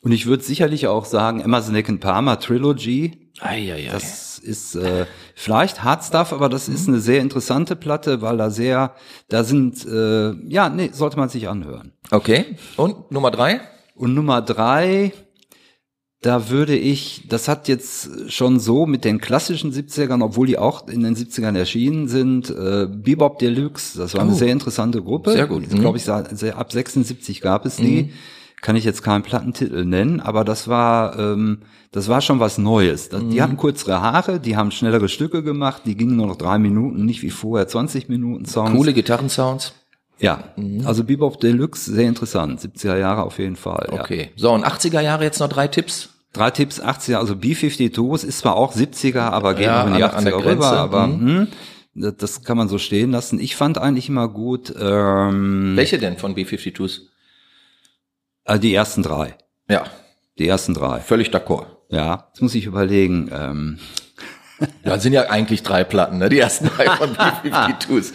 Und 0.02 0.12
ich 0.12 0.26
würde 0.26 0.44
sicherlich 0.44 0.88
auch 0.88 1.06
sagen, 1.06 1.40
Emerson 1.40 1.74
Lake 1.74 1.94
Palmer 1.98 2.40
Trilogy. 2.40 3.32
Ei, 3.40 3.74
ei, 3.74 3.88
ei. 3.88 3.90
Das 3.92 4.29
ist 4.40 4.76
äh, 4.76 5.06
vielleicht 5.36 5.84
Hard 5.84 6.04
Stuff, 6.04 6.34
aber 6.34 6.50
das 6.50 6.68
ist 6.68 6.88
eine 6.88 7.00
sehr 7.00 7.22
interessante 7.22 7.76
Platte, 7.76 8.22
weil 8.22 8.38
da 8.38 8.50
sehr, 8.50 8.96
da 9.28 9.44
sind, 9.44 9.86
äh, 9.86 10.34
ja, 10.48 10.70
nee, 10.70 10.90
sollte 10.94 11.18
man 11.18 11.30
sich 11.30 11.48
anhören. 11.48 11.94
Okay. 12.12 12.58
Und 12.78 13.12
Nummer 13.12 13.32
drei? 13.32 13.62
Und 13.96 14.14
Nummer 14.14 14.42
drei, 14.42 15.14
da 16.22 16.50
würde 16.50 16.76
ich, 16.76 17.28
das 17.30 17.48
hat 17.48 17.68
jetzt 17.68 18.32
schon 18.32 18.60
so 18.60 18.86
mit 18.86 19.06
den 19.06 19.20
klassischen 19.20 19.72
70ern, 19.72 20.24
obwohl 20.24 20.48
die 20.48 20.58
auch 20.58 20.88
in 20.88 21.04
den 21.04 21.16
70ern 21.16 21.58
erschienen 21.58 22.08
sind, 22.08 22.50
äh, 22.50 22.88
Bebop 22.90 23.40
Deluxe, 23.40 23.98
das 23.98 24.14
war 24.14 24.22
oh. 24.22 24.28
eine 24.28 24.36
sehr 24.36 24.52
interessante 24.52 25.02
Gruppe. 25.02 25.32
Sehr 25.32 25.48
gut. 25.48 25.72
Mhm. 25.72 25.80
Glaube 25.80 25.98
ich, 25.98 26.10
ab 26.10 26.72
76 26.72 27.42
gab 27.42 27.66
es 27.66 27.78
die. 27.78 28.04
Mhm 28.04 28.10
kann 28.62 28.76
ich 28.76 28.84
jetzt 28.84 29.04
keinen 29.04 29.24
Plattentitel 29.24 29.86
nennen, 29.86 30.20
aber 30.20 30.44
das 30.44 30.68
war, 30.68 31.18
ähm, 31.18 31.60
das 31.92 32.08
war 32.08 32.22
schon 32.22 32.40
was 32.40 32.58
Neues. 32.58 33.10
Das, 33.10 33.24
mhm. 33.24 33.32
Die 33.32 33.42
hatten 33.42 33.58
kürzere 33.58 34.02
Haare, 34.02 34.40
die 34.40 34.58
haben 34.58 34.72
schnellere 34.72 35.10
Stücke 35.10 35.44
gemacht, 35.44 35.84
die 35.86 35.96
gingen 35.96 36.16
nur 36.16 36.28
noch 36.28 36.36
drei 36.36 36.58
Minuten, 36.58 37.06
nicht 37.06 37.22
wie 37.22 37.30
vorher 37.30 37.68
20 37.68 38.10
Minuten 38.10 38.46
Songs. 38.46 38.76
Coole 38.76 38.94
Gitarrensounds. 38.94 39.74
Ja, 40.20 40.44
mhm. 40.58 40.86
also 40.86 41.04
Bebop 41.04 41.40
Deluxe, 41.40 41.92
sehr 41.92 42.08
interessant. 42.08 42.60
70er 42.60 42.98
Jahre 42.98 43.24
auf 43.24 43.40
jeden 43.40 43.56
Fall. 43.56 43.88
Okay. 43.92 44.24
Ja. 44.24 44.30
So, 44.36 44.52
und 44.52 44.66
80er 44.66 45.02
Jahre 45.02 45.24
jetzt 45.24 45.40
noch 45.40 45.48
drei 45.48 45.68
Tipps? 45.68 46.10
Drei 46.34 46.52
Tipps, 46.52 46.82
80er, 46.82 47.16
also 47.16 47.36
B-52s 47.36 48.26
ist 48.26 48.40
zwar 48.40 48.56
auch 48.56 48.76
70er, 48.76 49.22
aber 49.22 49.56
geht 49.56 49.66
ja, 49.66 49.84
noch 49.84 49.92
in 49.92 49.98
die 49.98 50.04
80er 50.04 50.46
rüber, 50.46 50.72
aber 50.74 51.08
mhm. 51.08 51.48
hm, 51.96 52.16
das 52.18 52.44
kann 52.44 52.58
man 52.58 52.68
so 52.68 52.78
stehen 52.78 53.12
lassen. 53.12 53.40
Ich 53.40 53.56
fand 53.56 53.78
eigentlich 53.78 54.10
immer 54.10 54.28
gut. 54.28 54.74
Ähm, 54.80 55.74
Welche 55.76 55.98
denn 55.98 56.18
von 56.18 56.36
B-52s? 56.36 57.02
Also 58.50 58.62
die 58.62 58.74
ersten 58.74 59.04
drei. 59.04 59.38
Ja. 59.70 59.86
Die 60.40 60.48
ersten 60.48 60.74
drei. 60.74 61.02
Völlig 61.02 61.30
d'accord. 61.30 61.68
Ja, 61.90 62.30
jetzt 62.30 62.42
muss 62.42 62.56
ich 62.56 62.66
überlegen. 62.66 63.30
Ähm. 63.32 63.80
Ja, 64.84 65.00
sind 65.00 65.14
ja 65.14 65.30
eigentlich 65.30 65.64
drei 65.64 65.86
Platten, 65.86 66.18
ne? 66.18 66.28
Die 66.28 66.38
ersten 66.38 66.66
drei 66.66 66.88
von 66.88 67.12
B-52s. 67.44 68.12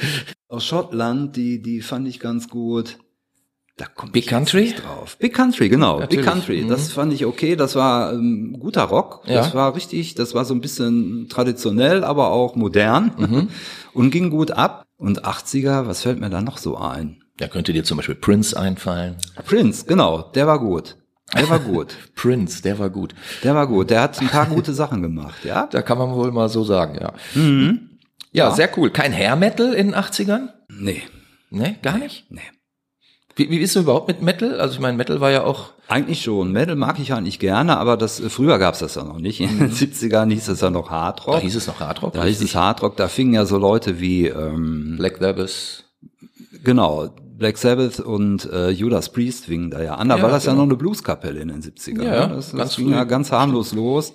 Aus 0.46 0.66
Schottland, 0.66 1.36
die, 1.36 1.62
die 1.62 1.80
fand 1.80 2.06
ich 2.06 2.20
ganz 2.20 2.50
gut. 2.50 2.98
Da 3.78 3.86
kommt 3.86 4.12
Big 4.12 4.26
Country 4.26 4.74
drauf. 4.74 5.16
Big 5.16 5.32
Country, 5.32 5.70
genau. 5.70 6.00
Natürlich. 6.00 6.22
Big 6.22 6.34
Country. 6.34 6.62
Mhm. 6.64 6.68
Das 6.68 6.92
fand 6.92 7.14
ich 7.14 7.24
okay. 7.24 7.56
Das 7.56 7.76
war 7.76 8.12
ähm, 8.12 8.58
guter 8.60 8.82
Rock. 8.82 9.22
Ja. 9.24 9.36
Das 9.36 9.54
war 9.54 9.74
richtig. 9.74 10.16
Das 10.16 10.34
war 10.34 10.44
so 10.44 10.52
ein 10.52 10.60
bisschen 10.60 11.30
traditionell, 11.30 12.04
aber 12.04 12.30
auch 12.30 12.56
modern 12.56 13.12
mhm. 13.16 13.48
und 13.94 14.10
ging 14.10 14.28
gut 14.28 14.50
ab. 14.50 14.84
Und 14.98 15.24
80er, 15.24 15.86
was 15.86 16.02
fällt 16.02 16.20
mir 16.20 16.28
da 16.28 16.42
noch 16.42 16.58
so 16.58 16.76
ein? 16.76 17.23
Da 17.38 17.48
könnte 17.48 17.72
dir 17.72 17.84
zum 17.84 17.96
Beispiel 17.96 18.14
Prince 18.14 18.58
einfallen. 18.58 19.16
Prince, 19.44 19.86
genau, 19.86 20.22
der 20.34 20.46
war 20.46 20.60
gut. 20.60 20.96
Der 21.36 21.48
war 21.48 21.58
gut. 21.58 21.96
Prince, 22.14 22.62
der 22.62 22.78
war 22.78 22.90
gut. 22.90 23.14
Der 23.42 23.54
war 23.54 23.66
gut. 23.66 23.90
Der 23.90 24.02
hat 24.02 24.20
ein 24.20 24.28
paar 24.28 24.46
gute 24.46 24.72
Sachen 24.72 25.02
gemacht, 25.02 25.44
ja? 25.44 25.66
Da 25.66 25.82
kann 25.82 25.98
man 25.98 26.14
wohl 26.14 26.30
mal 26.30 26.48
so 26.48 26.62
sagen, 26.62 26.98
ja. 27.00 27.12
Mhm. 27.34 27.90
Ja, 28.30 28.48
ja, 28.48 28.54
sehr 28.54 28.70
cool. 28.76 28.90
Kein 28.90 29.12
Hair 29.12 29.36
Metal 29.36 29.72
in 29.72 29.88
den 29.88 29.96
80ern? 29.96 30.48
Nee. 30.68 31.02
Nee, 31.50 31.76
gar 31.82 31.98
nicht? 31.98 32.26
Nee. 32.30 32.40
Wie, 33.36 33.50
wie 33.50 33.58
bist 33.58 33.74
du 33.74 33.80
überhaupt 33.80 34.08
mit 34.08 34.22
Metal? 34.22 34.60
Also 34.60 34.74
ich 34.74 34.80
meine, 34.80 34.96
Metal 34.96 35.20
war 35.20 35.30
ja 35.30 35.42
auch. 35.44 35.72
Eigentlich 35.88 36.22
schon. 36.22 36.52
Metal 36.52 36.76
mag 36.76 36.98
ich 37.00 37.12
eigentlich 37.12 37.38
gerne, 37.40 37.76
aber 37.78 37.96
das 37.96 38.20
früher 38.28 38.58
gab's 38.58 38.78
das 38.78 38.94
ja 38.94 39.04
noch 39.04 39.18
nicht. 39.18 39.40
In 39.40 39.58
den 39.58 39.72
70ern 39.72 40.30
hieß 40.30 40.48
es 40.48 40.60
ja 40.60 40.70
noch 40.70 40.90
Hardrock. 40.90 41.34
Da 41.34 41.40
hieß 41.40 41.56
es 41.56 41.66
noch 41.66 41.80
Hardrock. 41.80 42.12
Da 42.12 42.24
hieß 42.24 42.40
es 42.42 42.54
Hardrock. 42.54 42.96
Da 42.96 43.08
fingen 43.08 43.34
ja 43.34 43.44
so 43.44 43.58
Leute 43.58 44.00
wie 44.00 44.26
ähm, 44.26 44.96
Black 44.98 45.18
Sabbath. 45.18 45.84
Genau, 46.62 47.10
Black 47.36 47.58
Sabbath 47.58 48.00
und 48.00 48.50
äh, 48.50 48.70
Judas 48.70 49.08
Priest 49.08 49.46
fingen 49.46 49.70
da 49.70 49.82
ja 49.82 49.96
an. 49.96 50.08
Da 50.08 50.16
ja, 50.16 50.22
war 50.22 50.30
das 50.30 50.44
genau. 50.44 50.54
ja 50.54 50.56
noch 50.58 50.64
eine 50.64 50.76
Blueskapelle 50.76 51.40
in 51.40 51.48
den 51.48 51.62
70ern. 51.62 52.02
Ja, 52.02 52.26
ne? 52.26 52.34
das, 52.36 52.50
das 52.50 52.58
ganz 52.58 52.76
ging 52.76 52.90
ja 52.90 53.04
ganz 53.04 53.32
harmlos 53.32 53.72
los. 53.72 54.14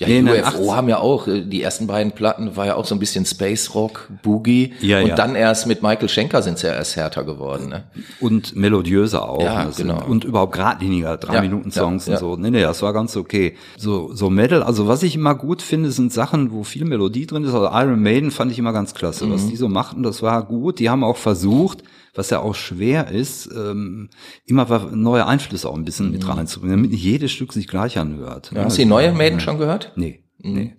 Ja, 0.00 0.08
nee, 0.08 0.22
die 0.22 0.30
UFO 0.30 0.74
haben 0.74 0.88
ja 0.88 0.98
auch, 0.98 1.28
äh, 1.28 1.42
die 1.42 1.60
ersten 1.60 1.86
beiden 1.86 2.12
Platten 2.12 2.56
war 2.56 2.64
ja 2.64 2.74
auch 2.74 2.86
so 2.86 2.94
ein 2.94 2.98
bisschen 2.98 3.26
Space 3.26 3.74
Rock, 3.74 4.08
Boogie. 4.22 4.72
Ja, 4.80 5.02
und 5.02 5.08
ja. 5.08 5.14
dann 5.14 5.34
erst 5.34 5.66
mit 5.66 5.82
Michael 5.82 6.08
Schenker 6.08 6.40
sind 6.40 6.58
sie 6.58 6.68
ja 6.68 6.72
erst 6.72 6.96
härter 6.96 7.22
geworden. 7.22 7.68
Ne? 7.68 7.84
Und 8.18 8.56
melodiöser 8.56 9.28
auch. 9.28 9.42
Ja, 9.42 9.68
genau. 9.76 10.02
und 10.06 10.24
überhaupt 10.24 10.54
geradliniger, 10.54 11.18
drei 11.18 11.34
ja, 11.34 11.40
Minuten 11.42 11.70
Songs 11.70 12.06
ja, 12.06 12.14
und 12.14 12.18
so. 12.18 12.36
Nee, 12.36 12.48
nee, 12.48 12.62
das 12.62 12.80
war 12.80 12.94
ganz 12.94 13.14
okay. 13.14 13.56
So, 13.76 14.14
so 14.14 14.30
Metal, 14.30 14.62
also 14.62 14.88
was 14.88 15.02
ich 15.02 15.16
immer 15.16 15.34
gut 15.34 15.60
finde, 15.60 15.90
sind 15.90 16.14
Sachen, 16.14 16.50
wo 16.50 16.64
viel 16.64 16.86
Melodie 16.86 17.26
drin 17.26 17.44
ist. 17.44 17.52
Also 17.52 17.66
Iron 17.66 18.00
Maiden 18.00 18.30
fand 18.30 18.50
ich 18.52 18.58
immer 18.58 18.72
ganz 18.72 18.94
klasse. 18.94 19.26
Mhm. 19.26 19.34
Was 19.34 19.48
die 19.48 19.56
so 19.56 19.68
machten, 19.68 20.02
das 20.02 20.22
war 20.22 20.42
gut. 20.44 20.78
Die 20.78 20.88
haben 20.88 21.04
auch 21.04 21.18
versucht, 21.18 21.82
was 22.14 22.30
ja 22.30 22.40
auch 22.40 22.54
schwer 22.54 23.08
ist, 23.08 23.48
ähm, 23.54 24.10
immer 24.44 24.66
neue 24.92 25.26
Einflüsse 25.26 25.68
auch 25.68 25.76
ein 25.76 25.84
bisschen 25.84 26.06
mhm. 26.06 26.12
mit 26.12 26.28
reinzubringen, 26.28 26.76
damit 26.76 26.90
nicht 26.90 27.02
jedes 27.02 27.32
Stück 27.32 27.52
sich 27.52 27.68
gleich 27.68 27.98
anhört. 27.98 28.50
Ja, 28.54 28.64
hast 28.64 28.78
du 28.78 28.82
die 28.82 28.88
neue 28.88 29.12
Maiden 29.12 29.40
schon 29.40 29.58
gehört? 29.58 29.92
Nee, 29.96 30.24
mhm. 30.38 30.54
nee. 30.54 30.76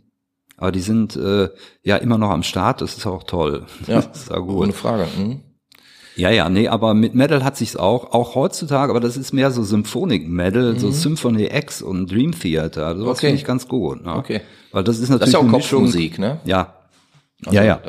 Aber 0.57 0.71
die 0.71 0.82
sind 0.82 1.15
äh, 1.15 1.49
ja 1.84 1.97
immer 1.97 2.17
noch 2.17 2.29
am 2.29 2.43
Start, 2.43 2.82
das 2.82 2.95
ist 2.97 3.07
auch 3.07 3.23
toll. 3.23 3.65
Ja, 3.88 4.01
das 4.01 4.23
ist 4.23 4.32
auch 4.32 4.45
gut. 4.45 4.57
ohne 4.57 4.73
Frage. 4.73 5.07
Mhm. 5.17 5.41
Ja, 6.17 6.29
ja, 6.29 6.49
nee, 6.49 6.67
aber 6.67 6.93
mit 6.93 7.15
Metal 7.15 7.43
hat 7.43 7.55
sich's 7.55 7.77
auch, 7.77 8.11
auch 8.11 8.36
heutzutage, 8.36 8.91
aber 8.91 8.99
das 8.99 9.15
ist 9.15 9.32
mehr 9.32 9.49
so 9.49 9.63
Symphonic 9.63 10.27
Metal, 10.27 10.73
mhm. 10.73 10.79
so 10.79 10.91
Symphony 10.91 11.45
X 11.45 11.82
und 11.82 12.11
Dream 12.11 12.38
Theater, 12.38 12.97
sowas 12.97 13.17
okay. 13.17 13.27
finde 13.27 13.36
ich 13.38 13.45
ganz 13.45 13.67
gut. 13.67 14.03
Ne? 14.03 14.13
Okay. 14.15 14.41
Weil 14.71 14.84
das 14.84 14.99
ist 14.99 15.09
natürlich 15.09 15.19
das 15.19 15.29
ist 15.29 15.34
ja 15.34 15.39
auch 15.39 15.51
Kopfmusik, 15.51 16.19
ne? 16.19 16.41
Ja. 16.43 16.75
Also, 17.45 17.57
ja, 17.57 17.63
ja 17.63 17.82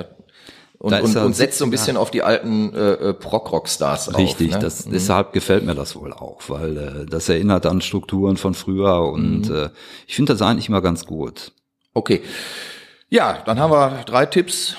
und, 0.83 1.01
und, 1.01 1.17
und 1.17 1.37
setzt 1.37 1.59
so 1.59 1.65
ein 1.65 1.71
bisschen 1.71 1.97
auf 1.97 2.11
die 2.11 2.25
alten 2.25 2.75
äh, 2.75 2.93
äh 2.95 3.15
Prog-Rock-Stars 3.15 4.09
auf. 4.09 4.19
Richtig, 4.19 4.51
ne? 4.51 4.59
das, 4.59 4.85
mhm. 4.85 4.91
deshalb 4.91 5.33
gefällt 5.33 5.65
mir 5.65 5.77
das 5.77 5.95
wohl 5.95 6.13
auch, 6.13 6.41
weil 6.49 6.77
äh, 6.77 7.07
das 7.07 7.29
erinnert 7.29 7.67
an 7.67 7.81
Strukturen 7.81 8.37
von 8.37 8.53
früher 8.53 9.01
und 9.03 9.49
mhm. 9.49 9.55
äh, 9.55 9.69
ich 10.09 10.17
finde 10.17 10.33
das 10.33 10.43
eigentlich 10.43 10.69
immer 10.69 10.83
ganz 10.83 11.07
gut. 11.07 11.53
Okay. 11.95 12.23
Ja, 13.11 13.43
dann 13.47 13.61
haben 13.61 13.71
wir 13.71 14.03
drei 14.07 14.27
Tipps 14.27 14.75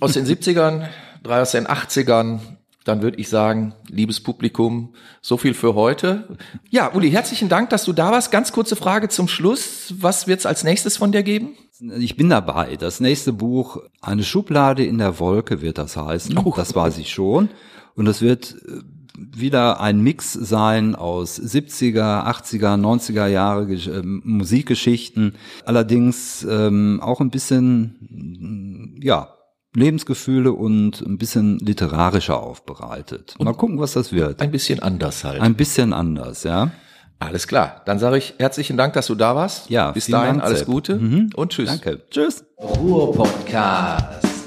aus 0.00 0.12
den 0.12 0.26
70ern, 0.26 0.86
drei 1.24 1.42
aus 1.42 1.50
den 1.50 1.66
80ern. 1.66 2.38
Dann 2.84 3.02
würde 3.02 3.18
ich 3.18 3.28
sagen, 3.28 3.74
liebes 3.88 4.20
Publikum, 4.22 4.94
so 5.20 5.36
viel 5.38 5.54
für 5.54 5.74
heute. 5.74 6.38
Ja, 6.70 6.94
Uli, 6.94 7.10
herzlichen 7.10 7.48
Dank, 7.48 7.70
dass 7.70 7.84
du 7.84 7.92
da 7.92 8.12
warst. 8.12 8.30
Ganz 8.30 8.52
kurze 8.52 8.76
Frage 8.76 9.08
zum 9.08 9.26
Schluss. 9.26 9.92
Was 9.98 10.28
wird's 10.28 10.46
als 10.46 10.62
nächstes 10.62 10.96
von 10.96 11.10
dir 11.10 11.24
geben? 11.24 11.56
Ich 11.80 12.16
bin 12.16 12.28
dabei. 12.28 12.76
Das 12.76 13.00
nächste 13.00 13.32
Buch, 13.32 13.82
eine 14.00 14.24
Schublade 14.24 14.84
in 14.84 14.98
der 14.98 15.18
Wolke 15.18 15.62
wird 15.62 15.78
das 15.78 15.96
heißen. 15.96 16.36
Oh. 16.38 16.52
Das 16.56 16.74
weiß 16.74 16.98
ich 16.98 17.10
schon. 17.10 17.50
Und 17.94 18.04
das 18.04 18.20
wird 18.20 18.56
äh, 18.66 18.80
wieder 19.16 19.80
ein 19.80 20.00
Mix 20.00 20.32
sein 20.32 20.94
aus 20.94 21.40
70er, 21.40 22.26
80er, 22.26 22.80
90er 22.80 23.26
Jahre 23.26 23.72
äh, 23.72 24.02
Musikgeschichten. 24.02 25.34
Allerdings 25.64 26.46
ähm, 26.48 27.00
auch 27.02 27.20
ein 27.20 27.30
bisschen, 27.30 28.98
ja, 29.00 29.34
Lebensgefühle 29.74 30.52
und 30.52 31.00
ein 31.02 31.18
bisschen 31.18 31.58
literarischer 31.58 32.42
aufbereitet. 32.42 33.36
Mal 33.38 33.54
gucken, 33.54 33.78
was 33.78 33.92
das 33.92 34.12
wird. 34.12 34.40
Ein 34.40 34.50
bisschen 34.50 34.80
anders 34.80 35.24
halt. 35.24 35.40
Ein 35.40 35.54
bisschen 35.54 35.92
anders, 35.92 36.42
ja. 36.42 36.72
Alles 37.18 37.46
klar. 37.48 37.82
Dann 37.84 37.98
sage 37.98 38.18
ich 38.18 38.34
herzlichen 38.38 38.76
Dank, 38.76 38.94
dass 38.94 39.06
du 39.06 39.14
da 39.14 39.34
warst. 39.34 39.70
Ja, 39.70 39.90
bis 39.90 40.06
dahin 40.06 40.38
Dank, 40.38 40.44
alles 40.44 40.64
Gute 40.64 40.96
mhm. 40.96 41.30
und 41.34 41.52
tschüss. 41.52 41.68
Danke. 41.68 42.00
Tschüss. 42.10 42.44
Ruhr 42.58 43.12
Podcast. 43.12 44.37